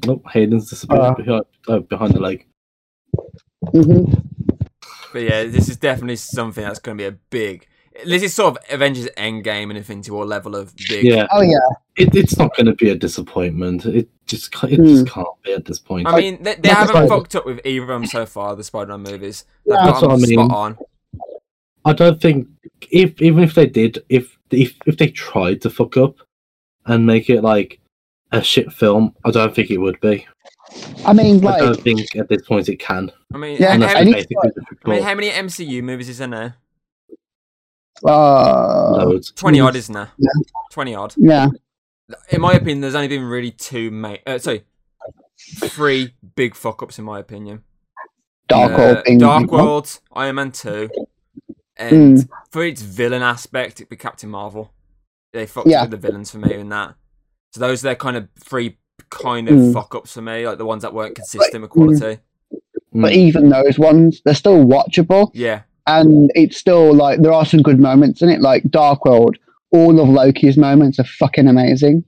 Oh, 0.09 0.21
Hayden's 0.33 0.69
disappeared 0.71 1.01
Uh. 1.01 1.15
behind, 1.15 1.45
uh, 1.69 1.79
behind 1.81 2.15
the 2.15 2.21
leg. 2.21 2.47
hmm 3.73 4.05
But 5.13 5.23
yeah, 5.23 5.45
this 5.45 5.69
is 5.69 5.77
definitely 5.77 6.17
something 6.17 6.65
that's 6.65 6.79
going 6.79 6.97
to 6.97 7.03
be 7.03 7.07
a 7.07 7.19
big. 7.31 7.67
This 8.07 8.23
is 8.23 8.33
sort 8.33 8.57
of 8.57 8.65
Avengers 8.71 9.07
Endgame 9.19 9.65
and 9.69 9.77
Infinity 9.77 10.11
War 10.11 10.25
level 10.25 10.57
of 10.57 10.75
big. 10.89 11.05
Yeah, 11.05 11.27
Oh 11.31 11.43
yeah, 11.43 11.59
it, 11.97 12.15
it's 12.15 12.39
not 12.39 12.57
going 12.57 12.65
to 12.67 12.73
be 12.75 12.89
a 12.89 12.95
disappointment. 12.95 13.85
It 13.85 14.09
just 14.27 14.51
ca- 14.51 14.69
it 14.69 14.77
Hmm. 14.79 14.87
just 14.87 15.07
can't 15.09 15.29
be 15.45 15.53
at 15.53 15.67
this 15.67 15.79
point. 15.79 16.09
I 16.09 16.17
mean, 16.17 16.43
they, 16.43 16.55
they 16.55 16.71
haven't 16.71 16.95
fine. 16.95 17.09
fucked 17.09 17.37
up 17.37 17.45
with 17.45 17.61
either 17.67 17.83
of 17.83 17.89
them 17.89 18.07
so 18.07 18.25
far. 18.25 18.57
The 18.57 18.65
Spider-Man 18.65 19.03
movies, 19.03 19.45
they've 19.67 19.77
Yeah. 19.79 19.87
That's 19.87 20.01
what 20.03 20.11
I 20.13 20.17
mean. 20.17 20.25
spot 20.49 20.51
on. 20.53 20.79
I 21.85 21.93
don't 21.93 22.19
think 22.21 22.49
if 22.91 23.21
even 23.21 23.45
if 23.45 23.55
they 23.55 23.67
did, 23.67 24.03
if 24.09 24.39
if 24.51 24.75
if 24.87 24.97
they 24.97 25.09
tried 25.09 25.61
to 25.61 25.71
fuck 25.71 25.99
up 25.99 26.17
and 26.87 27.07
make 27.07 27.31
it 27.31 27.43
like 27.43 27.79
a 28.33 28.43
shit 28.43 28.73
film, 28.73 29.15
I 29.25 29.31
don't 29.31 29.55
think 29.55 29.71
it 29.71 29.79
would 29.79 30.01
be. 30.01 30.27
I 31.05 31.13
mean, 31.13 31.45
I 31.47 31.59
don't 31.59 31.81
think 31.81 32.17
at 32.17 32.29
this 32.29 32.43
point 32.47 32.69
it 32.69 32.77
can. 32.79 33.13
I 33.35 33.37
mean, 33.39 33.59
Yeah, 33.61 33.77
how, 33.77 33.85
I 33.99 34.05
they 34.05 34.11
many, 34.11 34.27
like- 34.43 34.53
I 34.87 34.89
mean, 34.91 35.03
how 35.03 35.15
many 35.15 35.29
MCU 35.31 35.83
movies 35.83 36.09
is 36.09 36.21
in 36.21 36.31
there 36.31 36.57
now? 38.05 38.11
uh, 38.11 39.05
loads. 39.05 39.33
20 39.33 39.61
odd, 39.61 39.77
isn't 39.77 39.93
there? 39.95 40.11
Yeah. 40.19 40.31
20 40.73 40.95
odd. 40.95 41.15
yeah, 41.17 41.49
In 42.31 42.41
my 42.41 42.53
opinion, 42.55 42.81
there's 42.81 42.95
only 42.95 43.09
been 43.09 43.23
really 43.25 43.51
two 43.51 43.91
main. 43.91 44.19
Uh, 44.27 44.39
sorry, 44.39 44.65
three 45.39 46.15
big 46.35 46.55
fuck 46.55 46.83
ups, 46.83 46.99
in 46.99 47.05
my 47.05 47.19
opinion. 47.19 47.65
Dark 48.49 48.73
Uh, 48.73 48.77
World 48.77 49.05
being 49.05 49.19
Dark 49.19 49.51
World, 49.51 50.01
Iron 50.13 50.35
Man 50.37 50.53
2, 50.53 50.89
and 51.77 52.29
for 52.51 52.65
its 52.65 52.83
villain 52.83 53.23
aspect, 53.23 53.75
it'd 53.81 53.89
be 53.89 53.97
Captain 53.97 54.31
Marvel. 54.31 54.73
They 55.33 55.47
fucked 55.47 55.67
Yeah. 55.69 55.83
with 55.83 55.91
the 55.93 55.97
villains 55.97 56.31
for 56.31 56.39
me 56.39 56.55
in 56.55 56.69
that. 56.71 56.95
So 57.53 57.61
those 57.61 57.83
are 57.83 57.89
their 57.89 57.97
kind 57.97 58.17
of 58.17 58.29
three 58.39 58.79
kind 59.11 59.49
of 59.49 59.55
Mm. 59.57 59.73
fuck 59.73 59.95
ups 59.95 60.13
for 60.15 60.23
me, 60.23 60.47
like 60.47 60.59
the 60.59 60.65
ones 60.67 60.83
that 60.83 60.95
weren't 60.95 61.15
consistent 61.15 61.63
with 61.63 61.71
quality. 61.71 62.19
But 62.95 63.13
Mm. 63.13 63.17
even 63.17 63.49
those 63.49 63.79
ones, 63.79 64.21
they're 64.25 64.35
still 64.35 64.65
watchable, 64.65 65.31
Yeah, 65.35 65.63
and 65.87 66.31
it's 66.35 66.57
still 66.59 66.95
like 66.95 67.21
there 67.23 67.33
are 67.33 67.45
some 67.47 67.63
good 67.63 67.81
moments 67.81 68.21
in 68.23 68.29
it. 68.29 68.41
Like 68.41 68.65
Dark 68.71 69.05
World, 69.05 69.37
all 69.71 69.99
of 70.01 70.09
Loki's 70.09 70.57
moments 70.59 70.99
are 70.99 71.05
fucking 71.05 71.47
amazing. 71.49 72.05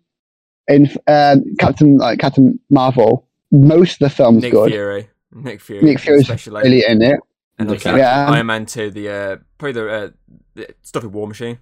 In 0.69 0.91
um, 1.07 1.45
Captain, 1.59 1.97
like 1.99 2.19
Captain 2.19 2.59
Marvel, 2.71 3.27
most 3.53 3.95
of 3.95 3.99
the 4.01 4.11
film's 4.11 4.43
Nick 4.43 4.53
good. 4.53 4.71
Fury. 4.71 5.09
Nick 5.35 5.61
Fury. 5.61 5.83
Nick 5.83 5.99
Fury's 6.01 6.23
especially. 6.23 6.63
really 6.63 6.85
in 6.87 7.03
it. 7.03 7.19
And 7.59 7.69
Okay. 7.69 7.77
obviously 7.77 8.01
Yeah. 8.01 8.31
Iron 8.31 8.47
Man 8.47 8.67
2, 8.67 8.91
the, 8.91 9.09
uh, 9.09 9.37
probably 9.59 9.73
the, 9.73 9.91
uh, 9.91 10.09
the 10.55 10.69
stuff 10.83 11.03
with 11.03 11.13
War 11.13 11.27
Machine. 11.29 11.59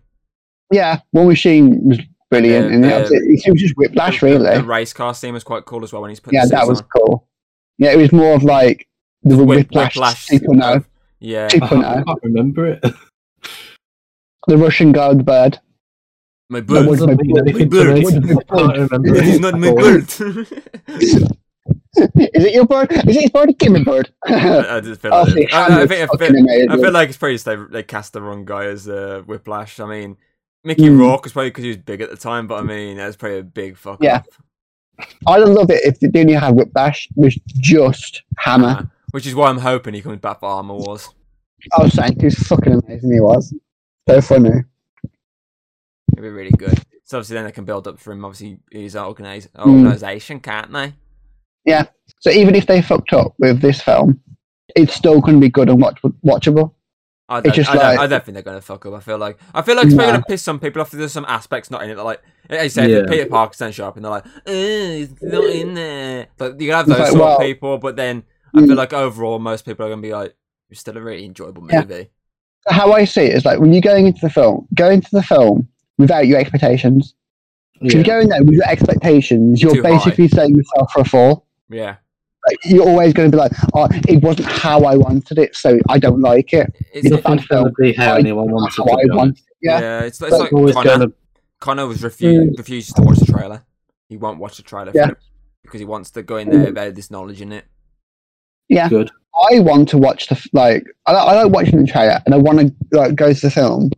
Yeah, 0.72 1.00
War 1.12 1.26
Machine 1.26 1.80
was 1.88 1.98
brilliant 2.30 2.68
The- 2.68 2.74
in 2.74 2.80
the- 2.80 3.02
it. 3.02 3.42
It 3.46 3.50
was 3.52 3.60
just 3.60 3.74
whiplash, 3.76 4.20
The- 4.20 4.26
really. 4.26 4.56
The, 4.56 4.64
race 4.64 4.92
car 4.92 5.14
scene 5.14 5.34
was 5.34 5.44
quite 5.44 5.64
cool 5.66 5.84
as 5.84 5.92
well 5.92 6.02
when 6.02 6.10
he's 6.10 6.20
put 6.20 6.32
yeah, 6.32 6.44
the 6.44 6.50
that 6.52 6.66
was 6.66 6.80
on. 6.80 6.88
cool. 6.96 7.28
Yeah, 7.78 7.92
it 7.92 7.98
was 7.98 8.12
more 8.12 8.34
of 8.34 8.42
like 8.42 8.88
the 9.22 9.36
Whip- 9.36 9.68
whiplash, 9.70 9.94
Whiplash. 9.96 10.26
2.0. 10.28 10.84
Yeah. 11.20 11.48
I, 11.52 11.56
2.0. 11.56 11.84
I 11.84 12.02
can't 12.02 12.18
remember 12.22 12.66
it. 12.66 12.84
The 14.48 14.58
Russian 14.58 14.90
guy 14.90 15.10
with 15.10 15.24
bird. 15.24 15.60
My 16.50 16.60
bird. 16.62 16.88
was 16.88 17.00
my 17.00 17.14
bird. 17.14 17.48
anything 17.48 17.68
My 17.70 17.84
bird. 17.84 18.02
Can't 18.02 19.06
It 19.06 19.24
is 19.28 19.38
not 19.38 19.56
my 19.60 19.72
bird. 19.72 20.10
Is 21.94 22.44
it 22.44 22.54
your 22.54 22.66
bird? 22.66 22.90
Is 22.90 23.16
it 23.16 23.20
his 23.22 23.30
bird? 23.30 23.56
Give 23.58 23.70
me 23.70 23.84
bird. 23.84 24.10
I, 24.26 24.78
I 24.78 24.80
just 24.80 25.00
feel 25.00 25.10
like, 25.12 25.28
see, 25.28 25.46
I, 25.52 25.82
I 25.82 25.86
think 25.86 26.10
I 26.12 26.16
feel. 26.16 26.70
I 26.72 26.76
feel 26.76 26.90
like 26.90 27.08
it's 27.10 27.18
probably 27.18 27.34
just 27.36 27.44
they 27.44 27.54
they 27.70 27.82
cast 27.84 28.14
the 28.14 28.22
wrong 28.22 28.44
guy 28.44 28.64
as 28.64 28.88
uh, 28.88 29.22
Whiplash. 29.26 29.78
I 29.78 29.86
mean, 29.86 30.16
Mickey 30.64 30.84
Mm. 30.84 30.98
Rourke 31.00 31.24
was 31.24 31.32
probably 31.32 31.50
because 31.50 31.64
he 31.64 31.68
was 31.70 31.76
big 31.78 32.00
at 32.00 32.10
the 32.10 32.16
time, 32.16 32.46
but 32.46 32.56
I 32.56 32.62
mean 32.62 32.96
that's 32.96 33.16
probably 33.16 33.38
a 33.38 33.42
big 33.42 33.76
fuck 33.76 33.98
Yeah. 34.02 34.16
up. 34.16 34.26
I'd 35.26 35.38
love 35.42 35.70
it 35.70 35.84
if 35.84 35.98
they 36.00 36.08
didn't 36.08 36.34
have 36.34 36.54
whiplash. 36.54 37.08
Was 37.16 37.34
just 37.46 38.22
Hammer. 38.38 38.90
Which 39.10 39.26
is 39.26 39.34
why 39.34 39.48
I'm 39.48 39.58
hoping 39.58 39.94
he 39.94 40.02
comes 40.02 40.20
back 40.20 40.40
for 40.40 40.46
Armor 40.48 40.74
Wars. 40.74 41.08
I 41.76 41.82
was 41.82 41.92
saying 41.94 42.18
he 42.18 42.26
was 42.26 42.34
fucking 42.36 42.72
amazing. 42.72 43.12
He 43.12 43.20
was 43.20 43.52
so 44.08 44.20
funny. 44.20 44.50
It'd 46.12 46.22
be 46.22 46.28
really 46.28 46.50
good. 46.50 46.78
So 47.04 47.18
obviously 47.18 47.34
then 47.34 47.44
they 47.44 47.52
can 47.52 47.64
build 47.64 47.88
up 47.88 47.98
for 47.98 48.12
him. 48.12 48.24
Obviously 48.24 48.58
his 48.70 48.94
organize, 48.96 49.48
Hmm. 49.56 49.70
organization, 49.70 50.40
can't 50.40 50.72
they? 50.72 50.94
Yeah. 51.64 51.84
So 52.20 52.30
even 52.30 52.54
if 52.54 52.66
they 52.66 52.80
fucked 52.82 53.12
up 53.12 53.34
with 53.38 53.60
this 53.60 53.80
film, 53.82 54.20
it's 54.76 54.94
still 54.94 55.20
going 55.20 55.34
to 55.36 55.40
be 55.40 55.50
good 55.50 55.68
and 55.68 55.80
watch- 55.80 56.00
watchable. 56.24 56.74
I 57.32 57.40
don't, 57.40 57.58
I, 57.68 57.74
don't, 57.74 57.98
I 58.00 58.06
don't 58.06 58.24
think 58.24 58.34
they're 58.34 58.42
going 58.42 58.58
to 58.58 58.62
fuck 58.62 58.84
up. 58.86 58.94
I 58.94 59.00
feel 59.00 59.18
like 59.18 59.38
I 59.54 59.62
feel 59.62 59.76
like 59.76 59.86
it's 59.86 59.94
probably 59.94 60.06
Nah. 60.06 60.12
going 60.12 60.22
to 60.22 60.26
piss 60.28 60.42
some 60.42 60.60
people 60.60 60.82
off. 60.82 60.90
There's 60.90 61.12
some 61.12 61.24
aspects 61.26 61.70
not 61.70 61.82
in 61.82 61.90
it 61.90 61.94
that 61.96 62.04
like, 62.04 62.22
you 62.50 62.68
say, 62.68 62.90
Yeah. 62.90 63.02
Peter 63.08 63.26
Parker's 63.26 63.58
don't 63.58 63.72
show 63.72 63.86
up 63.88 63.96
and 63.96 64.04
they're 64.04 64.10
like, 64.12 64.24
"Eh, 64.46 64.94
he's 64.96 65.22
not 65.22 65.44
in 65.44 65.74
there. 65.74 66.26
But 66.38 66.60
you 66.60 66.68
can 66.68 66.76
have 66.76 66.86
those 66.86 66.98
like, 66.98 67.08
sort 67.08 67.20
well- 67.20 67.36
of 67.36 67.40
people, 67.42 67.78
but 67.78 67.96
then 67.96 68.22
I 68.54 68.60
Mm. 68.60 68.66
feel 68.66 68.76
like 68.76 68.92
overall 68.92 69.38
most 69.38 69.64
people 69.64 69.86
are 69.86 69.88
going 69.88 70.02
to 70.02 70.06
be 70.06 70.12
like, 70.12 70.34
it's 70.70 70.80
still 70.80 70.96
a 70.96 71.00
really 71.00 71.24
enjoyable 71.24 71.66
Yeah. 71.70 71.80
movie. 71.80 72.10
How 72.68 72.92
I 72.92 73.04
see 73.04 73.22
it 73.22 73.34
is 73.34 73.44
like 73.44 73.58
when 73.60 73.72
you're 73.72 73.80
going 73.82 74.06
into 74.06 74.20
the 74.20 74.30
film, 74.30 74.68
go 74.74 74.88
into 74.90 75.08
the 75.12 75.22
film 75.22 75.68
without 75.98 76.26
your 76.26 76.38
expectations. 76.38 77.14
If 77.80 77.92
you 77.94 78.00
Yeah. 78.00 78.06
go 78.06 78.20
in 78.20 78.28
there 78.28 78.44
with 78.44 78.54
your 78.54 78.68
expectations, 78.68 79.60
you're 79.62 79.74
Too 79.74 79.82
high. 79.82 79.90
basically 79.90 80.28
setting 80.28 80.54
yourself 80.54 80.92
for 80.92 81.00
a 81.00 81.04
fall. 81.04 81.46
Yeah, 81.68 81.96
Like, 82.48 82.58
you're 82.64 82.88
always 82.88 83.12
going 83.12 83.30
to 83.30 83.36
be 83.36 83.40
like, 83.40 83.52
"Oh, 83.74 83.88
it 84.08 84.22
wasn't 84.22 84.48
how 84.48 84.82
I 84.84 84.96
wanted 84.96 85.38
it, 85.38 85.54
so 85.54 85.78
I 85.88 85.98
don't 85.98 86.20
like 86.20 86.52
it." 86.52 86.74
it's, 86.92 87.06
It's 87.06 87.06
it, 87.06 87.12
a 87.12 87.22
bad 87.22 87.30
Nothing's 87.36 87.46
going 87.48 87.64
to 87.64 87.70
film. 87.70 87.74
be 87.78 87.92
how 87.92 88.14
I- 88.14 88.18
anyone 88.18 88.50
wants 88.50 88.78
it 88.78 88.82
How 88.88 88.96
I 88.98 89.02
to 89.02 89.08
go. 89.08 89.16
want. 89.16 89.40
yeah. 89.60 89.80
Yeah. 89.80 90.00
it's, 90.00 90.20
it's 90.20 90.30
But 90.30 90.40
like 90.40 90.52
Always 90.52 90.74
Connor. 90.74 90.88
gonna, 90.90 91.12
Connor 91.60 91.86
was 91.86 91.98
refu- 92.02 92.48
hmm. 92.48 92.54
refuses 92.56 92.92
to 92.94 93.02
watch 93.02 93.18
the 93.18 93.26
trailer. 93.32 93.64
He 94.08 94.16
won't 94.16 94.38
watch 94.40 94.56
the 94.56 94.62
trailer 94.64 94.90
Yeah. 94.94 95.10
because 95.62 95.78
he 95.80 95.86
wants 95.86 96.10
to 96.12 96.22
go 96.22 96.36
in 96.36 96.50
there 96.50 96.58
hmm. 96.58 96.64
without 96.66 96.94
this 96.96 97.10
knowledge 97.10 97.40
in 97.40 97.52
it. 97.52 97.64
Yeah. 98.68 98.88
good. 98.88 99.10
I 99.50 99.60
want 99.60 99.88
to 99.90 99.98
watch 99.98 100.26
the 100.28 100.48
like. 100.52 100.84
I, 101.06 101.12
I 101.12 101.42
like 101.44 101.52
watching 101.52 101.78
the 101.80 101.86
trailer, 101.90 102.20
and 102.26 102.34
I 102.34 102.38
want 102.38 102.58
to 102.58 102.74
like 102.90 103.14
go 103.14 103.32
to 103.32 103.40
the 103.40 103.50
film. 103.50 103.90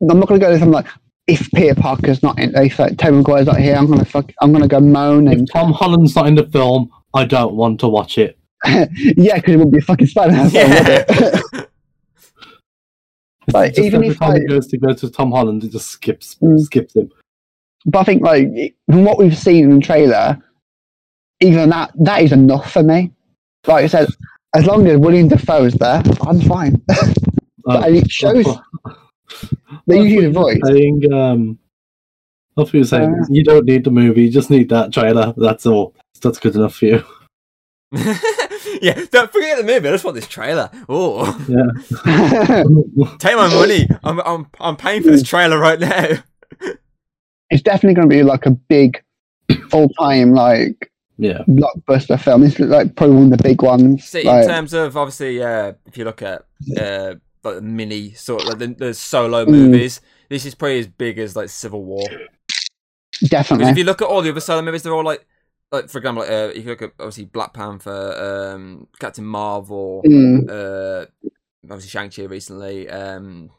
I'm 0.00 0.18
not 0.18 0.26
going 0.28 0.40
to 0.40 0.44
go 0.44 0.50
to 0.50 0.56
the 0.56 0.60
film 0.60 0.72
like 0.72 0.86
if 1.28 1.48
Peter 1.52 1.74
Parker's 1.74 2.22
not 2.22 2.38
in, 2.38 2.56
if 2.56 2.78
like, 2.78 2.96
Tobey 2.96 3.18
Maguire's 3.18 3.46
not 3.46 3.58
here, 3.58 3.76
I'm 3.76 3.86
going 3.86 3.98
to 3.98 4.04
fuck. 4.04 4.32
I'm 4.40 4.50
going 4.50 4.62
to 4.62 4.68
go 4.68 4.80
moan 4.80 5.28
and 5.28 5.42
If 5.42 5.52
Tom 5.52 5.72
Holland's 5.72 6.16
not 6.16 6.26
in 6.26 6.34
the 6.34 6.46
film, 6.46 6.90
I 7.14 7.24
don't 7.24 7.54
want 7.54 7.80
to 7.80 7.88
watch 7.88 8.18
it. 8.18 8.38
yeah, 8.66 9.36
because 9.36 9.54
it 9.54 9.58
would 9.58 9.70
be 9.70 9.78
a 9.78 9.82
fucking 9.82 10.06
Spider-Man 10.08 10.50
it? 10.54 11.68
Like, 13.52 13.74
Just 13.74 13.86
even 13.86 13.94
every 14.02 14.08
if 14.08 14.18
time 14.18 14.32
I- 14.32 14.38
he 14.40 14.46
goes 14.46 14.66
to 14.68 14.76
go 14.78 14.92
to 14.92 15.10
Tom 15.10 15.30
Holland, 15.32 15.64
it 15.64 15.72
just 15.72 15.88
skips 15.88 16.36
Mm. 16.42 16.60
skips 16.60 16.94
him. 16.94 17.10
but 17.86 18.00
I 18.00 18.04
think 18.04 18.22
like 18.22 18.74
from 18.90 19.04
what 19.04 19.18
we've 19.18 19.36
seen 19.36 19.64
in 19.70 19.76
the 19.78 19.80
trailer, 19.84 20.38
even 21.40 21.70
that 21.70 21.92
that 22.00 22.22
is 22.22 22.32
enough 22.32 22.70
for 22.70 22.82
me. 22.82 23.10
Like 23.66 23.84
I 23.84 23.86
said, 23.86 24.08
as 24.54 24.66
long 24.66 24.86
as 24.86 24.98
William 24.98 25.28
Dafoe 25.28 25.64
is 25.64 25.74
there, 25.74 26.02
I'm 26.26 26.40
fine. 26.42 26.82
Oh, 27.66 27.80
and 27.82 27.96
it 27.96 28.10
shows 28.10 28.44
they 29.86 30.02
you 30.02 30.22
the 30.22 30.30
voice. 30.30 30.58
Saying, 30.64 31.10
um, 31.12 31.58
I 32.56 32.62
thought 32.64 32.74
you 32.74 32.80
were 32.80 32.84
saying 32.86 33.14
Uh. 33.14 33.24
you 33.30 33.44
don't 33.44 33.64
need 33.64 33.84
the 33.84 33.90
movie, 33.90 34.24
you 34.24 34.30
just 34.30 34.50
need 34.50 34.68
that 34.70 34.92
trailer. 34.92 35.32
That's 35.38 35.64
all. 35.64 35.94
That's 36.18 36.38
good 36.38 36.54
enough 36.54 36.76
for 36.76 36.86
you. 36.86 37.04
yeah, 38.82 39.02
don't 39.10 39.32
forget 39.32 39.56
the 39.56 39.64
movie. 39.64 39.88
I 39.88 39.92
just 39.92 40.04
want 40.04 40.14
this 40.14 40.28
trailer. 40.28 40.70
Oh, 40.88 41.24
Yeah. 41.48 42.62
take 43.18 43.36
my 43.36 43.48
money. 43.48 43.88
I'm 44.04 44.20
I'm 44.20 44.46
I'm 44.60 44.76
paying 44.76 45.02
for 45.02 45.10
this 45.10 45.22
trailer 45.22 45.58
right 45.58 45.80
now. 45.80 46.06
it's 47.50 47.62
definitely 47.62 47.94
going 47.94 48.08
to 48.10 48.14
be 48.14 48.22
like 48.22 48.44
a 48.44 48.50
big 48.50 49.02
full-time 49.70 50.34
like 50.34 50.92
yeah. 51.16 51.42
blockbuster 51.48 52.20
film. 52.20 52.44
It's 52.44 52.58
like 52.58 52.94
probably 52.94 53.16
one 53.16 53.32
of 53.32 53.38
the 53.38 53.42
big 53.42 53.62
ones. 53.62 54.04
See, 54.04 54.22
like, 54.22 54.42
in 54.44 54.48
terms 54.50 54.74
of 54.74 54.96
obviously, 54.96 55.42
uh, 55.42 55.72
if 55.86 55.96
you 55.96 56.04
look 56.04 56.20
at 56.22 56.44
uh, 56.78 57.14
like 57.42 57.54
the 57.56 57.62
mini 57.62 58.12
sort 58.12 58.42
of 58.42 58.48
like 58.48 58.58
the, 58.58 58.66
the 58.66 58.94
solo 58.94 59.44
Mm. 59.46 59.50
movies, 59.50 60.00
this 60.28 60.44
is 60.44 60.54
probably 60.54 60.80
as 60.80 60.86
big 60.86 61.18
as 61.18 61.34
like 61.34 61.48
Civil 61.48 61.84
War. 61.84 62.04
Because 63.12 63.30
definitely. 63.30 63.70
if 63.70 63.78
you 63.78 63.84
look 63.84 64.02
at 64.02 64.08
all 64.08 64.22
the 64.22 64.30
other 64.30 64.40
solo 64.40 64.62
movies, 64.62 64.82
they're 64.82 64.94
all 64.94 65.04
like, 65.04 65.26
like 65.72 65.88
for 65.90 65.98
example, 65.98 66.22
uh, 66.22 66.48
if 66.48 66.64
you 66.64 66.70
look 66.70 66.82
at 66.82 66.92
obviously 66.98 67.24
Black 67.26 67.52
Panther, 67.52 68.52
um, 68.54 68.86
Captain 68.98 69.24
Marvel, 69.24 70.02
Mm, 70.06 70.48
uh, 70.48 71.06
obviously 71.64 71.88
Shang 71.90 72.10
Chi 72.10 72.22
recently, 72.24 72.88
um, 72.88 73.50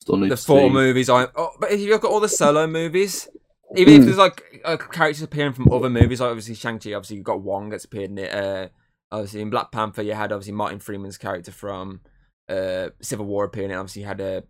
Still 0.00 0.16
need 0.18 0.30
the 0.30 0.36
to 0.36 0.42
four 0.42 0.68
see. 0.68 0.74
movies. 0.74 1.08
I 1.10 1.28
oh, 1.36 1.52
but 1.58 1.70
if 1.72 1.80
you 1.80 1.90
look 1.90 2.04
at 2.04 2.10
all 2.10 2.20
the 2.20 2.28
solo 2.28 2.66
movies, 2.66 3.28
even 3.76 3.94
if 3.94 4.02
Mm. 4.02 4.04
there's 4.04 4.18
like 4.18 4.60
uh, 4.64 4.76
characters 4.76 5.22
appearing 5.22 5.52
from 5.54 5.72
other 5.72 5.90
movies, 5.90 6.20
like 6.20 6.30
obviously 6.30 6.54
Shang 6.54 6.78
Chi, 6.78 6.92
obviously 6.92 7.16
you've 7.16 7.24
got 7.24 7.42
Wong 7.42 7.70
that's 7.70 7.84
appeared 7.84 8.10
in 8.10 8.18
it. 8.18 8.34
Uh, 8.34 8.68
obviously 9.10 9.40
in 9.40 9.50
Black 9.50 9.72
Panther, 9.72 10.02
you 10.02 10.12
had 10.14 10.32
obviously 10.32 10.52
Martin 10.52 10.78
Freeman's 10.78 11.18
character 11.18 11.52
from 11.52 12.00
uh, 12.48 12.90
Civil 13.00 13.26
War 13.26 13.44
appearing. 13.44 13.70
And 13.70 13.80
obviously 13.80 14.02
you 14.02 14.08
had 14.08 14.20
a. 14.20 14.44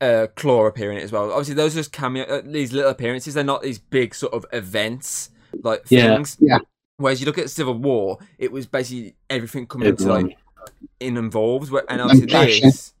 Uh, 0.00 0.26
Claw 0.34 0.64
appearing 0.66 0.96
in 0.96 1.02
it 1.02 1.04
as 1.04 1.12
well. 1.12 1.30
Obviously, 1.30 1.54
those 1.54 1.74
are 1.74 1.80
just 1.80 1.92
cameo. 1.92 2.24
Uh, 2.24 2.40
these 2.44 2.72
little 2.72 2.90
appearances. 2.90 3.34
They're 3.34 3.44
not 3.44 3.60
these 3.62 3.78
big 3.78 4.14
sort 4.14 4.32
of 4.32 4.46
events 4.52 5.30
like 5.62 5.82
Yeah. 5.90 6.14
things. 6.16 6.38
Yeah. 6.40 6.58
Whereas 6.96 7.20
you 7.20 7.26
look 7.26 7.36
at 7.38 7.50
Civil 7.50 7.74
War, 7.74 8.18
it 8.38 8.50
was 8.50 8.66
basically 8.66 9.14
everything 9.28 9.66
coming 9.66 9.88
into 9.88 10.08
like 10.08 10.36
in 11.00 11.16
involved. 11.18 11.70
where- 11.70 11.84
And 11.90 12.00
obviously 12.00 12.60
this, 12.60 12.92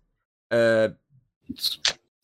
uh, 0.50 0.88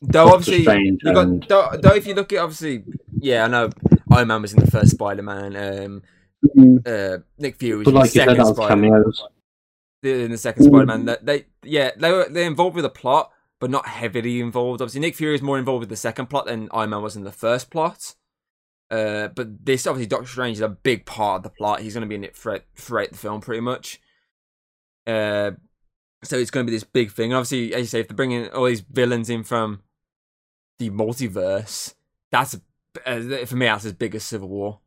Though 0.03 0.29
obviously 0.29 0.59
you 0.59 0.99
got 1.13 1.27
and- 1.27 1.43
though, 1.49 1.71
though 1.81 1.95
if 1.95 2.07
you 2.07 2.15
look 2.15 2.33
at 2.33 2.39
obviously 2.39 2.85
yeah 3.19 3.45
I 3.45 3.49
know 3.49 3.71
Iron 4.13 4.29
Man 4.29 4.43
was 4.43 4.53
in 4.53 4.61
the 4.63 4.71
first 4.71 4.91
Spider 4.91 5.23
Man 5.23 5.57
um 5.57 6.03
mm, 6.57 6.87
uh 6.87 7.19
Nick 7.39 7.57
Fury 7.57 7.79
was 7.79 7.89
in 7.89 7.95
the 7.95 8.01
like 8.01 8.11
second 8.11 8.45
Spider 8.47 8.69
cameos. 8.69 9.23
in 10.03 10.31
the 10.31 10.39
second 10.39 10.67
Mm. 10.67 10.69
Spider 10.69 10.87
Man 10.87 11.17
they 11.23 11.47
yeah 11.63 11.91
they 11.97 12.13
were 12.13 12.27
they're 12.31 12.47
involved 12.47 12.77
with 12.77 12.83
the 12.85 12.91
plot 12.91 13.33
but 13.61 13.71
not 13.71 13.87
heavily 13.87 14.41
involved 14.41 14.81
obviously 14.81 15.01
Nick 15.01 15.15
Fury 15.15 15.35
is 15.35 15.43
more 15.43 15.59
involved 15.59 15.81
with 15.81 15.89
the 15.89 15.97
second 15.97 16.27
plot 16.27 16.47
than 16.47 16.69
Iron 16.73 16.91
Man 16.91 17.03
was 17.03 17.17
in 17.17 17.25
the 17.25 17.33
first 17.33 17.71
plot 17.71 18.15
uh 18.91 19.29
but 19.29 19.65
this 19.65 19.87
obviously 19.87 20.09
Doctor 20.09 20.29
Strange 20.29 20.59
is 20.59 20.63
a 20.63 20.69
big 20.69 21.07
part 21.07 21.39
of 21.39 21.43
the 21.43 21.51
plot 21.51 21.81
he's 21.81 21.95
going 21.95 22.03
to 22.03 22.09
be 22.09 22.15
in 22.15 22.25
it 22.25 22.37
throughout 22.37 22.63
throughout 22.77 23.11
the 23.11 23.19
film 23.19 23.41
pretty 23.41 23.61
much 23.61 24.01
uh 25.07 25.53
So 26.25 26.37
it's 26.39 26.51
going 26.51 26.67
to 26.67 26.71
be 26.71 26.77
this 26.77 26.83
big 26.85 27.13
thing. 27.13 27.33
Obviously, 27.33 27.73
as 27.75 27.81
you 27.81 27.87
say, 27.87 28.01
if 28.01 28.09
they're 28.09 28.17
bringing 28.17 28.49
all 28.49 28.65
these 28.65 28.81
villains 28.81 29.31
in 29.31 29.45
from 29.45 29.83
the 30.79 30.91
multiverse, 30.91 31.95
that's 32.33 32.57
uh, 33.05 33.47
for 33.47 33.57
me 33.57 33.67
that's 33.67 33.85
as 33.85 33.93
big 33.93 34.15
as 34.15 34.25
Civil 34.25 34.49
War. 34.49 34.81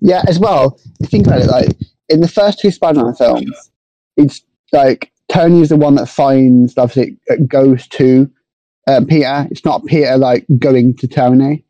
Yeah, 0.00 0.22
as 0.26 0.38
well. 0.38 0.80
Think 1.04 1.26
about 1.26 1.42
it, 1.42 1.46
like 1.46 1.68
in 2.08 2.20
the 2.20 2.28
first 2.28 2.58
two 2.60 2.70
Spider-Man 2.70 3.14
films, 3.14 3.70
it's 4.16 4.42
like 4.72 5.12
Tony 5.30 5.60
is 5.60 5.68
the 5.68 5.76
one 5.76 5.94
that 5.96 6.08
finds 6.08 6.76
obviously 6.78 7.16
it 7.26 7.48
goes 7.48 7.86
to 7.88 8.30
uh, 8.86 9.02
Peter. 9.08 9.46
It's 9.50 9.64
not 9.64 9.84
Peter 9.86 10.16
like 10.16 10.46
going 10.58 10.96
to 10.96 11.06
Tony. 11.08 11.64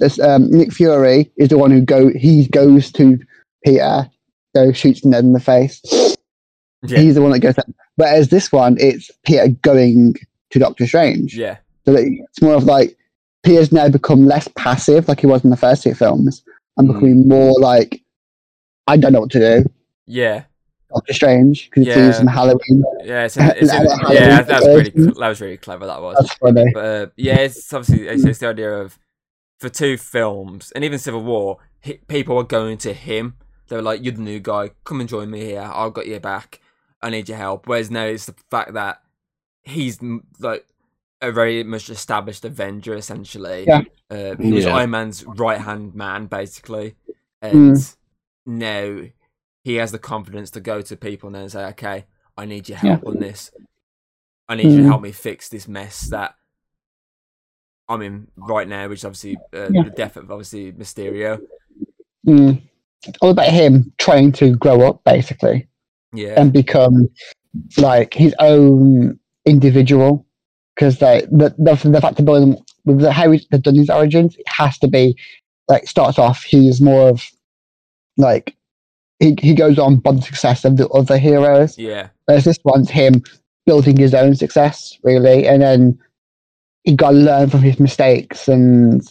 This 0.00 0.20
um, 0.20 0.50
Nick 0.50 0.72
Fury 0.72 1.30
is 1.36 1.48
the 1.48 1.58
one 1.58 1.70
who 1.70 1.80
go 1.80 2.10
he 2.14 2.46
goes 2.48 2.92
to 2.92 3.18
Peter, 3.64 4.08
so 4.54 4.72
shoots 4.72 5.04
Ned 5.04 5.24
in 5.24 5.32
the 5.32 5.40
face. 5.40 5.80
Yeah. 6.82 6.98
He's 7.00 7.14
the 7.16 7.22
one 7.22 7.32
that 7.32 7.40
goes. 7.40 7.54
There. 7.56 7.64
Whereas 7.96 8.28
this 8.28 8.52
one, 8.52 8.76
it's 8.78 9.10
Peter 9.26 9.48
going 9.48 10.14
to 10.50 10.58
Doctor 10.60 10.86
Strange. 10.86 11.36
Yeah, 11.36 11.56
So 11.84 11.96
it's 11.96 12.40
more 12.40 12.54
of 12.54 12.64
like 12.64 12.96
Peter's 13.42 13.72
now 13.72 13.88
become 13.88 14.26
less 14.26 14.46
passive, 14.56 15.08
like 15.08 15.20
he 15.20 15.26
was 15.26 15.42
in 15.42 15.50
the 15.50 15.56
first 15.56 15.82
two 15.82 15.94
films, 15.94 16.44
and 16.76 16.88
Mm. 16.88 16.92
becoming 16.92 17.28
more 17.28 17.54
like, 17.58 18.00
I 18.86 18.96
don't 18.96 19.12
know 19.12 19.20
what 19.20 19.30
to 19.32 19.40
do. 19.62 19.70
yeah, 20.06 20.44
Doctor 20.94 21.12
Strange 21.12 21.68
because 21.70 21.86
Yeah. 21.86 21.98
it's 21.98 22.16
using 22.18 22.26
Halloween. 22.28 22.82
yeah. 23.04 23.24
It's, 23.24 23.36
it's, 23.36 23.62
Is 23.62 23.70
that 23.70 23.84
what 23.84 24.14
yeah, 24.14 24.42
that 24.42 24.62
was 24.62 24.66
really 24.66 24.90
that 24.90 25.28
was 25.28 25.40
really 25.40 25.56
clever. 25.56 25.86
That 25.86 26.00
was. 26.00 26.16
That's 26.20 26.34
funny. 26.34 26.64
But 26.72 26.84
uh, 26.84 27.06
yeah, 27.16 27.36
it's 27.36 27.72
obviously 27.72 28.08
it's, 28.08 28.24
it's 28.24 28.38
the 28.38 28.48
idea 28.48 28.72
of 28.72 28.98
for 29.58 29.68
two 29.68 29.96
films 29.98 30.72
and 30.72 30.84
even 30.84 30.98
Civil 30.98 31.22
War, 31.22 31.58
hi 31.84 31.98
people 32.08 32.36
were 32.36 32.44
going 32.44 32.78
to 32.78 32.92
him. 32.94 33.36
They 33.68 33.76
were 33.76 33.82
like, 33.82 34.02
"You're 34.02 34.14
the 34.14 34.22
new 34.22 34.40
guy. 34.40 34.70
Come 34.84 35.00
and 35.00 35.08
join 35.08 35.30
me 35.30 35.40
here. 35.44 35.60
I've 35.60 35.92
got 35.92 36.06
your 36.06 36.20
back. 36.20 36.60
I 37.02 37.10
need 37.10 37.28
your 37.28 37.38
help." 37.38 37.66
Whereas 37.66 37.90
now 37.90 38.04
it's 38.04 38.26
the 38.26 38.34
fact 38.50 38.72
that 38.74 39.02
he's 39.62 39.98
like 40.40 40.64
a 41.20 41.30
very 41.32 41.64
much 41.64 41.90
established 41.90 42.44
Avenger, 42.46 42.94
essentially. 42.94 43.64
Yeah. 43.66 43.82
Uh, 44.10 44.36
he 44.40 44.52
was 44.52 44.64
Yeah. 44.64 44.76
Iron 44.76 44.90
Man's 44.90 45.24
right 45.26 45.60
hand 45.60 45.94
man, 45.94 46.26
basically, 46.26 46.94
and 47.42 47.74
Mm. 47.76 47.96
now 48.46 49.00
he 49.64 49.74
has 49.76 49.92
the 49.92 49.98
confidence 49.98 50.50
to 50.52 50.60
go 50.60 50.80
to 50.82 50.96
people 50.96 51.28
and 51.28 51.36
then 51.36 51.48
say, 51.48 51.64
"Okay, 51.66 52.06
I 52.36 52.44
need 52.46 52.68
your 52.68 52.78
help 52.78 53.06
on 53.06 53.18
this. 53.18 53.50
I 54.48 54.54
need 54.54 54.70
you 54.70 54.76
to 54.78 54.82
Mm. 54.84 54.86
help 54.86 55.02
me 55.02 55.12
fix 55.12 55.48
this 55.48 55.68
mess 55.68 56.08
that 56.10 56.34
I'm 57.88 58.02
in 58.02 58.28
right 58.36 58.68
now, 58.68 58.88
which 58.88 59.00
is 59.00 59.04
obviously 59.04 59.36
uh, 59.54 59.68
Yeah. 59.70 59.82
the 59.84 59.90
death 59.90 60.16
of 60.16 60.30
obviously 60.30 60.72
Mysterio. 60.72 61.40
Mm. 62.26 62.62
All 63.20 63.30
about 63.30 63.48
him 63.52 63.92
trying 63.98 64.32
to 64.32 64.54
grow 64.56 64.82
up, 64.82 65.04
basically, 65.04 65.68
Yeah, 66.12 66.40
and 66.40 66.52
become 66.52 67.08
like 67.76 68.12
his 68.14 68.34
own 68.40 69.18
individual. 69.46 70.26
Because 70.74 71.00
like 71.02 71.24
the, 71.30 71.54
the 71.58 71.74
the 71.90 72.00
fact 72.00 72.24
building 72.24 72.56
with 72.84 73.00
the, 73.00 73.12
how 73.12 73.30
he's 73.32 73.46
they've 73.50 73.62
done 73.62 73.74
his 73.74 73.90
origins, 73.90 74.36
it 74.36 74.48
has 74.48 74.78
to 74.78 74.88
be 74.88 75.16
like 75.68 75.88
starts 75.88 76.18
off. 76.18 76.42
He's 76.44 76.80
more 76.80 77.08
of 77.08 77.22
like 78.16 78.54
he 79.20 79.34
he 79.40 79.54
goes 79.54 79.78
on 79.78 79.96
by 79.96 80.12
the 80.12 80.22
success 80.22 80.64
of 80.64 80.76
the 80.76 80.88
other 80.88 81.18
heroes. 81.18 81.78
yeah, 81.78 82.08
Whereas 82.26 82.44
this 82.44 82.58
one's 82.64 82.90
him 82.90 83.22
building 83.66 83.96
his 83.96 84.14
own 84.14 84.34
success, 84.34 84.98
really, 85.02 85.46
and 85.46 85.62
then 85.62 85.98
he 86.84 86.94
got 86.94 87.10
to 87.10 87.16
learn 87.16 87.50
from 87.50 87.60
his 87.60 87.78
mistakes 87.78 88.48
and 88.48 89.02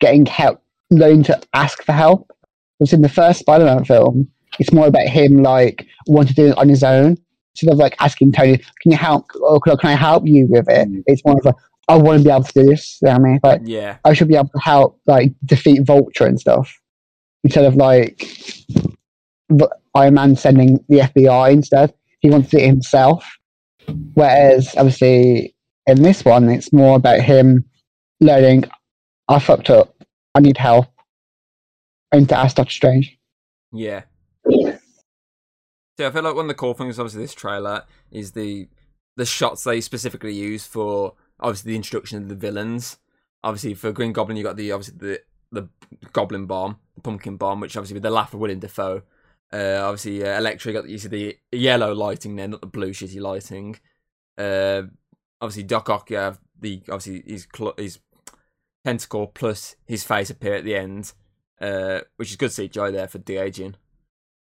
getting 0.00 0.26
help, 0.26 0.62
learning 0.90 1.22
to 1.24 1.40
ask 1.54 1.82
for 1.82 1.92
help. 1.92 2.30
Because 2.78 2.92
in 2.92 3.02
the 3.02 3.08
first 3.08 3.40
Spider-Man 3.40 3.84
film, 3.84 4.28
it's 4.58 4.72
more 4.72 4.88
about 4.88 5.06
him 5.06 5.42
like 5.42 5.86
wanting 6.08 6.28
to 6.28 6.34
do 6.34 6.48
it 6.48 6.58
on 6.58 6.68
his 6.68 6.82
own, 6.82 7.16
instead 7.54 7.72
of 7.72 7.78
like 7.78 7.94
asking 8.00 8.32
Tony, 8.32 8.58
"Can 8.80 8.90
you 8.90 8.96
help? 8.96 9.26
Or 9.40 9.60
can 9.60 9.78
I, 9.84 9.94
help 9.94 10.26
you 10.26 10.46
with 10.48 10.68
it?" 10.68 10.88
Mm. 10.88 11.02
It's 11.06 11.24
more 11.24 11.38
of 11.38 11.46
a, 11.46 11.54
"I 11.88 11.96
want 11.96 12.18
to 12.18 12.24
be 12.24 12.30
able 12.30 12.44
to 12.44 12.52
do 12.52 12.64
this." 12.64 12.98
You 13.00 13.06
know 13.06 13.12
what 13.12 13.20
I 13.20 13.24
mean, 13.24 13.40
like 13.42 13.60
yeah, 13.64 13.96
I 14.04 14.12
should 14.12 14.28
be 14.28 14.36
able 14.36 14.48
to 14.48 14.60
help 14.60 15.00
like 15.06 15.32
defeat 15.44 15.82
Vulture 15.86 16.26
and 16.26 16.40
stuff 16.40 16.76
instead 17.44 17.64
of 17.64 17.76
like 17.76 18.26
Iron 19.94 20.14
Man 20.14 20.36
sending 20.36 20.84
the 20.88 21.00
FBI 21.00 21.52
instead. 21.52 21.94
He 22.20 22.30
wants 22.30 22.54
it 22.54 22.62
himself. 22.62 23.24
Whereas 24.14 24.74
obviously 24.76 25.54
in 25.86 26.02
this 26.02 26.24
one, 26.24 26.48
it's 26.48 26.72
more 26.72 26.96
about 26.96 27.20
him 27.20 27.64
learning. 28.20 28.64
I 29.28 29.38
fucked 29.38 29.70
up. 29.70 29.94
I 30.34 30.40
need 30.40 30.56
help. 30.56 30.86
Need 32.14 32.28
to 32.28 32.38
ask 32.38 32.56
Doctor 32.56 32.72
Strange. 32.72 33.18
yeah. 33.72 34.02
So 35.98 36.08
I 36.08 36.10
feel 36.10 36.22
like 36.22 36.34
one 36.34 36.46
of 36.46 36.48
the 36.48 36.54
cool 36.54 36.74
things, 36.74 36.98
obviously, 36.98 37.22
this 37.22 37.34
trailer 37.34 37.84
is 38.10 38.32
the 38.32 38.68
the 39.16 39.26
shots 39.26 39.64
they 39.64 39.80
specifically 39.80 40.32
use 40.32 40.66
for 40.66 41.14
obviously 41.38 41.72
the 41.72 41.76
introduction 41.76 42.22
of 42.22 42.28
the 42.28 42.34
villains. 42.34 42.96
Obviously, 43.44 43.74
for 43.74 43.92
Green 43.92 44.12
Goblin, 44.12 44.36
you 44.36 44.42
got 44.42 44.56
the 44.56 44.72
obviously 44.72 44.96
the 44.98 45.20
the 45.52 45.68
Goblin 46.12 46.46
bomb, 46.46 46.78
the 46.94 47.02
pumpkin 47.02 47.36
bomb, 47.36 47.60
which 47.60 47.76
obviously 47.76 47.94
with 47.94 48.02
the 48.02 48.10
laugh 48.10 48.32
of 48.32 48.40
William 48.40 48.58
Dafoe. 48.58 49.02
Uh, 49.52 49.80
obviously, 49.82 50.24
uh, 50.24 50.38
Electro 50.38 50.72
got 50.72 50.88
you 50.88 50.98
see 50.98 51.08
the 51.08 51.36
yellow 51.52 51.92
lighting 51.94 52.36
there, 52.36 52.48
not 52.48 52.60
the 52.62 52.66
blue 52.66 52.90
shitty 52.92 53.20
lighting. 53.20 53.76
Uh, 54.38 54.82
obviously, 55.40 55.62
Doc 55.64 55.90
Ock, 55.90 56.10
you 56.10 56.16
have 56.16 56.40
the 56.58 56.82
obviously 56.90 57.22
his 57.30 57.46
cl- 57.54 57.74
his 57.76 57.98
tentacle 58.84 59.26
plus 59.26 59.76
his 59.86 60.04
face 60.04 60.30
appear 60.30 60.54
at 60.54 60.64
the 60.64 60.74
end, 60.74 61.12
uh, 61.60 62.00
which 62.16 62.30
is 62.30 62.36
good 62.36 62.50
CGI 62.50 62.90
there 62.92 63.08
for 63.08 63.18
de 63.18 63.36
aging. 63.36 63.74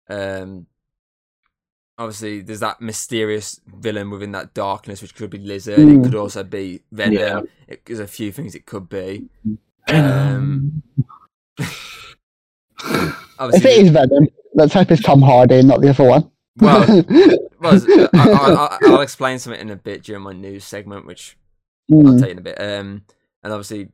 Um, 0.10 0.68
obviously, 1.97 2.41
there's 2.41 2.60
that 2.60 2.82
mysterious 2.82 3.62
villain 3.66 4.10
within 4.10 4.34
that 4.34 4.53
darkness, 4.53 5.01
which 5.01 5.16
could 5.16 5.30
be 5.30 5.38
Lizard. 5.38 5.80
It 5.80 5.86
Mm. 5.86 6.03
could 6.03 6.16
also 6.16 6.43
be 6.43 6.82
Venom. 6.91 7.14
Yeah. 7.18 7.41
It, 7.68 7.86
there's 7.86 7.99
a 7.99 8.08
few 8.08 8.32
things 8.34 8.55
it 8.55 8.66
could 8.66 8.89
be. 8.89 9.30
Um, 9.88 10.84
If 13.39 13.66
it 13.66 13.86
is 13.86 13.89
Venom, 13.91 14.28
let's 14.58 14.74
hope 14.74 14.91
it's 14.91 15.01
Tom 15.01 15.22
Hardy, 15.22 15.62
not 15.64 15.80
the 15.82 15.89
other 15.89 16.03
one. 16.03 16.30
Well, 16.60 16.80
well, 17.62 17.82
I, 17.88 18.10
I, 18.14 18.78
I, 18.82 18.89
will 18.89 19.01
explain 19.01 19.39
something 19.39 19.62
in 19.62 19.70
a 19.70 19.76
bit 19.76 20.03
during 20.03 20.24
my 20.24 20.34
news 20.34 20.66
segment, 20.66 21.05
which 21.05 21.38
I'll 21.91 21.97
Mm. 21.99 22.20
tell 22.20 22.28
you 22.28 22.32
in 22.34 22.38
a 22.39 22.41
bit. 22.41 22.60
Um, 22.60 23.03
and 23.43 23.53
obviously, 23.53 23.89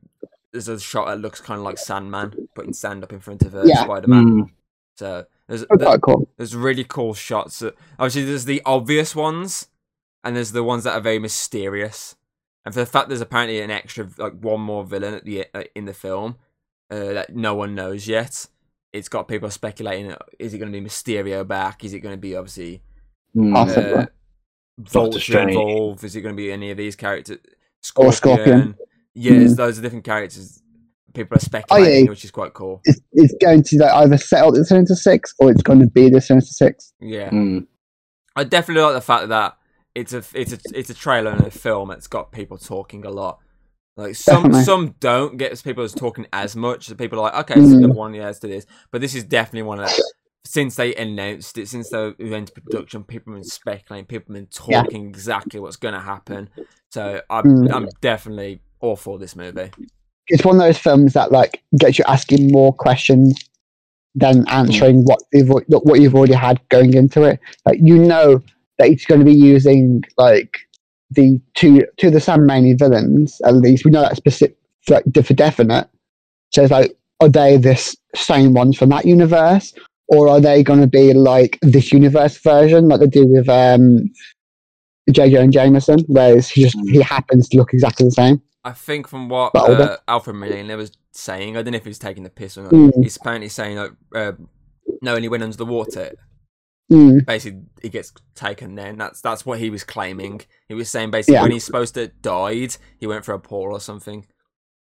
there's 0.52 0.68
a 0.68 0.80
shot 0.80 1.06
that 1.06 1.20
looks 1.20 1.40
kind 1.40 1.58
of 1.58 1.64
like 1.64 1.78
Sandman 1.78 2.48
putting 2.54 2.72
sand 2.72 3.04
up 3.04 3.12
in 3.12 3.20
front 3.20 3.42
of 3.42 3.54
uh, 3.54 3.62
Yeah. 3.64 3.84
Spider-Man. 3.84 4.24
Mm. 4.26 4.50
So 4.96 5.26
there's 5.46 5.64
quite 5.66 6.00
cool. 6.00 6.28
there's 6.36 6.56
really 6.56 6.84
cool 6.84 7.14
shots. 7.14 7.58
That, 7.60 7.74
obviously, 7.98 8.24
there's 8.24 8.46
the 8.46 8.62
obvious 8.64 9.14
ones, 9.14 9.68
and 10.24 10.34
there's 10.34 10.52
the 10.52 10.64
ones 10.64 10.84
that 10.84 10.94
are 10.94 11.00
very 11.00 11.18
mysterious. 11.18 12.16
And 12.64 12.72
for 12.72 12.80
the 12.80 12.86
fact 12.86 13.08
there's 13.10 13.20
apparently 13.20 13.60
an 13.60 13.70
extra, 13.70 14.08
like 14.16 14.32
one 14.40 14.62
more 14.62 14.84
villain 14.84 15.12
at 15.14 15.24
the 15.26 15.46
uh, 15.52 15.64
in 15.74 15.84
the 15.84 15.92
film 15.92 16.36
uh, 16.90 17.12
that 17.12 17.36
no 17.36 17.54
one 17.54 17.74
knows 17.74 18.08
yet. 18.08 18.46
It's 18.94 19.08
got 19.08 19.28
people 19.28 19.50
speculating: 19.50 20.12
uh, 20.12 20.18
is 20.38 20.54
it 20.54 20.58
going 20.58 20.72
to 20.72 20.80
be 20.80 20.86
Mysterio 20.86 21.46
back? 21.46 21.84
Is 21.84 21.92
it 21.92 22.00
going 22.00 22.14
to 22.14 22.20
be 22.20 22.34
obviously 22.36 22.82
Mm. 23.36 23.54
Uh, 23.56 24.06
Vulture 24.78 25.40
involved? 25.48 26.04
Is 26.04 26.14
it 26.16 26.20
going 26.20 26.34
to 26.34 26.36
be 26.36 26.52
any 26.52 26.70
of 26.70 26.76
these 26.76 26.96
characters? 26.96 27.38
Or 27.96 28.12
Scorpion. 28.12 28.76
Yeah, 29.14 29.32
Mm. 29.32 29.38
there's 29.40 29.58
loads 29.58 29.78
of 29.78 29.82
different 29.84 30.04
characters. 30.04 30.60
People 31.12 31.36
are 31.36 31.40
speculating, 31.40 32.08
which 32.08 32.24
is 32.24 32.30
quite 32.32 32.54
cool. 32.54 32.80
It's, 32.84 33.00
it's 33.12 33.34
going 33.40 33.62
to 33.64 33.78
like, 33.78 33.92
either 33.92 34.16
set 34.16 34.44
up 34.44 34.54
the 34.54 34.64
Sinister 34.64 34.96
Six 34.96 35.32
or 35.38 35.50
it's 35.50 35.62
going 35.62 35.78
to 35.80 35.86
be 35.86 36.10
the 36.10 36.20
Sinister 36.20 36.52
Six. 36.52 36.92
Yeah, 37.00 37.30
Mm. 37.30 37.66
I 38.36 38.42
definitely 38.44 38.82
like 38.82 38.94
the 38.94 39.00
fact 39.00 39.28
that 39.28 39.56
it's 39.94 40.12
a 40.12 40.24
it's 40.34 40.52
a 40.52 40.58
it's 40.74 40.90
a 40.90 40.94
trailer 40.94 41.30
and 41.30 41.46
a 41.46 41.50
film 41.52 41.88
that's 41.90 42.08
got 42.08 42.32
people 42.32 42.58
talking 42.58 43.04
a 43.04 43.10
lot. 43.10 43.38
Like 43.96 44.16
some 44.16 44.42
Definitely. 44.44 44.64
some 44.64 44.94
don't 45.00 45.36
get 45.36 45.52
as 45.52 45.62
people 45.62 45.84
as 45.84 45.94
talking 45.94 46.26
as 46.32 46.56
much. 46.56 46.86
So 46.86 46.94
people 46.94 47.18
are 47.20 47.22
like, 47.22 47.34
okay, 47.50 47.54
this 47.60 47.66
is 47.70 47.74
Mm. 47.74 47.78
another 47.78 47.94
one. 47.94 48.14
Yeah, 48.14 48.24
let's 48.26 48.40
do 48.40 48.48
this. 48.48 48.66
But 48.90 49.00
this 49.00 49.14
is 49.14 49.24
definitely 49.24 49.62
one 49.62 49.78
of 49.78 49.86
that. 49.86 50.00
Since 50.46 50.76
they 50.76 50.94
announced 50.94 51.56
it, 51.58 51.68
since 51.68 51.88
they 51.90 52.12
went 52.18 52.48
to 52.48 52.52
production, 52.60 53.04
people 53.04 53.32
have 53.32 53.36
been 53.42 53.44
speculating, 53.44 54.06
people 54.06 54.34
have 54.34 54.42
been 54.42 54.48
Yeah. 54.68 54.82
talking 54.82 55.06
exactly 55.08 55.60
what's 55.60 55.76
going 55.76 55.94
to 55.94 56.00
happen. 56.00 56.50
So 56.90 57.22
I'm 57.30 57.44
Mm. 57.44 57.72
I'm 57.74 57.88
definitely 58.00 58.60
all 58.80 58.96
for 58.96 59.18
this 59.18 59.36
movie. 59.36 59.70
It's 60.28 60.44
one 60.44 60.56
of 60.56 60.62
those 60.62 60.78
films 60.78 61.12
that 61.14 61.30
like 61.32 61.62
gets 61.78 61.98
you 61.98 62.04
asking 62.08 62.50
more 62.50 62.72
questions 62.72 63.38
than 64.16 64.46
answering 64.48 65.04
what 65.04 65.20
you've 65.32 65.48
what 65.50 66.00
you've 66.00 66.14
already 66.14 66.34
had 66.34 66.60
going 66.68 66.94
into 66.94 67.22
it. 67.22 67.40
Like 67.64 67.78
you 67.82 67.98
know 67.98 68.42
that 68.78 68.88
it's 68.88 69.06
going 69.06 69.20
to 69.20 69.24
be 69.24 69.34
using 69.34 70.02
like 70.18 70.58
the 71.14 71.40
two 71.54 71.84
two 71.96 72.08
of 72.08 72.12
the 72.12 72.20
Sam 72.20 72.40
Raimi 72.40 72.78
villains. 72.78 73.40
At 73.44 73.56
least 73.56 73.84
we 73.84 73.90
know 73.90 74.02
that 74.02 74.16
specific 74.16 74.56
for, 74.82 75.00
for 75.22 75.34
definite. 75.34 75.88
So 76.50 76.62
it's 76.62 76.70
like, 76.70 76.96
are 77.20 77.28
they 77.28 77.56
this 77.56 77.96
same 78.14 78.52
ones 78.52 78.76
from 78.78 78.90
that 78.90 79.04
universe, 79.04 79.74
or 80.08 80.28
are 80.28 80.40
they 80.40 80.62
going 80.62 80.80
to 80.80 80.86
be 80.86 81.12
like 81.12 81.58
this 81.62 81.92
universe 81.92 82.38
version, 82.38 82.88
like 82.88 83.00
they 83.00 83.06
do 83.06 83.26
with 83.26 83.48
um, 83.48 84.10
JJ 85.10 85.40
and 85.40 85.52
Jameson, 85.52 85.98
whereas 86.06 86.48
he 86.48 86.62
just 86.62 86.78
he 86.88 87.00
happens 87.00 87.48
to 87.48 87.56
look 87.56 87.72
exactly 87.72 88.06
the 88.06 88.12
same. 88.12 88.42
I 88.64 88.72
think 88.72 89.08
from 89.08 89.28
what 89.28 89.52
uh, 89.54 89.98
Alfred 90.08 90.36
Molina 90.36 90.76
was 90.76 90.92
saying, 91.12 91.56
I 91.56 91.62
don't 91.62 91.72
know 91.72 91.76
if 91.76 91.84
he 91.84 91.90
was 91.90 91.98
taking 91.98 92.22
the 92.22 92.30
piss 92.30 92.56
or 92.56 92.62
not. 92.62 92.72
Mm. 92.72 93.02
He's 93.02 93.16
apparently 93.16 93.50
saying 93.50 93.76
that 93.76 93.90
uh, 94.14 94.32
no, 95.02 95.14
and 95.14 95.24
he 95.24 95.28
went 95.28 95.42
under 95.42 95.56
the 95.56 95.66
water. 95.66 96.12
Mm. 96.92 97.24
basically 97.24 97.62
he 97.80 97.88
gets 97.88 98.12
taken 98.34 98.74
then. 98.74 98.98
That's 98.98 99.20
that's 99.22 99.46
what 99.46 99.58
he 99.58 99.70
was 99.70 99.84
claiming. 99.84 100.42
He 100.68 100.74
was 100.74 100.90
saying 100.90 101.10
basically 101.10 101.34
Yeah. 101.36 101.42
when 101.42 101.50
he's 101.52 101.64
supposed 101.64 101.94
to 101.94 102.08
died, 102.08 102.76
he 103.00 103.06
went 103.06 103.24
for 103.24 103.32
a 103.32 103.38
pour 103.40 103.70
or 103.72 103.80
something. 103.80 104.26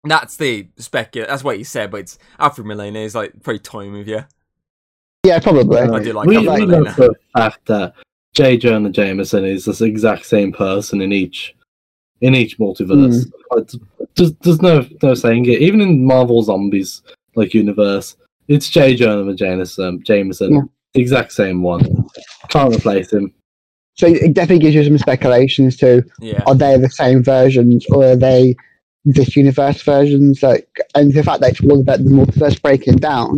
That's 0.03 0.37
the 0.37 0.63
specul. 0.77 1.27
That's 1.27 1.43
what 1.43 1.57
he 1.57 1.63
said, 1.63 1.91
but 1.91 2.01
it's 2.01 2.17
Alfred 2.39 2.65
Molina 2.67 2.99
is 2.99 3.13
like 3.15 3.41
pretty 3.43 3.59
toying 3.59 3.93
with 3.93 4.07
you. 4.07 4.21
Yeah, 5.25 5.39
probably. 5.39 5.79
I 5.79 5.99
do 5.99 6.13
like 6.13 6.27
we, 6.27 6.37
Alfred 6.37 6.59
we 6.59 6.65
know 6.65 6.77
Molina. 6.79 6.93
for 6.93 7.05
a 7.07 7.39
fact 7.39 7.65
that 7.67 7.93
J. 8.33 8.57
Jonah 8.57 8.89
Jameson 8.89 9.45
is 9.45 9.65
the 9.65 9.85
exact 9.85 10.25
same 10.25 10.51
person 10.51 11.01
in 11.01 11.11
each 11.13 11.55
in 12.21 12.33
each 12.35 12.57
multiverse. 12.59 13.31
Like, 13.51 13.69
There's, 14.15 14.33
there's 14.41 14.61
no 14.61 14.85
no 15.03 15.13
saying 15.13 15.45
it. 15.45 15.61
Even 15.61 15.81
in 15.81 16.05
Marvel 16.05 16.41
Zombies 16.43 17.01
like 17.35 17.53
universe, 17.53 18.15
it's 18.47 18.69
J. 18.69 18.95
Jonah 18.95 19.33
Jameson. 19.35 20.01
Jameson, 20.03 20.53
Yeah. 20.53 20.61
The 20.95 21.01
exact 21.01 21.31
same 21.33 21.61
one. 21.61 21.81
Can't 22.49 22.75
replace 22.75 23.13
him. 23.13 23.33
So 23.93 24.07
it 24.07 24.33
definitely 24.33 24.59
gives 24.59 24.75
you 24.75 24.83
some 24.83 24.97
speculation 24.97 25.67
as 25.67 25.77
to 25.77 26.03
Yeah, 26.19 26.43
are 26.47 26.55
they 26.55 26.77
the 26.77 26.89
same 26.89 27.23
versions 27.23 27.85
or 27.89 28.03
are 28.05 28.15
they 28.15 28.55
this 29.05 29.35
universe 29.35 29.81
versions? 29.83 30.41
Like, 30.43 30.67
and 30.95 31.13
the 31.13 31.23
fact 31.23 31.41
that 31.41 31.51
it's 31.51 31.61
all 31.61 31.79
about 31.79 31.99
the 32.03 32.09
multiverse 32.09 32.61
breaking 32.61 32.97
down, 32.97 33.37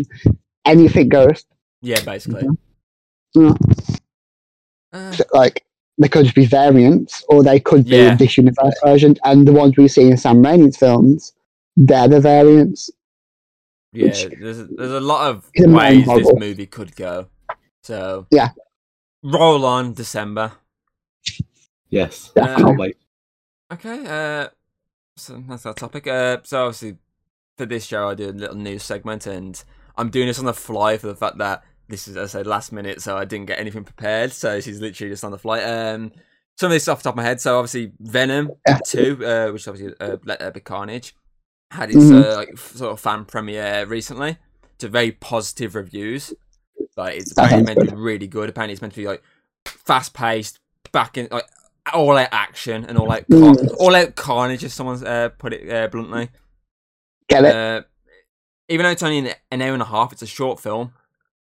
anything 0.66 1.10
goes. 1.10 1.46
yeah, 1.82 2.00
basically. 2.02 2.48
Yeah. 3.36 3.54
Uh, 4.94 5.14
Like, 5.34 5.64
they 6.00 6.08
could 6.08 6.34
be 6.34 6.46
variants, 6.46 7.24
or 7.30 7.44
they 7.44 7.60
could 7.60 7.86
be 7.86 7.98
Yeah. 7.98 8.16
this 8.16 8.38
universe 8.38 8.74
version. 8.84 9.16
And 9.26 9.48
the 9.48 9.52
ones 9.54 9.78
we 9.78 9.88
see 9.88 10.10
in 10.10 10.18
Sam 10.18 10.42
Raimi's 10.44 10.78
films, 10.78 11.34
they're 11.76 12.08
the 12.08 12.20
variants. 12.20 12.90
yeah, 13.94 14.28
there's 14.40 14.68
there's 14.78 14.92
a 14.92 15.00
lot 15.00 15.30
of 15.30 15.50
It's 15.54 15.68
ways 15.68 16.06
this 16.06 16.34
movie 16.36 16.66
could 16.68 16.96
go. 16.96 17.28
So 17.88 18.28
Yeah. 18.32 18.50
roll 19.24 19.66
on 19.66 19.94
December. 19.94 20.52
Yes, 21.90 22.32
Yeah. 22.36 22.58
can't 22.58 22.78
wait. 22.78 22.98
Okay, 23.72 24.06
uh, 24.06 24.50
so 25.16 25.42
that's 25.48 25.66
our 25.66 25.74
topic. 25.74 26.06
Uh, 26.06 26.38
so 26.44 26.66
obviously 26.66 26.98
for 27.58 27.66
this 27.66 27.86
show, 27.86 28.10
I 28.10 28.14
do 28.14 28.30
a 28.30 28.32
little 28.32 28.58
news 28.58 28.84
segment, 28.84 29.26
and 29.26 29.64
I'm 29.98 30.10
doing 30.10 30.28
this 30.28 30.38
on 30.40 30.44
the 30.46 30.54
fly 30.54 30.98
for 30.98 31.08
the 31.08 31.16
fact 31.16 31.38
that 31.38 31.64
this 31.88 32.10
is, 32.10 32.18
as 32.18 32.36
I 32.36 32.40
said, 32.40 32.48
last 32.48 32.74
minute, 32.74 33.02
so 33.02 33.16
I 33.18 33.24
didn't 33.24 33.46
get 33.46 33.58
anything 33.60 33.86
prepared. 33.86 34.34
So 34.34 34.52
this 34.54 34.68
is 34.68 34.82
literally 34.82 35.12
just 35.14 35.24
on 35.24 35.32
the 35.32 35.38
fly. 35.38 35.64
Um, 35.64 36.12
some 36.58 36.68
of 36.68 36.72
this 36.74 36.90
off 36.90 37.00
the 37.00 37.04
top 37.04 37.14
of 37.14 37.18
my 37.18 37.24
head. 37.24 37.40
So 37.40 37.58
obviously 37.58 37.94
Venom 38.02 38.52
Yeah. 38.68 38.80
two, 38.86 39.26
uh, 39.26 39.52
which 39.52 39.66
obviously 39.66 39.96
uh, 40.02 40.18
Let 40.26 40.40
There 40.40 40.52
Be 40.52 40.60
Carnage, 40.60 41.16
had 41.72 41.90
its 41.90 42.00
Mhm. 42.00 42.22
uh, 42.24 42.36
like 42.36 42.50
f- 42.54 42.74
sort 42.76 42.92
of 42.92 43.00
fan 43.00 43.24
premiere 43.24 43.86
recently. 43.86 44.38
To 44.80 44.90
very 44.90 45.12
positive 45.14 45.74
reviews. 45.74 46.34
Like 46.98 47.18
it's 47.18 47.34
That 47.36 47.46
apparently 47.46 47.76
meant 47.76 47.90
to 47.90 47.96
be 47.96 48.02
really 48.02 48.28
good. 48.28 48.50
Apparently 48.50 48.74
it's 48.74 48.82
meant 48.82 48.94
to 48.96 49.00
be 49.02 49.08
like 49.08 49.24
fast 49.66 50.14
paced, 50.14 50.60
back 50.92 51.18
in 51.18 51.28
like 51.32 51.46
all 51.94 52.18
out 52.18 52.30
action 52.32 52.84
and 52.86 52.98
all 52.98 53.12
out 53.12 53.26
car- 53.30 53.40
Mm. 53.54 53.76
all 53.80 53.96
out 53.96 54.16
carnage, 54.16 54.64
if 54.64 54.72
someone's 54.74 55.04
uh, 55.04 55.30
put 55.38 55.54
it 55.54 55.70
uh, 55.72 55.88
bluntly. 55.88 56.30
Get 57.30 57.46
it? 57.46 57.56
Uh, 57.56 57.82
even 58.70 58.84
though 58.86 58.92
it's 58.92 59.04
only 59.04 59.20
an, 59.20 59.30
an 59.52 59.62
hour 59.62 59.74
and 59.74 59.82
a 59.82 59.86
half, 59.86 60.12
it's 60.12 60.22
a 60.22 60.28
short 60.28 60.60
film. 60.60 60.92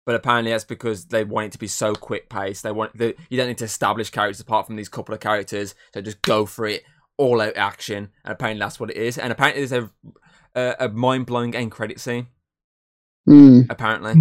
But 0.05 0.15
apparently 0.15 0.51
that's 0.51 0.63
because 0.63 1.05
they 1.05 1.23
want 1.23 1.47
it 1.47 1.51
to 1.53 1.57
be 1.57 1.67
so 1.67 1.93
quick 1.93 2.29
paced. 2.29 2.63
They 2.63 2.71
want 2.71 2.97
the, 2.97 3.15
you 3.29 3.37
don't 3.37 3.47
need 3.47 3.57
to 3.57 3.65
establish 3.65 4.09
characters 4.09 4.39
apart 4.39 4.65
from 4.65 4.75
these 4.77 4.87
couple 4.87 5.13
of 5.13 5.19
characters. 5.19 5.75
So 5.93 6.01
just 6.01 6.21
go 6.21 6.45
for 6.45 6.65
it, 6.65 6.83
all 7.17 7.41
out 7.41 7.57
action. 7.57 8.09
And 8.23 8.31
apparently 8.31 8.59
that's 8.59 8.79
what 8.79 8.89
it 8.89 8.95
is. 8.95 9.17
And 9.17 9.31
apparently 9.33 9.65
there's 9.65 9.83
a 9.83 9.89
a, 10.55 10.85
a 10.85 10.89
mind 10.89 11.25
blowing 11.25 11.55
end 11.55 11.71
credit 11.71 11.99
scene. 11.99 12.27
Mm. 13.27 13.65
Apparently 13.69 14.13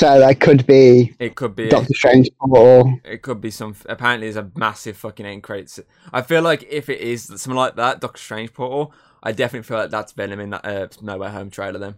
So 0.00 0.18
that 0.18 0.40
could 0.40 0.66
be 0.66 1.14
it 1.18 1.34
could 1.34 1.54
be 1.54 1.68
Doctor 1.68 1.92
Strange 1.92 2.30
or 2.40 2.98
it 3.04 3.20
could 3.20 3.38
be 3.38 3.50
some. 3.50 3.76
Apparently 3.86 4.28
there's 4.30 4.42
a 4.42 4.50
massive 4.56 4.96
fucking 4.96 5.26
end 5.26 5.42
credit. 5.42 5.68
scene. 5.68 5.84
I 6.10 6.22
feel 6.22 6.40
like 6.40 6.64
if 6.70 6.88
it 6.88 7.02
is 7.02 7.24
something 7.24 7.52
like 7.52 7.76
that, 7.76 8.00
Doctor 8.00 8.16
Strange 8.18 8.54
portal, 8.54 8.94
I 9.22 9.32
definitely 9.32 9.64
feel 9.64 9.76
like 9.76 9.90
that's 9.90 10.12
Venom 10.12 10.40
in 10.40 10.50
that 10.50 10.64
uh, 10.64 10.88
No 11.02 11.18
Way 11.18 11.28
Home 11.28 11.50
trailer. 11.50 11.78
Then 11.78 11.96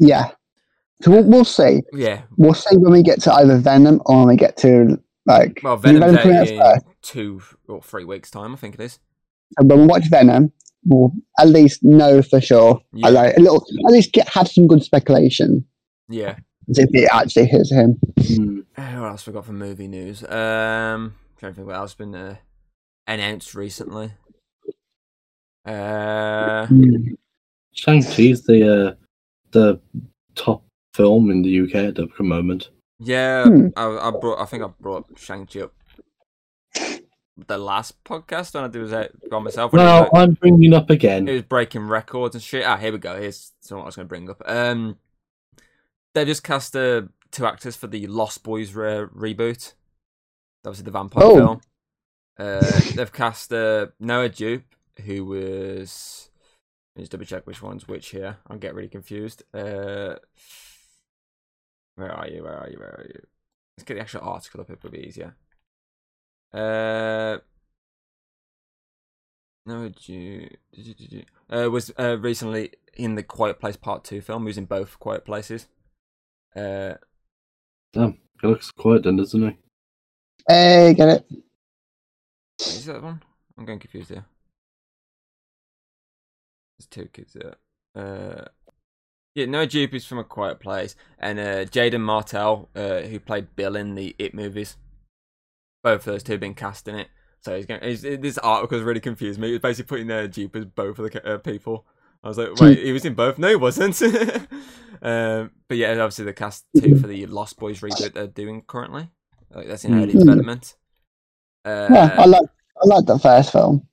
yeah. 0.00 0.32
So 1.00 1.12
we'll, 1.12 1.22
we'll 1.22 1.44
see. 1.44 1.82
yeah, 1.92 2.22
We'll 2.38 2.54
see 2.54 2.76
when 2.76 2.90
we 2.90 3.04
get 3.04 3.22
to 3.22 3.32
either 3.32 3.56
Venom 3.58 4.02
or 4.06 4.18
when 4.18 4.26
we 4.26 4.36
get 4.36 4.56
to 4.56 5.00
like 5.24 5.60
well 5.62 5.76
Venom 5.76 6.16
coming 6.16 6.36
out 6.36 6.50
out 6.50 6.74
in 6.78 6.82
two 7.02 7.40
or 7.68 7.80
three 7.82 8.02
weeks 8.02 8.32
time, 8.32 8.52
I 8.52 8.56
think 8.56 8.74
it 8.74 8.80
is. 8.80 8.98
And 9.58 9.70
when 9.70 9.82
we 9.82 9.86
watch 9.86 10.10
Venom, 10.10 10.50
we'll 10.84 11.12
at 11.38 11.46
least 11.46 11.84
know 11.84 12.20
for 12.20 12.40
sure. 12.40 12.80
Yeah. 12.92 13.06
I 13.06 13.10
like 13.10 13.36
a 13.36 13.40
little 13.40 13.64
at 13.86 13.92
least 13.92 14.12
get 14.12 14.28
have 14.30 14.48
some 14.48 14.66
good 14.66 14.82
speculation 14.82 15.64
Yeah. 16.08 16.38
As 16.70 16.78
if 16.78 16.90
it 16.92 17.08
actually 17.12 17.48
is 17.50 17.70
him. 17.72 17.98
Uh, 18.76 18.82
What 19.00 19.08
else 19.10 19.26
we 19.26 19.32
got 19.32 19.44
for 19.46 19.52
movie 19.52 19.88
news? 19.88 20.22
Um, 20.24 21.14
trying 21.38 21.52
to 21.52 21.54
think 21.54 21.66
what 21.66 21.76
else 21.76 21.92
has 21.92 21.96
been 21.96 22.14
uh, 22.14 22.36
announced 23.06 23.54
recently. 23.54 24.12
Uh, 25.64 26.66
Shang 27.72 28.02
Chi's 28.02 28.42
the 28.44 28.88
uh, 28.88 28.94
the 29.52 29.80
top 30.34 30.62
film 30.94 31.30
in 31.30 31.42
the 31.42 31.60
UK 31.62 31.74
at 31.76 31.94
the 31.96 32.08
moment. 32.20 32.70
yeah, 32.98 33.44
Hmm. 33.44 33.68
I, 33.76 33.84
I 34.08 34.10
brought. 34.10 34.40
I 34.40 34.46
think 34.46 34.62
I 34.62 34.68
brought 34.80 35.06
Shang 35.16 35.46
Chi 35.46 35.60
up 35.60 35.72
the 37.46 37.58
last 37.58 38.02
podcast 38.02 38.54
when 38.54 38.64
I 38.64 38.68
did 38.68 38.82
was 38.82 38.92
out 38.92 39.10
by 39.30 39.38
myself. 39.38 39.72
When 39.72 39.80
it, 39.82 39.84
Now 39.84 40.00
was, 40.02 40.10
I'm 40.14 40.32
bringing 40.34 40.74
up 40.74 40.90
again. 40.90 41.28
it 41.28 41.32
was 41.32 41.42
breaking 41.42 41.86
records 41.86 42.34
and 42.34 42.42
shit. 42.42 42.64
Ah, 42.66 42.76
here 42.76 42.92
we 42.92 42.98
go. 42.98 43.20
Here's 43.20 43.52
something 43.60 43.82
I 43.82 43.86
was 43.86 43.96
going 43.96 44.06
to 44.06 44.08
bring 44.08 44.28
up. 44.30 44.42
Um, 44.46 44.96
they 46.18 46.24
just 46.24 46.42
cast 46.44 46.74
uh, 46.76 47.02
two 47.30 47.46
actors 47.46 47.76
for 47.76 47.86
the 47.86 48.06
Lost 48.06 48.42
Boys 48.42 48.72
re- 48.74 49.06
reboot. 49.14 49.74
Obviously, 50.64 50.84
the 50.84 50.90
vampire 50.90 51.24
Oh. 51.24 51.36
film. 51.36 51.60
Uh, 52.38 52.80
they've 52.94 53.12
cast 53.12 53.52
uh, 53.52 53.86
Noah 54.00 54.28
Jupe, 54.28 54.74
who 55.04 55.24
was. 55.24 56.30
Let 56.94 57.00
me 57.00 57.02
just 57.02 57.12
double 57.12 57.24
check 57.24 57.46
which 57.46 57.62
one's 57.62 57.86
which 57.88 58.08
here. 58.10 58.38
I'll 58.48 58.58
get 58.58 58.74
really 58.74 58.88
confused. 58.88 59.42
Uh, 59.54 60.16
where 61.96 62.12
are 62.12 62.28
you? 62.28 62.42
Where 62.42 62.56
are 62.58 62.68
you? 62.70 62.78
Where 62.78 62.88
are 63.00 63.06
you? 63.08 63.20
Let's 63.76 63.84
get 63.84 63.94
the 63.94 64.00
actual 64.00 64.20
article 64.22 64.60
up. 64.60 64.70
It 64.70 64.82
would 64.82 64.92
be 64.92 65.06
easier. 65.06 65.36
Uh, 66.52 67.38
Noah 69.66 69.90
Jupe 69.90 70.56
uh, 71.50 71.70
was 71.70 71.92
uh, 71.98 72.16
recently 72.18 72.72
in 72.94 73.14
the 73.16 73.22
Quiet 73.22 73.60
Place 73.60 73.76
Part 73.76 74.04
Two 74.04 74.20
film. 74.20 74.42
He 74.42 74.46
was 74.48 74.58
in 74.58 74.64
both 74.64 74.98
Quiet 74.98 75.24
Places. 75.24 75.68
Uh, 76.58 76.94
Damn, 77.92 78.18
he 78.40 78.48
looks 78.48 78.70
quiet 78.70 79.04
then, 79.04 79.16
doesn't 79.16 79.40
he? 79.40 79.56
Hey, 80.48 80.94
get 80.94 81.08
it? 81.08 81.26
is 82.60 82.86
that 82.86 83.02
one? 83.02 83.22
I'm 83.56 83.64
getting 83.64 83.78
confused 83.78 84.10
here. 84.10 84.24
There's 86.78 86.88
two 86.88 87.08
kids 87.12 87.34
there. 87.34 87.54
Uh, 87.94 88.44
yeah, 89.34 89.46
Noah 89.46 89.66
Jupe 89.66 89.94
is 89.94 90.04
from 90.04 90.18
A 90.18 90.24
Quiet 90.24 90.58
Place, 90.58 90.96
and 91.18 91.38
uh, 91.38 91.64
Jaeden 91.64 92.00
Martell, 92.00 92.68
uh, 92.74 93.00
who 93.02 93.20
played 93.20 93.54
Bill 93.56 93.76
in 93.76 93.94
the 93.94 94.16
It 94.18 94.34
movies. 94.34 94.76
Both 95.82 96.00
of 96.00 96.12
those 96.12 96.22
two 96.22 96.32
have 96.32 96.40
been 96.40 96.54
cast 96.54 96.88
in 96.88 96.96
it. 96.96 97.08
So 97.40 97.56
he's 97.56 97.66
going. 97.66 97.82
He's, 97.82 98.02
this 98.02 98.38
article 98.38 98.78
has 98.78 98.84
really 98.84 99.00
confused 99.00 99.38
me. 99.38 99.54
It's 99.54 99.62
basically 99.62 99.88
putting 99.88 100.10
uh, 100.10 100.26
Jupe 100.26 100.56
as 100.56 100.64
both 100.64 100.98
of 100.98 101.10
the 101.10 101.34
uh, 101.34 101.38
people. 101.38 101.86
I 102.22 102.28
was 102.28 102.38
like, 102.38 102.54
wait, 102.56 102.78
he 102.78 102.92
was 102.92 103.04
in 103.04 103.14
both? 103.14 103.38
No, 103.38 103.48
he 103.48 103.56
wasn't. 103.56 104.00
um, 105.02 105.50
but 105.68 105.76
yeah, 105.76 105.92
obviously 105.92 106.24
the 106.24 106.32
cast 106.32 106.64
too 106.76 106.96
for 106.98 107.06
the 107.06 107.26
Lost 107.26 107.58
Boys 107.58 107.80
reboot 107.80 108.14
they're 108.14 108.26
doing 108.26 108.62
currently. 108.62 109.10
Like, 109.50 109.68
that's 109.68 109.84
in 109.84 109.94
early 109.94 110.14
Mhm. 110.14 110.18
development. 110.20 110.74
Uh, 111.64 111.88
yeah, 111.90 112.14
I 112.18 112.24
like 112.26 112.48
I 112.82 112.86
like 112.86 113.06
the 113.06 113.18
first 113.18 113.52
film. 113.52 113.86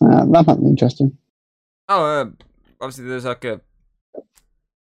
Uh, 0.00 0.24
that 0.26 0.46
might 0.46 0.60
be 0.60 0.66
interesting. 0.66 1.16
Oh, 1.88 2.04
uh, 2.04 2.24
obviously 2.80 3.04
there's 3.06 3.24
like 3.24 3.44
a. 3.44 3.60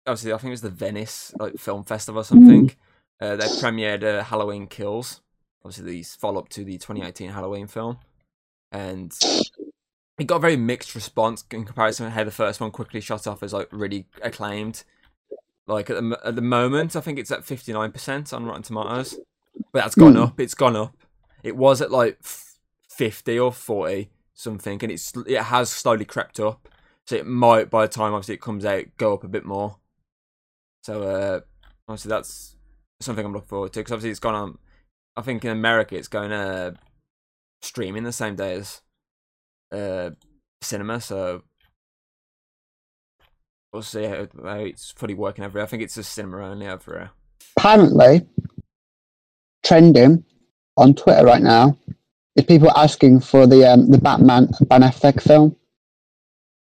Obviously, 0.07 0.33
I 0.33 0.37
think 0.37 0.49
it 0.49 0.51
was 0.51 0.61
the 0.61 0.69
Venice 0.69 1.33
like 1.39 1.57
film 1.57 1.83
festival 1.83 2.21
or 2.21 2.23
something. 2.23 2.71
Uh, 3.19 3.35
they 3.35 3.45
premiered 3.45 4.03
uh, 4.03 4.23
Halloween 4.23 4.67
Kills. 4.67 5.21
Obviously, 5.63 5.91
these 5.91 6.15
follow 6.15 6.39
up 6.39 6.49
to 6.49 6.63
the 6.63 6.77
2018 6.77 7.31
Halloween 7.31 7.67
film, 7.67 7.97
and 8.71 9.11
it 10.17 10.25
got 10.27 10.37
a 10.37 10.39
very 10.39 10.55
mixed 10.57 10.95
response 10.95 11.43
in 11.51 11.65
comparison 11.65 12.05
to 12.05 12.11
how 12.11 12.23
the 12.23 12.31
first 12.31 12.61
one 12.61 12.71
quickly 12.71 13.01
shot 13.01 13.27
off 13.27 13.43
as 13.43 13.53
like 13.53 13.67
really 13.71 14.07
acclaimed. 14.21 14.83
Like 15.67 15.89
at 15.89 15.95
the 15.97 16.19
at 16.23 16.35
the 16.35 16.41
moment, 16.41 16.95
I 16.95 17.01
think 17.01 17.17
it's 17.19 17.31
at 17.31 17.43
59 17.43 17.91
percent 17.91 18.33
on 18.33 18.45
Rotten 18.45 18.63
Tomatoes, 18.63 19.17
but 19.73 19.81
that's 19.81 19.95
gone 19.95 20.13
Hmm. 20.15 20.21
up. 20.23 20.39
It's 20.39 20.53
gone 20.53 20.75
up. 20.75 20.95
It 21.43 21.55
was 21.55 21.81
at 21.81 21.91
like 21.91 22.19
50 22.89 23.39
or 23.39 23.51
40 23.51 24.09
something, 24.33 24.79
and 24.83 24.91
it's 24.91 25.13
it 25.27 25.41
has 25.41 25.69
slowly 25.69 26.05
crept 26.05 26.39
up. 26.39 26.69
So 27.07 27.15
it 27.15 27.25
might, 27.27 27.69
by 27.69 27.85
the 27.85 27.91
time 27.93 28.13
obviously 28.13 28.35
it 28.35 28.41
comes 28.41 28.65
out, 28.65 28.85
go 28.97 29.13
up 29.13 29.23
a 29.23 29.27
bit 29.27 29.45
more. 29.45 29.77
So 30.83 31.03
uh, 31.03 31.39
obviously 31.87 32.09
that's 32.09 32.55
something 32.99 33.25
I'm 33.25 33.33
looking 33.33 33.47
forward 33.47 33.73
to 33.73 33.79
because 33.79 33.91
obviously 33.91 34.11
it's 34.11 34.19
gone 34.19 34.35
on. 34.35 34.57
I 35.17 35.21
think 35.21 35.43
in 35.45 35.51
America 35.51 35.95
it's 35.95 36.07
going 36.07 36.29
to 36.29 36.75
streaming 37.61 38.03
the 38.03 38.11
same 38.11 38.35
day 38.35 38.53
as 38.53 38.81
uh, 39.75 40.11
cinema. 40.61 41.01
So 41.01 41.43
we'll 43.73 43.81
see 43.81 44.03
how, 44.03 44.27
how 44.43 44.59
it's 44.59 44.91
fully 44.91 45.13
working 45.13 45.43
over 45.43 45.59
here. 45.59 45.63
I 45.63 45.67
think 45.67 45.83
it's 45.83 45.95
just 45.95 46.13
cinema 46.13 46.45
only 46.45 46.67
over 46.67 46.91
here. 46.91 47.11
Apparently, 47.57 48.25
trending 49.63 50.23
on 50.77 50.93
Twitter 50.93 51.25
right 51.25 51.41
now 51.41 51.77
is 52.35 52.45
people 52.45 52.71
asking 52.75 53.21
for 53.21 53.47
the 53.47 53.65
um, 53.71 53.89
the 53.89 53.97
Batman 53.97 54.49
Ben 54.67 54.81
Affleck 54.81 55.21
film. 55.21 55.55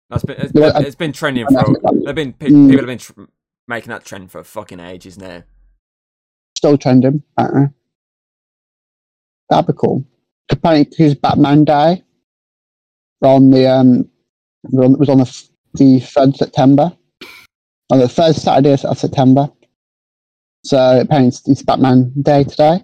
That's 0.09 0.25
been 0.25 0.35
it's, 0.39 0.51
it's 0.55 0.95
been 0.95 1.13
trending 1.13 1.47
for. 1.47 1.63
They've 2.05 2.15
been 2.15 2.33
people 2.33 2.77
have 2.77 2.85
been 2.85 2.97
tr- 2.97 3.21
making 3.67 3.89
that 3.89 4.03
trend 4.03 4.31
for 4.31 4.43
fucking 4.43 4.79
ages 4.79 5.17
now. 5.17 5.43
Still 6.57 6.77
trending. 6.77 7.23
Uh-uh. 7.37 7.67
That'd 9.49 9.67
be 9.67 9.73
cool. 9.73 10.05
Apparently, 10.49 10.93
his 10.97 11.15
Batman 11.15 11.63
Day 11.63 12.03
on 13.21 13.49
the 13.49 13.67
um 13.67 14.09
it 14.63 14.99
was 14.99 15.09
on 15.09 15.17
the 15.17 15.23
f- 15.25 15.47
the 15.73 15.99
third 15.99 16.35
September, 16.35 16.91
on 17.89 17.99
the 17.99 18.07
third 18.09 18.35
Saturday 18.35 18.73
of 18.83 18.97
September. 18.97 19.49
So 20.63 20.99
apparently, 21.01 21.29
it's, 21.29 21.47
it's 21.47 21.63
Batman 21.63 22.11
Day 22.21 22.43
today. 22.43 22.83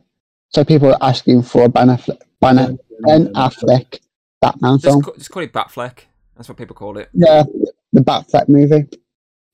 So 0.49 0.63
people 0.63 0.89
are 0.93 0.97
asking 1.01 1.43
for 1.43 1.65
a 1.65 1.69
Ben 1.69 1.89
Affleck, 1.89 2.21
Ben, 2.41 2.79
ben 3.01 3.33
Affleck 3.33 3.99
Batman 4.41 4.79
Just, 4.79 4.85
film. 4.85 5.01
ca- 5.03 5.13
just 5.17 5.29
call 5.29 5.43
it 5.43 5.53
Batfleck. 5.53 5.99
That's 6.35 6.47
what 6.49 6.57
people 6.57 6.75
call 6.75 6.97
it. 6.97 7.09
Yeah, 7.13 7.43
the 7.93 8.01
Batfleck 8.01 8.47
movie. 8.49 8.87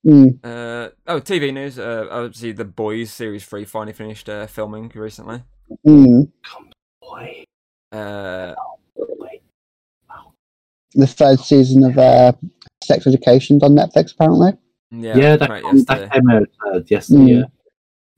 Mm. 0.06 0.40
Uh, 0.44 0.90
oh, 1.08 1.20
TV 1.20 1.54
news. 1.54 1.80
Uh, 1.80 2.08
obviously, 2.12 2.52
the 2.52 2.66
Boys 2.66 3.12
series 3.12 3.46
three 3.46 3.66
finally 3.66 3.94
finished 3.94 4.30
uh, 4.30 4.46
filming 4.48 4.92
recently. 4.94 5.42
Mm. 5.86 6.30
Boy, 7.02 7.44
Uh, 7.92 8.54
boy. 8.96 9.40
The 10.96 11.08
third 11.08 11.40
season 11.40 11.84
of 11.84 11.98
uh, 11.98 12.34
Sex 12.84 13.08
Education's 13.08 13.64
on 13.64 13.72
Netflix, 13.76 14.14
apparently. 14.14 14.52
yeah, 14.92 15.18
Yeah, 15.18 15.36
that, 15.38 15.50
right 15.50 15.64
come- 15.64 15.84
that 15.86 16.12
came 16.12 16.30
out 16.30 16.48
uh, 16.68 16.80
yesterday. 16.88 17.20
Mm. 17.20 17.40
Yeah, 17.40 17.44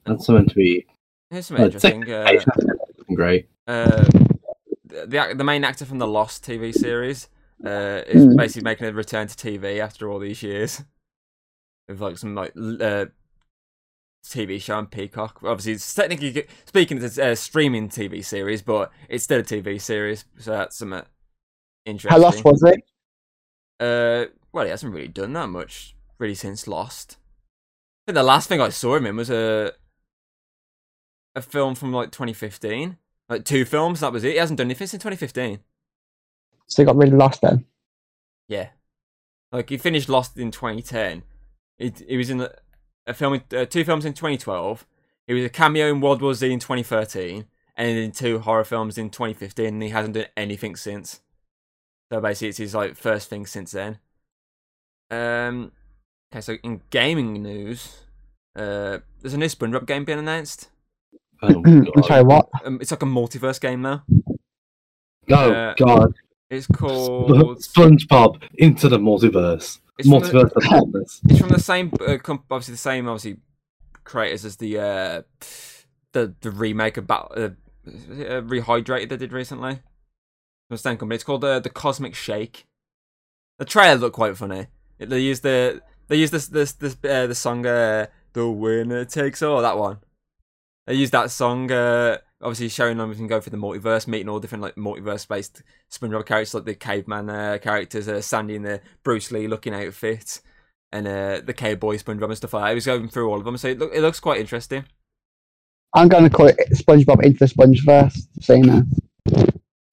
that's 0.05 0.27
meant 0.29 0.49
to 0.49 0.55
be 0.55 0.85
Here's 1.29 1.47
some 1.47 1.57
interesting. 1.57 2.09
Uh, 2.11 2.31
great. 3.13 3.49
uh, 3.67 4.05
the 4.83 5.33
the 5.35 5.43
main 5.43 5.63
actor 5.63 5.85
from 5.85 5.99
the 5.99 6.07
Lost 6.07 6.43
TV 6.45 6.73
series 6.73 7.29
uh, 7.65 8.01
is 8.07 8.25
Mm. 8.25 8.37
basically 8.37 8.63
making 8.63 8.87
a 8.87 8.91
return 8.93 9.27
to 9.27 9.35
TV 9.35 9.79
after 9.79 10.09
all 10.09 10.19
these 10.19 10.43
years. 10.43 10.83
With 11.87 12.01
like 12.01 12.17
some 12.17 12.35
like 12.35 12.51
uh, 12.57 13.05
TV 14.25 14.59
show 14.61 14.75
on 14.77 14.87
Peacock. 14.87 15.39
Obviously, 15.43 15.73
it's 15.73 15.93
technically 15.93 16.45
speaking, 16.65 17.01
it's 17.01 17.17
a 17.17 17.31
uh, 17.31 17.35
streaming 17.35 17.89
TV 17.89 18.25
series, 18.25 18.61
but 18.63 18.91
it's 19.07 19.23
still 19.23 19.39
a 19.39 19.43
TV 19.43 19.79
series, 19.79 20.25
so 20.39 20.51
that's 20.51 20.77
some 20.77 20.93
uh, 20.93 21.01
interesting. 21.85 22.11
How 22.11 22.19
lost 22.19 22.43
was 22.43 22.63
it? 22.63 22.83
Uh, 23.79 24.31
well, 24.51 24.65
he 24.65 24.71
hasn't 24.71 24.93
really 24.93 25.07
done 25.07 25.33
that 25.33 25.47
much 25.47 25.95
really 26.17 26.35
since 26.35 26.67
Lost. 26.67 27.17
I 28.03 28.11
think 28.11 28.15
the 28.15 28.23
last 28.23 28.47
thing 28.47 28.61
I 28.61 28.69
saw 28.69 28.95
him 28.95 29.05
in 29.05 29.15
was 29.15 29.29
a 29.29 29.73
a 31.35 31.41
film 31.41 31.75
from 31.75 31.91
like 31.91 32.11
2015, 32.11 32.97
like 33.27 33.43
two 33.43 33.65
films. 33.65 33.99
That 33.99 34.13
was 34.13 34.23
it. 34.23 34.31
He 34.31 34.37
hasn't 34.37 34.57
done 34.57 34.67
anything 34.67 34.87
since 34.87 35.03
2015. 35.03 35.59
So 36.67 36.81
he 36.81 36.85
got 36.85 36.95
really 36.95 37.11
lost 37.11 37.41
then. 37.41 37.65
Yeah, 38.47 38.69
like 39.51 39.69
he 39.69 39.77
finished 39.77 40.09
Lost 40.09 40.37
in 40.37 40.51
2010. 40.51 41.23
He 41.77 41.93
he 42.07 42.17
was 42.17 42.29
in 42.29 42.41
a, 42.41 42.51
a 43.07 43.13
film, 43.13 43.41
uh, 43.55 43.65
two 43.65 43.83
films 43.83 44.05
in 44.05 44.13
2012. 44.13 44.85
He 45.27 45.33
was 45.33 45.43
a 45.43 45.49
cameo 45.49 45.89
in 45.89 46.01
World 46.01 46.21
War 46.21 46.33
Z 46.33 46.51
in 46.51 46.59
2013, 46.59 47.45
and 47.75 47.97
in 47.97 48.11
two 48.11 48.39
horror 48.39 48.63
films 48.63 48.97
in 48.97 49.09
2015. 49.09 49.65
And 49.65 49.83
he 49.83 49.89
hasn't 49.89 50.15
done 50.15 50.27
anything 50.37 50.75
since. 50.75 51.21
So 52.11 52.21
basically, 52.21 52.49
it's 52.49 52.57
his 52.59 52.75
like 52.75 52.95
first 52.95 53.29
thing 53.29 53.45
since 53.45 53.71
then. 53.71 53.99
Um, 55.11 55.71
okay, 56.31 56.41
so 56.41 56.53
in 56.63 56.81
gaming 56.89 57.41
news, 57.41 58.01
uh, 58.55 58.99
there's 59.21 59.33
a 59.33 59.37
new 59.37 59.45
SpongeBob 59.47 59.85
game 59.85 60.05
being 60.05 60.19
announced. 60.19 60.69
Oh, 61.41 61.47
I'm 61.65 61.83
God. 61.83 62.05
sorry, 62.05 62.23
what? 62.23 62.47
Um, 62.63 62.79
it's 62.81 62.91
like 62.91 63.03
a 63.03 63.05
multiverse 63.05 63.59
game 63.59 63.81
now. 63.81 64.03
Oh 65.29 65.51
Uh, 65.51 65.73
God! 65.77 66.13
It's 66.49 66.65
called. 66.65 67.29
SpongeBob 67.59 68.41
into 68.57 68.87
the 68.87 68.97
multiverse. 68.97 69.79
It's 69.99 70.07
from 70.09 70.21
the- 70.21 70.27
multiverse 70.27 70.51
of 70.55 70.71
madness. 70.71 71.21
It's 71.27 71.39
from 71.39 71.49
the 71.49 71.59
same, 71.59 71.91
uh, 72.07 72.17
comp- 72.23 72.45
obviously 72.49 72.73
the 72.73 72.77
same, 72.77 73.07
obviously 73.09 73.37
creators 74.05 74.45
as 74.45 74.55
the 74.55 74.79
uh, 74.79 75.21
the 76.13 76.33
the 76.39 76.51
remake 76.51 76.95
of 76.97 77.05
Battle, 77.05 77.31
uh, 77.35 77.39
uh, 77.85 78.41
Rehydrated 78.41 79.09
they 79.09 79.17
did 79.17 79.33
recently. 79.33 79.79
The 80.69 80.77
company. 80.77 81.15
It's 81.15 81.23
called 81.23 81.43
uh, 81.43 81.59
the 81.59 81.69
Cosmic 81.69 82.15
Shake. 82.15 82.65
The 83.59 83.65
trailer 83.65 83.99
looked 83.99 84.15
quite 84.15 84.35
funny. 84.37 84.67
It- 84.99 85.09
They 85.09 85.19
used 85.19 85.43
the 85.43 85.81
they 86.07 86.17
used 86.17 86.33
this 86.33 86.47
this 86.47 86.73
this 86.73 86.97
uh, 87.03 87.27
the 87.27 87.35
song 87.35 87.65
uh, 87.65 88.07
"The 88.33 88.47
Winner 88.49 89.05
Takes 89.05 89.41
All" 89.41 89.61
that 89.61 89.77
one. 89.77 89.99
They 90.87 90.93
used 90.95 91.13
that 91.13 91.31
song, 91.31 91.71
uh, 91.71 92.17
obviously 92.41 92.69
showing 92.69 92.97
them 92.97 93.09
we 93.09 93.15
can 93.15 93.25
go 93.27 93.39
through 93.41 93.57
the 93.57 93.57
multiverse, 93.57 94.07
meeting 94.07 94.29
all 94.29 94.39
different 94.39 94.61
like 94.61 94.75
multiverse 94.75 95.27
based 95.27 95.63
SpongeBob 95.91 96.27
characters, 96.27 96.53
like 96.53 96.65
the 96.65 96.75
caveman 96.75 97.27
uh, 97.29 97.57
characters, 97.59 98.07
uh, 98.07 98.21
Sandy 98.21 98.55
in 98.55 98.61
the 98.61 98.81
Bruce 99.03 99.31
Lee 99.31 99.47
looking 99.47 99.73
outfit, 99.73 100.41
and 100.91 101.07
uh, 101.07 101.41
the 101.43 101.53
cowboy 101.53 101.95
SpongeBob 101.97 102.25
and 102.25 102.37
stuff 102.37 102.53
like 102.53 102.63
that. 102.65 102.71
It 102.71 102.75
was 102.75 102.85
going 102.85 103.07
through 103.09 103.29
all 103.29 103.39
of 103.39 103.45
them, 103.45 103.57
so 103.57 103.69
it, 103.69 103.79
look, 103.79 103.91
it 103.95 104.01
looks 104.01 104.19
quite 104.19 104.39
interesting. 104.39 104.85
I'm 105.95 106.07
going 106.07 106.23
to 106.25 106.29
call 106.29 106.47
it 106.47 106.57
SpongeBob 106.73 107.23
into 107.23 107.39
the 107.39 107.45
Spongeverse. 107.45 108.27
You 108.49 108.63
know, 108.63 108.83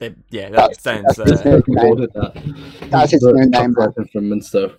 They, 0.03 0.15
yeah, 0.31 0.51
that 0.51 0.57
That's- 0.57 0.83
sounds. 0.83 1.17
that's 1.17 1.47
Uh, 1.47 1.59
it. 1.59 1.69
name. 1.69 1.87
Ordered 1.87 2.13
that. 2.15 2.89
That's 2.91 3.13
its 3.13 3.25
The 3.25 3.33
new 3.35 3.47
name, 3.47 3.73
chocolate 3.75 4.11
from 4.11 4.29
Minster. 4.31 4.73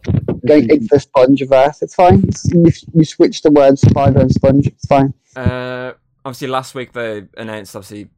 going 0.46 0.70
into 0.70 0.88
the 0.92 0.98
Spongeverse. 0.98 1.82
It's 1.82 1.96
fine. 1.96 2.26
It's, 2.28 2.46
you, 2.52 2.66
you 2.94 3.06
switch 3.06 3.42
the 3.42 3.50
words 3.52 3.80
spider 3.82 4.20
and 4.20 4.32
sponge. 4.34 4.68
It's 4.68 4.86
fine. 4.86 5.14
uh, 5.38 5.94
obviously, 6.26 6.50
last 6.50 6.76
week 6.76 6.92
they 6.92 7.24
announced 7.38 7.74
obviously 7.74 8.10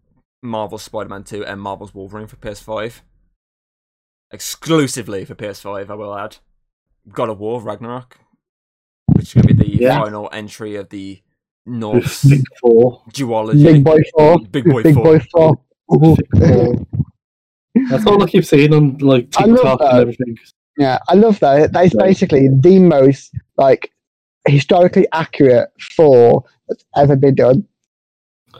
Marvel's 0.42 0.82
Spider-Man 0.82 1.24
Two 1.26 1.46
and 1.46 1.62
Marvel's 1.62 1.94
Wolverine 1.94 2.26
for 2.26 2.38
PS5, 2.38 3.02
exclusively 4.32 5.26
for 5.26 5.36
PS5. 5.36 5.90
I 5.90 5.94
will 5.94 6.16
add. 6.18 6.38
God 7.12 7.30
of 7.30 7.40
War 7.40 7.62
Ragnarok, 7.62 8.18
which 9.14 9.28
is 9.28 9.34
going 9.44 9.48
to 9.56 9.64
be 9.64 9.78
the 9.78 9.84
Yeah. 9.84 10.00
final 10.02 10.28
entry 10.34 10.76
of 10.76 10.90
the 10.90 11.22
Norse 11.68 12.24
Big 12.24 12.44
Four. 12.60 13.04
duology. 13.12 13.64
Big 13.64 13.84
boy 13.84 14.00
Thor. 14.18 14.40
Big 14.50 14.66
boy 14.66 14.82
Big 14.84 14.96
four. 14.96 15.04
boy 15.04 15.20
Thor. 15.32 15.60
That's 17.90 18.06
all 18.06 18.22
I 18.24 18.28
keep 18.28 18.46
seeing 18.46 18.74
on 18.74 18.98
like 19.00 19.28
I 19.38 19.46
love 19.46 19.56
TikTok 19.58 19.80
that. 19.80 19.92
and 19.92 20.00
everything. 20.02 20.38
Yeah, 20.78 21.00
I 21.08 21.14
love 21.16 21.40
that. 21.42 21.74
That 21.74 21.86
is 21.86 21.94
Right. 21.96 22.08
basically 22.08 22.48
the 22.60 22.80
most 22.80 23.34
like 23.58 23.92
historically 24.48 25.08
accurate 25.14 25.70
Thor 25.96 26.44
that's 26.68 26.84
ever 26.96 27.16
been 27.16 27.36
done. 27.36 27.66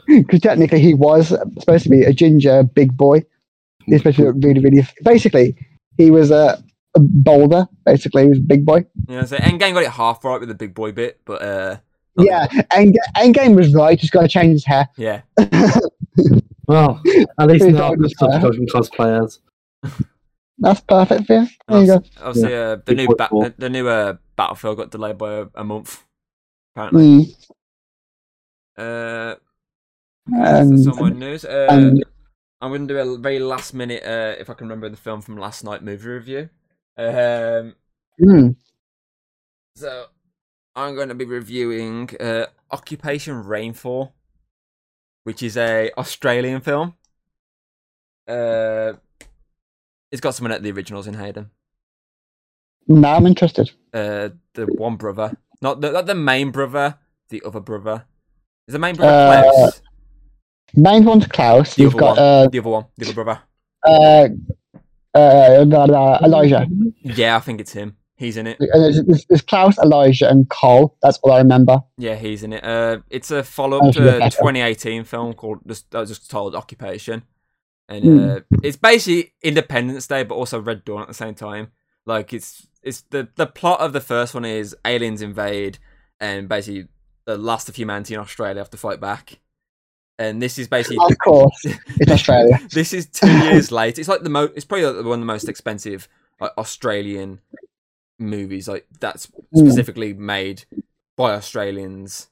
Because 0.06 0.40
technically, 0.40 0.80
he 0.80 0.94
was 0.94 1.28
supposed 1.58 1.84
to 1.84 1.88
be 1.90 2.02
a 2.02 2.12
ginger 2.12 2.62
big 2.62 2.96
boy. 2.96 3.22
He's 3.86 3.98
supposed 4.00 4.18
to 4.18 4.24
look 4.24 4.36
really, 4.38 4.60
really. 4.60 4.86
Basically, 5.02 5.56
he 5.96 6.10
was 6.12 6.30
a, 6.30 6.62
a 6.94 7.00
boulder. 7.00 7.66
Basically, 7.84 8.22
he 8.24 8.28
was 8.28 8.38
a 8.38 8.42
big 8.42 8.64
boy. 8.66 8.84
Yeah, 9.08 9.24
so 9.24 9.36
Endgame 9.38 9.72
got 9.72 9.82
it 9.82 9.90
half 9.90 10.22
right 10.24 10.38
with 10.38 10.48
the 10.50 10.54
big 10.54 10.74
boy 10.74 10.92
bit, 10.92 11.20
but 11.24 11.42
uh, 11.42 11.76
Yeah, 12.18 12.46
and 12.76 12.96
Endgame 13.16 13.56
was 13.56 13.74
right. 13.74 13.98
Just 13.98 14.12
got 14.12 14.20
to 14.22 14.28
change 14.28 14.52
his 14.52 14.64
hair. 14.66 14.88
yeah, 14.96 15.22
Well, 16.66 17.00
at 17.38 17.48
least 17.48 17.64
Please 17.64 17.72
now 17.74 17.90
don't 17.94 18.04
I've 18.04 18.42
got 18.42 18.52
cosplayers. 18.54 19.38
That's 20.58 20.80
perfect 20.80 21.26
for 21.26 21.34
you. 21.42 21.46
There 21.68 21.80
you 21.80 21.86
go. 21.86 22.02
obviously, 22.22 22.54
uh, 22.54 22.76
the 22.84 22.94
new 22.94 23.08
ba- 23.16 23.28
four. 23.28 23.44
the, 23.44 23.54
the 23.58 23.68
new 23.68 23.88
uh, 23.88 24.16
Battlefield 24.36 24.78
got 24.78 24.90
delayed 24.90 25.18
by 25.18 25.32
a, 25.34 25.46
a 25.54 25.64
month. 25.64 26.02
Apparently, 26.74 27.36
Mm. 28.78 29.32
uh, 29.32 29.36
And, 30.32 30.78
that's 30.86 30.98
all 30.98 31.06
news. 31.08 31.44
Uh, 31.44 31.66
and- 31.70 32.04
I'm 32.62 32.70
going 32.70 32.88
to 32.88 32.94
do 32.94 32.98
a 32.98 33.18
very 33.18 33.38
last 33.38 33.74
minute, 33.74 34.02
uh, 34.02 34.34
if 34.40 34.48
I 34.48 34.54
can 34.54 34.66
remember 34.66 34.88
the 34.88 34.96
film 34.96 35.20
from 35.20 35.36
last 35.36 35.62
night 35.62 35.82
movie 35.82 36.08
review. 36.08 36.48
Um, 36.96 37.74
mm, 38.18 38.56
so 39.76 40.06
I'm 40.74 40.94
going 40.94 41.10
to 41.10 41.14
be 41.14 41.26
reviewing 41.26 42.08
uh, 42.18 42.46
Occupation 42.70 43.44
Rainfall, 43.44 44.14
which 45.26 45.42
is 45.42 45.56
a 45.56 45.90
Australian 45.98 46.60
film. 46.60 46.94
Uh, 48.28 48.92
it's 50.12 50.20
got 50.20 50.36
someone 50.36 50.52
at 50.52 50.62
the 50.62 50.70
originals 50.70 51.08
in 51.08 51.14
Hayden. 51.14 51.50
No, 52.86 53.08
I'm 53.08 53.26
interested. 53.26 53.72
Uh, 53.92 54.28
the 54.54 54.66
one 54.66 54.94
brother, 54.94 55.36
not 55.60 55.80
the 55.80 55.90
not 55.90 56.06
the 56.06 56.14
main 56.14 56.52
brother, 56.52 56.98
the 57.30 57.42
other 57.44 57.58
brother. 57.58 58.04
Is 58.68 58.72
the 58.74 58.78
main 58.78 58.94
brother 58.94 59.12
Uh, 59.12 59.42
Klaus? 59.50 59.82
Main 60.74 61.04
one's 61.04 61.26
Klaus. 61.26 61.74
The 61.74 61.82
You've 61.82 61.96
got 61.96 62.18
uh, 62.18 62.46
The 62.46 62.60
other 62.60 62.70
one, 62.70 62.84
the 62.96 63.06
other 63.06 63.14
brother. 63.14 63.40
uh, 63.84 64.28
uh, 65.12 65.18
uh, 65.18 66.18
Elijah. 66.22 66.68
Yeah, 67.02 67.36
I 67.36 67.40
think 67.40 67.60
it's 67.60 67.72
him. 67.72 67.96
He's 68.18 68.36
in 68.38 68.46
it. 68.46 68.56
And 68.60 68.82
there's, 68.82 69.02
there's, 69.04 69.24
there's 69.26 69.42
Klaus, 69.42 69.76
Elijah, 69.78 70.28
and 70.30 70.48
Kol. 70.48 70.96
That's 71.02 71.18
all 71.18 71.32
I 71.32 71.38
remember. 71.38 71.80
Yeah, 71.98 72.14
he's 72.14 72.42
in 72.42 72.54
it. 72.54 72.64
Uh, 72.64 73.00
it's 73.10 73.30
a 73.30 73.42
follow 73.44 73.78
up 73.78 73.94
to 73.94 74.08
a 74.16 74.30
2018 74.30 75.04
film 75.04 75.34
called 75.34 75.58
just 75.66 75.90
that 75.90 76.00
was 76.00 76.08
just 76.08 76.30
called 76.30 76.54
Occupation, 76.54 77.24
and 77.88 78.04
Hmm. 78.04 78.30
uh, 78.30 78.40
it's 78.62 78.76
basically 78.78 79.34
Independence 79.42 80.06
Day, 80.06 80.22
but 80.22 80.34
also 80.34 80.58
Red 80.60 80.84
Dawn 80.84 81.02
at 81.02 81.08
the 81.08 81.14
same 81.14 81.34
time. 81.34 81.72
Like 82.06 82.32
it's 82.32 82.66
it's 82.82 83.02
the 83.10 83.28
the 83.36 83.46
plot 83.46 83.80
of 83.80 83.92
the 83.92 84.00
first 84.00 84.32
one 84.32 84.44
is 84.46 84.74
aliens 84.86 85.20
invade, 85.20 85.78
and 86.18 86.48
basically 86.48 86.88
the 87.26 87.36
last 87.36 87.68
of 87.68 87.76
humanity 87.76 88.14
in 88.14 88.20
Australia 88.20 88.60
have 88.60 88.70
to 88.70 88.76
fight 88.78 89.00
back. 89.00 89.40
and 90.18 90.40
this 90.40 90.58
is 90.58 90.68
basically 90.68 90.96
Of 91.00 91.18
course, 91.18 91.60
it's 92.00 92.10
Australia. 92.10 92.58
this 92.72 92.94
is 92.94 93.06
two 93.06 93.30
years 93.44 93.70
later. 93.80 94.00
It's 94.00 94.08
like 94.08 94.22
the 94.22 94.30
most. 94.30 94.52
It's 94.56 94.64
probably 94.64 94.86
like 94.86 95.04
one 95.04 95.14
of 95.14 95.20
the 95.20 95.26
most 95.26 95.48
expensive 95.50 96.08
like 96.40 96.52
Australian 96.58 97.40
movies. 98.18 98.68
Like 98.68 98.86
that's 99.00 99.26
Mm. 99.54 99.66
specifically 99.66 100.12
made 100.14 100.64
by 101.16 101.34
Australians 101.34 102.28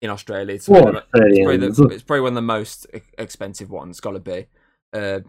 in 0.00 0.10
Australia. 0.10 0.54
It's, 0.54 0.66
probably, 0.66 0.92
the- 1.58 1.66
it's, 1.66 1.78
probably 1.78 1.94
it's 1.96 2.04
probably 2.04 2.20
one 2.20 2.32
of 2.32 2.34
the 2.36 2.42
most 2.42 2.86
expensive 3.18 3.70
ones. 3.70 4.00
Got 4.00 4.12
to 4.12 4.20
be. 4.20 4.46
Uh, 4.92 5.20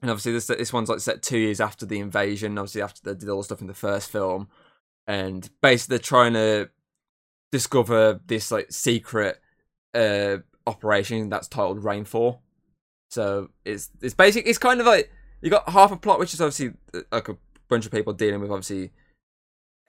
and 0.00 0.10
obviously 0.10 0.32
this 0.32 0.46
this 0.46 0.72
one's 0.72 0.88
like 0.88 1.00
set 1.00 1.22
two 1.22 1.38
years 1.38 1.60
after 1.60 1.84
the 1.86 1.98
invasion. 1.98 2.56
Obviously 2.58 2.82
after 2.82 3.00
they 3.02 3.18
did 3.18 3.28
all 3.28 3.38
the 3.38 3.44
stuff 3.44 3.60
in 3.60 3.66
the 3.66 3.74
first 3.74 4.10
film, 4.10 4.48
and 5.06 5.48
basically 5.62 5.96
they're 5.96 6.02
trying 6.02 6.34
to 6.34 6.68
discover 7.50 8.20
this 8.26 8.50
like 8.52 8.70
secret 8.70 9.40
uh 9.94 10.36
operation 10.66 11.28
that's 11.30 11.48
titled 11.48 11.82
Rainfall. 11.82 12.42
So 13.10 13.48
it's 13.64 13.90
it's 14.02 14.14
basic. 14.14 14.46
It's 14.46 14.58
kind 14.58 14.80
of 14.80 14.86
like 14.86 15.10
you 15.40 15.50
got 15.50 15.68
half 15.70 15.90
a 15.92 15.96
plot, 15.96 16.18
which 16.18 16.34
is 16.34 16.40
obviously 16.40 16.74
uh, 16.94 17.00
like 17.10 17.28
a 17.28 17.36
bunch 17.68 17.86
of 17.86 17.92
people 17.92 18.12
dealing 18.12 18.40
with 18.40 18.50
obviously. 18.50 18.92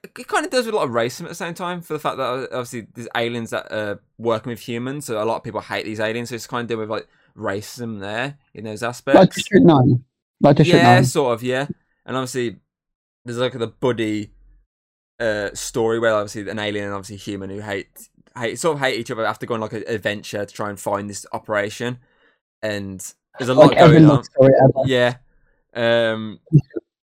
It 0.03 0.27
kind 0.27 0.45
of 0.45 0.51
does 0.51 0.65
with 0.65 0.73
a 0.73 0.77
lot 0.77 0.87
of 0.87 0.91
racism 0.91 1.23
at 1.23 1.29
the 1.29 1.35
same 1.35 1.53
time 1.53 1.81
for 1.81 1.93
the 1.93 1.99
fact 1.99 2.17
that 2.17 2.23
uh, 2.23 2.47
obviously 2.51 2.87
there's 2.93 3.09
aliens 3.15 3.49
that 3.49 3.69
are 3.71 4.01
working 4.17 4.49
with 4.49 4.61
humans, 4.61 5.05
so 5.05 5.21
a 5.21 5.25
lot 5.25 5.37
of 5.37 5.43
people 5.43 5.59
hate 5.59 5.85
these 5.85 5.99
aliens. 5.99 6.29
So 6.29 6.35
it's 6.35 6.47
kind 6.47 6.63
of 6.63 6.67
dealing 6.69 6.87
with 6.87 6.89
like 6.89 7.07
racism 7.35 7.99
there 7.99 8.37
in 8.53 8.63
those 8.63 8.81
aspects. 8.81 9.19
Like 9.19 9.33
District 9.33 9.65
Nine. 9.65 10.05
Like 10.39 10.55
District 10.55 10.81
yeah, 10.83 10.95
Nine. 10.95 11.05
sort 11.05 11.33
of, 11.33 11.43
yeah. 11.43 11.67
And 12.05 12.15
obviously, 12.15 12.57
there's 13.25 13.39
like 13.39 13.53
the 13.53 13.67
buddy 13.67 14.31
uh, 15.19 15.49
story 15.53 15.99
where 15.99 16.13
obviously 16.13 16.49
an 16.49 16.59
alien 16.59 16.85
and 16.85 16.93
obviously 16.93 17.17
human 17.17 17.49
who 17.49 17.59
hate 17.59 18.09
hate 18.37 18.57
sort 18.57 18.75
of 18.75 18.81
hate 18.81 18.97
each 18.99 19.11
other 19.11 19.25
after 19.25 19.45
going 19.45 19.59
like 19.59 19.73
an 19.73 19.83
adventure 19.87 20.45
to 20.45 20.53
try 20.53 20.69
and 20.69 20.79
find 20.79 21.09
this 21.09 21.25
operation. 21.33 21.99
And 22.61 22.99
there's 23.37 23.49
a 23.49 23.53
lot 23.53 23.71
Like 23.71 23.79
going 23.79 24.05
on. 24.05 24.23
Yeah. 24.85 25.17
Um, 25.73 26.39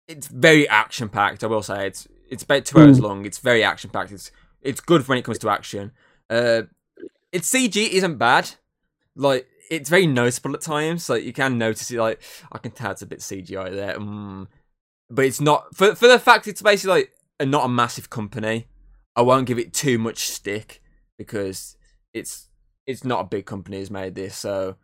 it's 0.07 0.27
very 0.27 0.67
action 0.69 1.09
packed. 1.09 1.43
I 1.43 1.47
will 1.47 1.63
say 1.63 1.87
it's 1.87 2.07
it's 2.29 2.43
about 2.43 2.65
two 2.65 2.79
hours 2.79 2.99
Mm. 2.99 3.03
long. 3.03 3.25
It's 3.25 3.37
very 3.39 3.63
action 3.63 3.89
packed. 3.89 4.11
It's 4.11 4.31
it's 4.61 4.81
good 4.81 5.07
when 5.07 5.17
it 5.17 5.23
comes 5.23 5.37
to 5.39 5.49
action. 5.49 5.91
Uh, 6.29 6.63
its 7.31 7.49
CG 7.49 7.89
isn't 7.89 8.17
bad. 8.17 8.51
Like 9.15 9.47
it's 9.69 9.89
very 9.89 10.07
noticeable 10.07 10.53
at 10.55 10.61
times. 10.61 11.09
Like 11.09 11.23
you 11.23 11.33
can 11.33 11.57
notice 11.57 11.89
it. 11.91 11.99
Like 11.99 12.21
I 12.51 12.57
can 12.57 12.71
tell 12.71 12.91
it's 12.91 13.01
a 13.01 13.05
bit 13.05 13.19
CGI 13.19 13.71
there. 13.71 13.97
Mm. 13.97 14.47
But 15.09 15.25
it's 15.25 15.39
not 15.41 15.75
for 15.75 15.95
for 15.95 16.07
the 16.07 16.19
fact 16.19 16.47
it's 16.47 16.61
basically 16.61 16.99
like 17.01 17.13
a, 17.39 17.45
not 17.45 17.65
a 17.65 17.69
massive 17.69 18.09
company. 18.09 18.67
I 19.15 19.21
won't 19.21 19.47
give 19.47 19.57
it 19.59 19.73
too 19.73 19.97
much 19.97 20.27
stick 20.29 20.81
because 21.17 21.75
it's 22.13 22.49
it's 22.85 23.03
not 23.03 23.21
a 23.21 23.23
big 23.27 23.45
company 23.45 23.77
who's 23.79 23.91
made 23.91 24.15
this, 24.15 24.37
so 24.37 24.75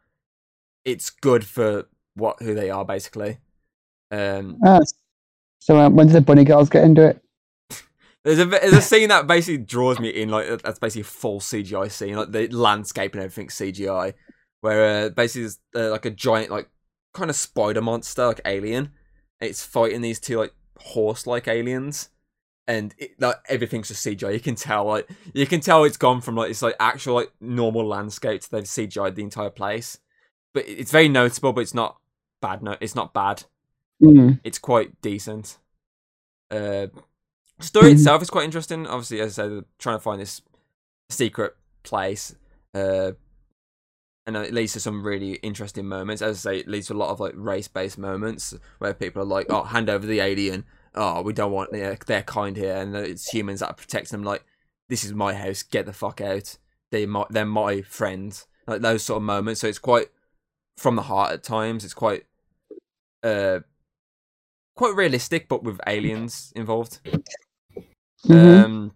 it's 0.85 1.09
good 1.09 1.45
for 1.45 1.87
what 2.15 2.41
who 2.41 2.53
they 2.53 2.69
are 2.69 2.83
basically. 2.85 3.37
Um, 4.11 4.57
Ah, 4.65 4.79
so 5.59 5.77
um, 5.79 5.95
when 5.95 6.07
does 6.07 6.13
the 6.13 6.21
bunny 6.21 6.43
girls 6.43 6.69
get 6.69 6.83
into 6.83 7.01
it? 7.07 7.21
There's 8.23 8.39
a 8.39 8.45
there's 8.45 8.73
a 8.73 8.81
scene 8.81 9.09
that 9.09 9.27
basically 9.27 9.63
draws 9.63 9.99
me 9.99 10.09
in, 10.09 10.29
like 10.29 10.61
that's 10.63 10.79
basically 10.79 11.01
a 11.01 11.05
full 11.05 11.39
CGI 11.39 11.91
scene, 11.91 12.15
like 12.15 12.31
the 12.31 12.47
landscape 12.47 13.13
and 13.13 13.23
everything 13.23 13.47
CGI, 13.47 14.13
where 14.61 15.05
uh, 15.05 15.09
basically 15.09 15.41
there's 15.41 15.59
uh, 15.75 15.91
like 15.91 16.05
a 16.05 16.09
giant 16.09 16.49
like 16.49 16.69
kind 17.13 17.29
of 17.29 17.35
spider 17.35 17.81
monster 17.81 18.27
like 18.27 18.41
alien. 18.45 18.91
It's 19.41 19.65
fighting 19.65 20.01
these 20.01 20.21
two 20.21 20.37
like 20.37 20.53
horse 20.79 21.27
like 21.27 21.49
aliens, 21.49 22.09
and 22.65 22.95
it, 22.97 23.19
like 23.19 23.35
everything's 23.49 23.89
just 23.89 24.05
CGI. 24.05 24.33
You 24.33 24.39
can 24.39 24.55
tell 24.55 24.85
like 24.85 25.09
you 25.33 25.45
can 25.45 25.59
tell 25.59 25.83
it's 25.83 25.97
gone 25.97 26.21
from 26.21 26.35
like 26.35 26.49
it's 26.49 26.61
like 26.61 26.75
actual 26.79 27.15
like 27.15 27.31
normal 27.41 27.85
landscape 27.85 28.41
to 28.41 28.51
they've 28.51 28.63
CGI'd 28.63 29.15
the 29.15 29.23
entire 29.23 29.49
place, 29.49 29.99
but 30.53 30.67
it's 30.67 30.91
very 30.91 31.09
noticeable. 31.09 31.51
But 31.51 31.61
it's 31.61 31.73
not 31.73 31.97
bad. 32.41 32.63
No, 32.63 32.77
it's 32.79 32.95
not 32.95 33.13
bad. 33.13 33.43
Mm. 34.01 34.39
it's 34.43 34.59
quite 34.59 35.01
decent. 35.01 35.57
Uh, 36.51 36.87
story 37.59 37.91
Mhm. 37.91 37.93
itself 37.93 38.21
is 38.21 38.29
quite 38.29 38.45
interesting. 38.45 38.87
Obviously, 38.87 39.21
as 39.21 39.37
I 39.39 39.43
said, 39.43 39.65
trying 39.79 39.95
to 39.97 40.01
find 40.01 40.19
this 40.21 40.41
secret 41.09 41.55
place, 41.83 42.35
uh, 42.73 43.11
and 44.25 44.37
it 44.37 44.53
leads 44.53 44.73
to 44.73 44.79
some 44.79 45.03
really 45.03 45.33
interesting 45.35 45.85
moments. 45.87 46.21
As 46.21 46.45
I 46.45 46.51
say, 46.51 46.59
it 46.59 46.67
leads 46.67 46.87
to 46.87 46.93
a 46.93 46.95
lot 46.95 47.09
of 47.09 47.19
like 47.19 47.33
race-based 47.35 47.97
moments 47.97 48.53
where 48.79 48.93
people 48.93 49.21
are 49.21 49.25
like, 49.25 49.47
"Oh, 49.49 49.63
hand 49.63 49.89
over 49.89 50.05
the 50.07 50.19
alien." 50.19 50.65
Oh, 50.95 51.21
we 51.21 51.33
don't 51.33 51.51
want 51.51 51.71
their, 51.71 51.97
their 52.05 52.21
kind 52.23 52.55
here, 52.55 52.75
and 52.75 52.95
it's 52.95 53.29
humans 53.33 53.61
that 53.61 53.75
protect 53.77 54.11
them. 54.11 54.23
Like, 54.23 54.45
this 54.89 55.03
is 55.03 55.11
my 55.13 55.33
house. 55.33 55.63
Get 55.63 55.85
the 55.87 55.93
fuck 55.93 56.21
out. 56.21 56.57
They 56.91 57.05
my, 57.05 57.25
they're 57.29 57.45
my 57.45 57.81
friends. 57.81 58.45
Like 58.67 58.81
those 58.81 59.03
sort 59.03 59.17
of 59.17 59.23
moments. 59.23 59.61
So 59.61 59.67
it's 59.67 59.79
quite 59.79 60.09
from 60.77 60.95
the 60.95 61.01
heart 61.03 61.33
at 61.33 61.43
times. 61.43 61.83
It's 61.83 61.93
quite 61.93 62.25
uh 63.23 63.59
quite 64.75 64.95
realistic, 64.95 65.47
but 65.47 65.63
with 65.63 65.79
aliens 65.87 66.51
involved. 66.55 66.99
Mhm. 68.27 68.63
Um, 68.63 68.91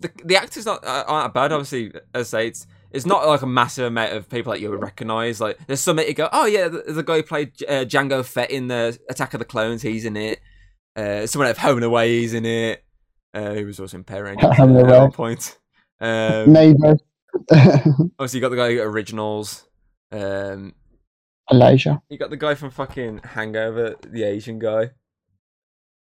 the 0.00 0.10
the 0.24 0.36
actors 0.36 0.66
not 0.66 0.80
aren't 0.84 1.34
bad. 1.34 1.52
Obviously, 1.52 1.92
as 2.14 2.34
I 2.34 2.38
say, 2.38 2.46
it's 2.48 2.66
it's 2.90 3.06
not 3.06 3.26
like 3.26 3.42
a 3.42 3.46
massive 3.46 3.86
amount 3.86 4.12
of 4.12 4.28
people 4.28 4.52
that 4.52 4.60
you 4.60 4.70
would 4.70 4.82
recognize. 4.82 5.40
Like 5.40 5.58
there's 5.66 5.80
some 5.80 5.96
that 5.96 6.08
you 6.08 6.14
go, 6.14 6.28
oh 6.32 6.46
yeah, 6.46 6.68
the, 6.68 6.92
the 6.92 7.02
guy 7.02 7.16
who 7.16 7.22
played 7.22 7.52
uh, 7.68 7.84
Jango 7.84 8.24
Fett 8.24 8.50
in 8.50 8.68
the 8.68 8.98
Attack 9.08 9.34
of 9.34 9.38
the 9.38 9.44
Clones, 9.44 9.82
he's 9.82 10.04
in 10.04 10.16
it. 10.16 10.40
Uh, 10.94 11.26
someone 11.26 11.48
at 11.48 11.58
Home 11.58 11.76
and 11.76 11.84
Away, 11.84 12.20
he's 12.20 12.34
in 12.34 12.44
it. 12.44 12.84
Uh, 13.32 13.54
he 13.54 13.64
was 13.64 13.80
also 13.80 13.96
in 13.96 14.04
Power 14.04 14.24
Rangers 14.24 14.52
Home 14.56 14.76
and 14.76 14.90
at 14.90 15.00
one 15.00 15.12
point. 15.12 15.58
Um, 16.00 16.52
Neighbour. 16.52 16.96
obviously, 17.50 18.38
you 18.38 18.40
got 18.40 18.50
the 18.50 18.56
guy 18.56 18.70
who 18.70 18.76
got 18.76 18.84
Originals. 18.84 19.66
Um, 20.10 20.74
Elijah. 21.50 22.00
you 22.08 22.18
got 22.18 22.30
the 22.30 22.36
guy 22.36 22.54
from 22.54 22.70
fucking 22.70 23.20
Hangover, 23.24 23.96
the 24.06 24.22
Asian 24.22 24.58
guy. 24.58 24.90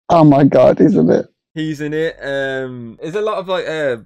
Oh 0.09 0.23
my 0.23 0.43
god, 0.43 0.79
isn't 0.81 1.09
it? 1.09 1.27
He's 1.53 1.81
in 1.81 1.93
it. 1.93 2.17
Um, 2.21 2.97
there's 3.01 3.15
a 3.15 3.21
lot 3.21 3.37
of 3.37 3.47
like 3.47 3.67
uh, 3.67 3.97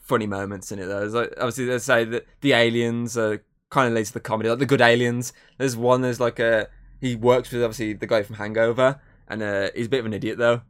funny 0.00 0.26
moments 0.26 0.72
in 0.72 0.78
it 0.78 0.86
though. 0.86 1.00
There's 1.00 1.14
like 1.14 1.34
obviously 1.36 1.66
they 1.66 1.78
say 1.78 2.04
that 2.04 2.26
the 2.40 2.52
aliens 2.52 3.16
are 3.16 3.42
kind 3.70 3.88
of 3.88 3.94
leads 3.94 4.10
to 4.10 4.14
the 4.14 4.20
comedy, 4.20 4.48
like 4.48 4.58
the 4.58 4.66
good 4.66 4.80
aliens. 4.80 5.32
There's 5.58 5.76
one. 5.76 6.00
There's 6.02 6.20
like 6.20 6.38
a 6.38 6.68
he 7.00 7.14
works 7.14 7.52
with 7.52 7.62
obviously 7.62 7.92
the 7.92 8.06
guy 8.06 8.22
from 8.22 8.36
Hangover, 8.36 9.00
and 9.28 9.42
uh, 9.42 9.70
he's 9.74 9.86
a 9.86 9.90
bit 9.90 10.00
of 10.00 10.06
an 10.06 10.14
idiot 10.14 10.38
though. 10.38 10.62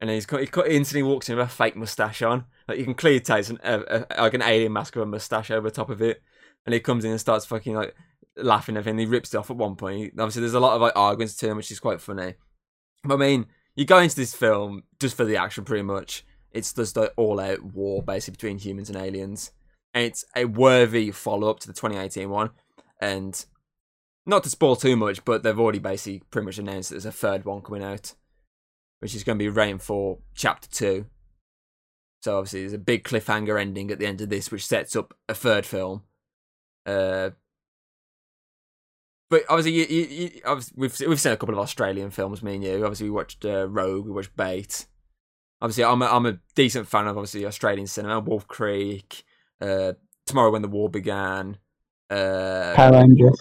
And 0.00 0.10
he's 0.10 0.28
he 0.28 0.46
cut- 0.46 0.66
instantly 0.66 1.02
walks 1.04 1.28
in 1.28 1.36
with 1.36 1.46
a 1.46 1.50
fake 1.50 1.76
mustache 1.76 2.22
on. 2.22 2.44
Like 2.68 2.78
you 2.78 2.84
can 2.84 2.94
clearly 2.94 3.20
tell 3.20 3.38
it's 3.38 3.50
an, 3.50 3.60
a, 3.62 4.06
a, 4.10 4.22
like 4.22 4.34
an 4.34 4.42
alien 4.42 4.72
mask 4.72 4.94
with 4.96 5.04
a 5.04 5.06
mustache 5.06 5.50
over 5.50 5.70
top 5.70 5.90
of 5.90 6.02
it. 6.02 6.22
And 6.66 6.74
he 6.74 6.80
comes 6.80 7.04
in 7.04 7.10
and 7.10 7.20
starts 7.20 7.44
fucking 7.44 7.74
like 7.74 7.94
laughing 8.36 8.76
and 8.76 8.78
everything. 8.78 8.98
He 8.98 9.06
rips 9.06 9.34
it 9.34 9.36
off 9.36 9.50
at 9.50 9.56
one 9.56 9.76
point. 9.76 10.14
Obviously, 10.18 10.40
there's 10.40 10.54
a 10.54 10.60
lot 10.60 10.74
of 10.74 10.80
like 10.80 10.96
arguments 10.96 11.36
to 11.36 11.48
him, 11.48 11.56
which 11.56 11.70
is 11.70 11.80
quite 11.80 12.00
funny. 12.00 12.34
But 13.04 13.14
I 13.14 13.18
mean, 13.18 13.46
you 13.74 13.84
go 13.84 13.98
into 13.98 14.16
this 14.16 14.34
film 14.34 14.84
just 15.00 15.16
for 15.16 15.24
the 15.24 15.36
action, 15.36 15.64
pretty 15.64 15.82
much. 15.82 16.24
It's 16.50 16.72
just 16.72 16.94
the 16.94 17.08
all-out 17.16 17.62
war, 17.64 18.02
basically 18.02 18.32
between 18.32 18.58
humans 18.58 18.90
and 18.90 18.98
aliens, 18.98 19.52
and 19.94 20.04
it's 20.04 20.24
a 20.36 20.44
worthy 20.44 21.10
follow-up 21.10 21.60
to 21.60 21.66
the 21.66 21.72
2018 21.72 22.28
one. 22.28 22.50
And 23.00 23.44
not 24.26 24.44
to 24.44 24.50
spoil 24.50 24.76
too 24.76 24.96
much, 24.96 25.24
but 25.24 25.42
they've 25.42 25.58
already 25.58 25.78
basically 25.78 26.22
pretty 26.30 26.44
much 26.44 26.58
announced 26.58 26.90
there's 26.90 27.06
a 27.06 27.12
third 27.12 27.44
one 27.44 27.62
coming 27.62 27.82
out, 27.82 28.14
which 29.00 29.14
is 29.14 29.24
going 29.24 29.38
to 29.38 29.42
be 29.42 29.48
Rainfall 29.48 30.22
Chapter 30.34 30.68
Two. 30.68 31.06
So 32.22 32.38
obviously, 32.38 32.60
there's 32.60 32.72
a 32.72 32.78
big 32.78 33.02
cliffhanger 33.02 33.60
ending 33.60 33.90
at 33.90 33.98
the 33.98 34.06
end 34.06 34.20
of 34.20 34.28
this, 34.28 34.50
which 34.50 34.66
sets 34.66 34.94
up 34.94 35.14
a 35.28 35.34
third 35.34 35.66
film. 35.66 36.02
Uh, 36.86 37.30
but 39.32 39.44
obviously, 39.48 39.72
you, 39.72 39.86
you, 39.88 40.06
you, 40.06 40.40
obviously 40.44 40.74
we've 40.76 41.00
we've 41.08 41.20
seen 41.20 41.32
a 41.32 41.36
couple 41.38 41.54
of 41.54 41.58
Australian 41.58 42.10
films. 42.10 42.42
Me 42.42 42.54
and 42.56 42.62
you. 42.64 42.84
Obviously, 42.84 43.06
we 43.06 43.10
watched 43.10 43.44
uh, 43.44 43.66
Rogue. 43.66 44.04
We 44.06 44.12
watched 44.12 44.36
Bait. 44.36 44.86
Obviously, 45.62 45.84
I'm 45.84 46.02
a, 46.02 46.06
I'm 46.06 46.26
a 46.26 46.38
decent 46.54 46.86
fan 46.86 47.06
of 47.06 47.16
obviously 47.16 47.46
Australian 47.46 47.86
cinema. 47.86 48.20
Wolf 48.20 48.46
Creek. 48.46 49.24
Uh, 49.60 49.94
Tomorrow 50.26 50.52
when 50.52 50.62
the 50.62 50.68
war 50.68 50.88
began. 50.90 51.56
Uh, 52.10 52.74
Power 52.76 52.92
Rangers. 52.92 53.40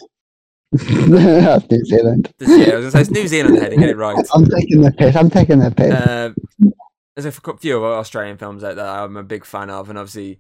That's 0.72 1.70
New 1.70 1.86
Zealand. 1.86 2.34
this- 2.40 2.50
yeah, 2.68 2.74
I 2.74 2.76
was 2.78 2.86
gonna 2.86 2.92
say 2.92 3.02
it's 3.02 3.12
New 3.12 3.28
Zealand 3.28 3.58
heading. 3.60 3.80
Get 3.80 3.90
it 3.90 3.98
right. 3.98 4.16
I'm 4.34 4.46
taking 4.46 4.82
the 4.82 4.92
piss. 4.92 5.16
I'm 5.16 5.30
taking 5.30 5.60
the 5.60 5.72
piss. 5.72 5.94
Uh, 5.94 6.30
there's 7.16 7.26
a 7.26 7.58
few 7.58 7.84
Australian 7.86 8.38
films 8.38 8.64
out 8.64 8.78
there 8.78 8.86
I'm 8.88 9.18
a 9.18 9.24
big 9.24 9.46
fan 9.46 9.70
of, 9.70 9.90
and 9.90 10.00
obviously 10.00 10.40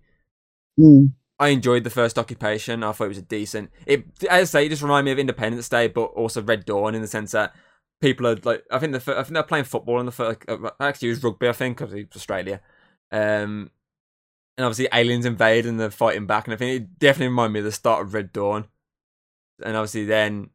Mm. 0.80 1.12
I 1.42 1.48
enjoyed 1.48 1.84
the 1.84 1.90
first 1.90 2.20
occupation. 2.20 2.84
I 2.84 2.92
thought 2.92 3.06
it 3.06 3.08
was 3.10 3.18
a 3.18 3.24
decent. 3.24 3.72
It, 3.88 4.06
as 4.30 4.50
I 4.50 4.60
say, 4.60 4.66
it 4.68 4.70
just 4.70 4.84
reminded 4.84 5.06
me 5.06 5.12
of 5.14 5.18
Independence 5.18 5.68
Day, 5.68 5.88
but 5.88 6.04
also 6.04 6.44
Red 6.44 6.66
Dawn 6.66 6.94
in 6.94 7.02
the 7.02 7.08
sense 7.08 7.32
that 7.32 7.56
people 8.00 8.28
are 8.28 8.36
like, 8.44 8.64
I 8.70 8.78
think 8.78 8.94
the 8.94 9.18
I 9.18 9.24
think 9.24 9.34
they're 9.34 9.42
playing 9.42 9.66
football 9.66 10.00
in 10.00 10.06
the 10.06 10.12
first. 10.12 10.42
Uh, 10.48 10.70
actually, 10.80 11.08
it 11.08 11.14
was 11.14 11.24
rugby. 11.24 11.50
I 11.50 11.54
think 11.54 11.80
because 11.80 11.96
it's 11.96 12.16
Australia. 12.16 12.62
Um, 13.12 13.72
and 14.56 14.66
obviously 14.66 14.88
aliens 14.94 15.26
invade 15.26 15.66
and 15.66 15.80
they're 15.80 15.90
fighting 15.90 16.28
back, 16.28 16.46
and 16.46 16.54
I 16.54 16.58
think 16.58 16.80
it 16.80 17.00
definitely 17.00 17.30
reminded 17.30 17.54
me 17.54 17.60
of 17.62 17.66
the 17.66 17.72
start 17.72 18.06
of 18.06 18.14
Red 18.14 18.32
Dawn. 18.32 18.68
And 19.66 19.76
obviously, 19.76 20.06
then 20.06 20.52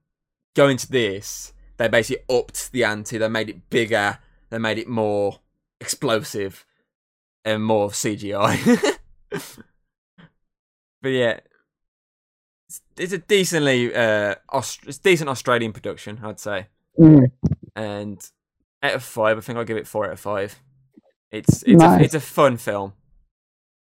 going 0.54 0.76
to 0.76 0.88
this, 0.88 1.52
they 1.78 1.88
basically 1.88 2.22
upped 2.32 2.70
the 2.70 2.84
ante. 2.84 3.18
They 3.18 3.28
made 3.28 3.50
it 3.50 3.70
bigger. 3.70 4.20
They 4.50 4.58
made 4.58 4.78
it 4.78 4.86
more 4.86 5.40
explosive 5.80 6.64
and 7.44 7.64
more 7.64 7.88
CGI. 7.88 8.96
but 11.06 11.12
yeah, 11.12 11.38
it's 12.68 12.80
it's 12.98 13.12
a 13.12 13.18
decently 13.18 13.94
uh 13.94 14.34
Aust- 14.48 14.88
it's 14.88 14.98
decent 14.98 15.30
Australian 15.30 15.72
production, 15.72 16.18
I'd 16.20 16.40
say. 16.40 16.66
Mm. 16.98 17.30
And 17.76 18.30
out 18.82 18.94
of 18.94 19.04
five, 19.04 19.38
I 19.38 19.40
think 19.40 19.56
I'll 19.56 19.64
give 19.64 19.76
it 19.76 19.86
four 19.86 20.06
out 20.06 20.14
of 20.14 20.18
five. 20.18 20.56
It's 21.30 21.62
it's 21.62 21.80
Nice. 21.80 22.00
a 22.00 22.04
it's 22.04 22.14
a 22.14 22.20
fun 22.20 22.56
film. 22.56 22.94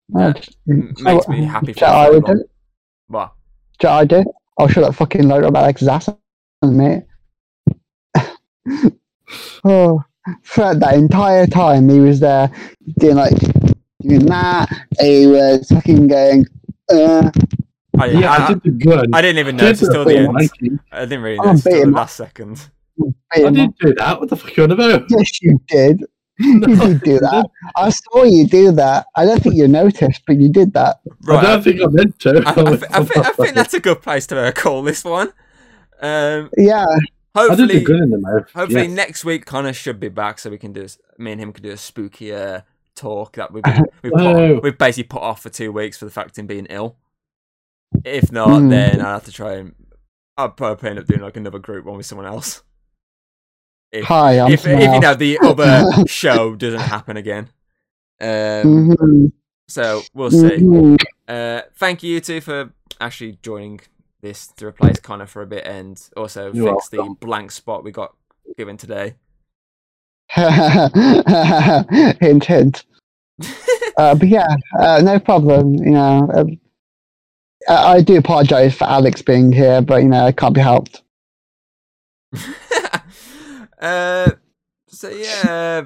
Nice. 0.09 0.49
M- 0.69 0.93
So, 0.97 1.05
makes 1.05 1.29
me 1.29 1.45
happy 1.45 1.73
for 1.73 1.79
do 1.79 1.85
you 1.85 1.93
know 1.93 1.99
what 1.99 2.07
I 2.07 2.11
would 2.11 2.25
do? 2.25 2.45
What? 3.07 3.33
Do 3.79 3.87
you 3.87 3.91
know 3.91 3.95
what 3.95 4.01
I 4.01 4.05
do? 4.07 4.25
I'll 4.59 4.69
show 4.69 4.81
that 4.81 4.97
fucking 4.97 5.29
logo 5.29 5.47
about 5.47 5.63
Alex's 5.63 5.87
ass, 5.87 6.09
mate. 6.65 7.05
oh, 9.65 10.03
throughout 10.43 10.81
that 10.81 10.95
entire 10.95 11.47
time, 11.47 11.89
he 11.89 12.01
was 12.01 12.19
there 12.19 12.51
doing 12.99 13.15
like 13.15 13.39
doing 14.03 14.27
that. 14.27 14.69
He 14.99 15.29
was 15.29 15.69
fucking 15.69 16.09
going. 16.09 16.47
Uh, 16.91 17.31
I, 17.99 18.07
Yeah, 18.07 18.31
I, 18.33 18.45
I 18.45 18.49
did 18.49 18.63
the 18.63 18.71
gun. 18.71 19.07
I 19.13 19.23
didn't 19.23 19.39
even 19.39 19.57
Did 19.57 19.65
notice 19.65 19.81
the 19.81 19.93
till 19.93 20.05
the 20.05 20.17
end. 20.19 20.33
Mikey. 20.33 20.71
I 20.93 21.01
didn't 21.01 21.23
really 21.23 21.39
I'm 21.39 21.47
notice 21.47 21.63
till 21.65 21.73
the 21.73 21.79
beating 21.79 21.93
last 21.93 22.17
second. 22.17 22.71
I 23.33 23.39
didn't 23.39 23.77
do 23.79 23.95
that. 23.95 24.21
What 24.21 24.31
the 24.31 24.37
fuck 24.37 24.51
are 24.51 24.55
you 24.57 24.63
on 24.65 24.71
about? 24.73 25.05
Yes, 25.11 25.43
you 25.43 25.61
did. 25.69 26.05
You 26.39 26.59
did 26.61 27.01
do 27.03 27.19
that. 27.21 27.49
I 27.77 27.91
saw 27.91 28.25
you 28.25 28.49
do 28.49 28.73
that. 28.73 29.07
I 29.15 29.25
don't 29.25 29.41
think 29.41 29.55
you 29.55 29.69
noticed, 29.69 30.23
but 30.27 30.41
you 30.41 30.51
did 30.51 30.73
that. 30.75 30.97
I 31.29 31.41
don't 31.43 31.63
think 31.63 31.81
I 31.81 31.87
meant 31.87 32.19
to. 32.21 32.43
I, 32.45 32.51
I, 32.51 32.77
thi- 32.77 32.87
I, 32.91 33.05
thi- 33.05 33.21
I 33.21 33.31
think 33.31 33.55
that's 33.55 33.75
a 33.75 33.79
good 33.81 34.03
place 34.03 34.27
to 34.29 34.41
uh, 34.41 34.51
call 34.51 34.83
this 34.83 35.05
one. 35.05 35.33
Um, 36.01 36.51
Yeah. 36.57 36.85
I 37.37 37.43
did 37.43 37.51
hopefully, 37.51 37.79
the 37.79 37.85
gun 37.85 38.03
in 38.03 38.11
the 38.11 38.19
mouth. 38.19 38.51
hopefully 38.53 38.83
yes. 38.87 38.91
next 38.93 39.25
week 39.25 39.45
Connor 39.45 39.73
should 39.73 39.99
be 40.01 40.09
back, 40.09 40.39
so 40.41 40.51
we 40.51 40.59
can 40.59 40.73
do 40.73 40.83
this, 40.83 40.99
me 41.19 41.33
and 41.33 41.41
him 41.41 41.53
can 41.53 41.63
do 41.63 41.71
a 41.71 41.77
spooky 41.77 42.33
uh, 42.33 42.61
talk 42.95 43.35
that 43.37 43.53
we've 43.53 43.63
been, 43.65 43.85
we've, 44.03 44.13
put, 44.13 44.63
we've 44.63 44.79
basically 44.79 45.09
put 45.09 45.23
off 45.23 45.43
for 45.43 45.51
two 45.51 45.73
weeks 45.73 45.99
for 45.99 46.05
the 46.05 46.11
fact 46.11 46.31
of 46.31 46.37
him 46.37 46.47
being 46.47 46.67
ill. 46.71 46.97
If 48.05 48.33
not, 48.33 48.61
Hmm. 48.61 48.69
then 48.69 49.01
I'll 49.01 49.15
have 49.15 49.25
to 49.25 49.33
try 49.33 49.55
and 49.55 49.75
I'll 50.37 50.51
probably 50.51 50.91
end 50.91 50.99
up 50.99 51.07
doing 51.07 51.21
like 51.21 51.37
another 51.37 51.59
group 51.61 51.85
one 51.85 51.97
with 51.97 52.07
someone 52.07 52.27
else. 52.27 52.63
If, 53.93 54.07
Hi, 54.07 54.41
I'm 54.41 54.51
if, 54.51 54.67
if 54.67 54.81
you 54.93 55.01
know 55.01 55.15
the 55.15 55.39
other 55.45 56.07
show 56.09 56.57
doesn't 56.57 56.81
happen 56.81 57.17
again. 57.17 57.49
Um, 58.21 58.91
Mhm, 58.97 59.33
so 59.69 60.03
we'll 60.13 60.31
see. 60.33 60.57
mhm. 60.59 61.01
Uh, 61.29 61.63
thank 61.77 62.03
you 62.03 62.21
two 62.21 62.41
for 62.41 62.73
actually 63.01 63.39
joining 63.43 63.81
this 64.21 64.49
to 64.49 64.67
replace 64.67 64.99
Connor 64.99 65.27
for 65.27 65.43
a 65.43 65.47
bit 65.47 65.65
and 65.67 66.01
also 66.17 66.53
You're 66.53 66.75
fix 66.75 66.89
the 66.89 67.15
blank 67.21 67.53
spot 67.53 67.85
we 67.85 67.93
got 67.93 68.17
given 68.57 68.77
today. 68.77 69.15
hint, 72.21 72.45
hint. 72.45 72.85
Uh, 73.97 74.13
but 74.17 74.27
yeah, 74.27 74.57
uh, 74.81 75.01
no 75.05 75.21
problem. 75.21 75.75
You 75.75 75.93
know, 75.93 76.29
um, 76.35 76.59
I, 77.69 77.93
I 77.93 78.01
do 78.01 78.17
apologise 78.17 78.75
for 78.75 78.89
Alex 78.89 79.23
being 79.23 79.53
here, 79.53 79.81
but 79.83 80.03
you 80.03 80.09
know, 80.09 80.27
it 80.27 80.37
can't 80.37 80.53
be 80.53 80.61
helped. 80.61 81.03
uh, 83.81 84.33
so 84.89 85.09
yeah, 85.11 85.83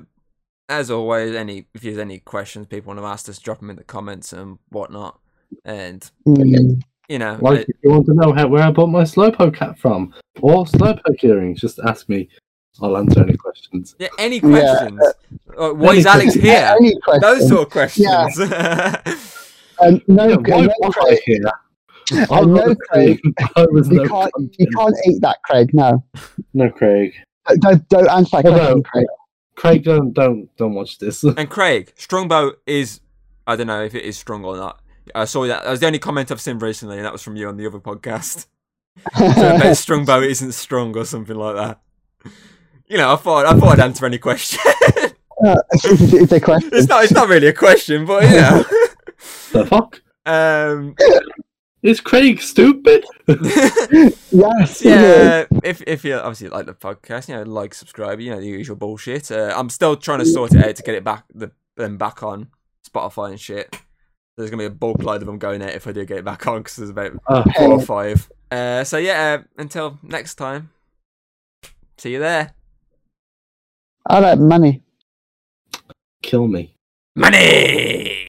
as 0.69 0.91
always, 0.91 1.35
any 1.35 1.67
if 1.75 1.83
there's 1.83 1.99
any 1.99 2.19
questions 2.19 2.67
people 2.67 2.95
want 2.95 3.01
to 3.01 3.07
ask 3.07 3.29
us, 3.29 3.39
drop 3.39 3.61
them 3.61 3.69
in 3.71 3.77
the 3.77 3.85
comments 3.85 4.33
and 4.33 4.59
whatnot. 4.71 5.21
And 5.65 6.11
Mm. 6.27 6.81
you 7.09 7.19
know, 7.19 7.39
Like, 7.41 7.61
uh, 7.61 7.65
if 7.69 7.77
you 7.83 7.91
want 7.91 8.07
to 8.07 8.15
know 8.15 8.33
how, 8.33 8.49
where 8.49 8.63
I 8.63 8.71
bought 8.71 8.89
my 8.89 9.03
Slowpoke 9.03 9.55
cat 9.55 9.79
from, 9.79 10.15
or 10.41 10.65
Slowpoke 10.65 11.25
earrings, 11.25 11.61
just 11.61 11.79
ask 11.81 12.09
me. 12.09 12.29
I'll 12.81 12.97
answer 12.97 13.23
any 13.23 13.37
questions. 13.37 13.95
yeah, 13.99 14.09
any 14.19 14.37
Yeah, 14.37 14.41
questions? 14.41 15.01
Uh, 15.57 15.71
why 15.71 15.95
is 15.95 16.07
Alex 16.07 16.25
questions. 16.37 16.45
here? 16.45 16.77
Any 16.81 17.01
question? 17.01 17.21
Those 17.23 17.49
sort 17.49 17.63
of 17.63 17.71
questions. 17.71 18.07
um, 19.81 20.03
no, 20.07 20.29
Yeah, 20.29 20.37
why 20.37 20.61
no, 20.63 20.73
was 20.81 20.95
I 20.97 21.01
Craig, 21.01 21.21
here? 21.25 21.41
I 22.13 22.27
I 22.31 22.41
know, 22.43 22.75
Craig. 22.89 23.21
I 23.57 23.67
was 23.71 23.89
you 23.91 23.97
no 23.97 24.09
can't, 24.09 24.33
content. 24.33 24.57
you 24.59 24.67
can't 24.77 24.95
eat 25.07 25.21
that, 25.23 25.39
Craig. 25.45 25.71
No, 25.75 26.05
No, 26.55 26.71
Craig. 26.71 27.13
don't, 27.47 27.61
don't, 27.61 27.89
don't 27.89 28.09
answer 28.11 28.37
that 28.43 28.47
Although- 28.47 28.59
question, 28.59 28.83
Craig. 28.85 29.07
Craig, 29.57 29.83
don't 29.83 30.13
don't 30.13 30.49
don't 30.57 30.75
watch 30.75 30.99
this. 30.99 31.25
And 31.37 31.51
Craig, 31.51 31.93
Strongbow 31.97 32.53
is 32.65 33.01
I 33.47 33.57
don't 33.57 33.67
know 33.67 33.83
if 33.83 33.93
it 33.95 34.05
is 34.05 34.17
strong 34.17 34.45
or 34.45 34.57
not. 34.57 34.81
I 35.17 35.25
saw 35.25 35.47
that. 35.49 35.65
That 35.65 35.71
was 35.71 35.81
the 35.81 35.87
only 35.87 35.99
comment 35.99 36.31
I've 36.31 36.41
seen 36.41 36.59
recently, 36.61 36.97
and 36.97 37.05
that 37.05 37.13
was 37.13 37.23
from 37.23 37.35
you 37.35 37.49
on 37.49 37.57
the 37.57 37.67
other 37.67 37.81
podcast. 37.81 38.47
So 39.17 39.25
I 39.25 39.59
bet 39.59 39.77
Strongbow 39.77 40.23
isn't 40.23 40.53
strong 40.53 40.97
or 40.97 41.05
something 41.05 41.37
like 41.37 41.55
that. 41.57 41.81
You 42.89 42.97
know, 42.99 43.13
I 43.13 43.17
thought 43.17 43.47
I 43.47 43.53
thought 43.59 43.79
I'd 43.79 43.81
answer 43.85 44.07
any 44.07 44.19
question. 44.19 44.61
Uh, 45.47 45.55
it's, 45.71 45.85
it's 46.13 46.33
a 46.33 46.41
question. 46.41 46.69
it's 46.73 46.89
not 46.89 47.05
it's 47.05 47.13
not 47.13 47.29
really 47.29 47.47
a 47.47 47.53
question, 47.53 48.05
but 48.05 48.25
you 48.25 48.31
know. 48.41 48.65
the 49.53 49.65
fuck? 49.69 50.03
um 50.27 50.97
Is 51.85 52.01
Craig 52.01 52.41
stupid? 52.43 53.05
Yes. 54.33 54.83
yeah, 54.85 55.45
if 55.63 55.81
if 55.87 56.05
you 56.05 56.17
obviously 56.17 56.49
like 56.49 56.67
the 56.67 56.75
podcast, 56.75 57.29
you 57.29 57.37
know, 57.37 57.45
like, 57.45 57.73
subscribe, 57.73 58.19
you 58.21 58.33
know, 58.33 58.41
the 58.41 58.49
usual 58.49 58.75
bullshit. 58.75 59.31
Uh, 59.31 59.55
I'm 59.57 59.71
still 59.71 59.95
trying 59.95 60.19
to 60.19 60.27
sort 60.27 60.55
it 60.55 60.65
out 60.65 60.75
to 60.75 60.83
get 60.83 60.97
it 60.97 61.05
back 61.05 61.23
the 61.33 61.53
them 61.77 61.99
back 61.99 62.25
on 62.25 62.49
Spotify 62.85 63.31
and 63.31 63.41
shit. 63.41 63.77
There's 64.37 64.51
gonna 64.51 64.63
be 64.63 64.67
a 64.67 64.71
bulk 64.71 65.05
load 65.05 65.23
of 65.23 65.27
them 65.27 65.39
going 65.39 65.63
out 65.63 65.71
if 65.71 65.87
I 65.87 65.93
do 65.93 66.05
get 66.05 66.19
it 66.19 66.25
back 66.25 66.49
on 66.49 66.63
because 66.63 66.75
there's 66.75 66.91
about 66.91 67.13
Oh, 67.29 67.45
four 67.57 67.75
or 67.75 67.81
five. 67.81 68.29
Uh, 68.51 68.83
so 68.83 68.99
yeah, 68.99 69.39
uh, 69.39 69.45
until 69.57 70.01
next 70.03 70.35
time, 70.35 70.71
see 71.97 72.11
you 72.11 72.19
there. 72.19 72.55
I 74.07 74.21
like 74.21 74.39
money. 74.39 74.83
kill 76.23 76.47
me. 76.47 76.75
Money. 77.17 78.27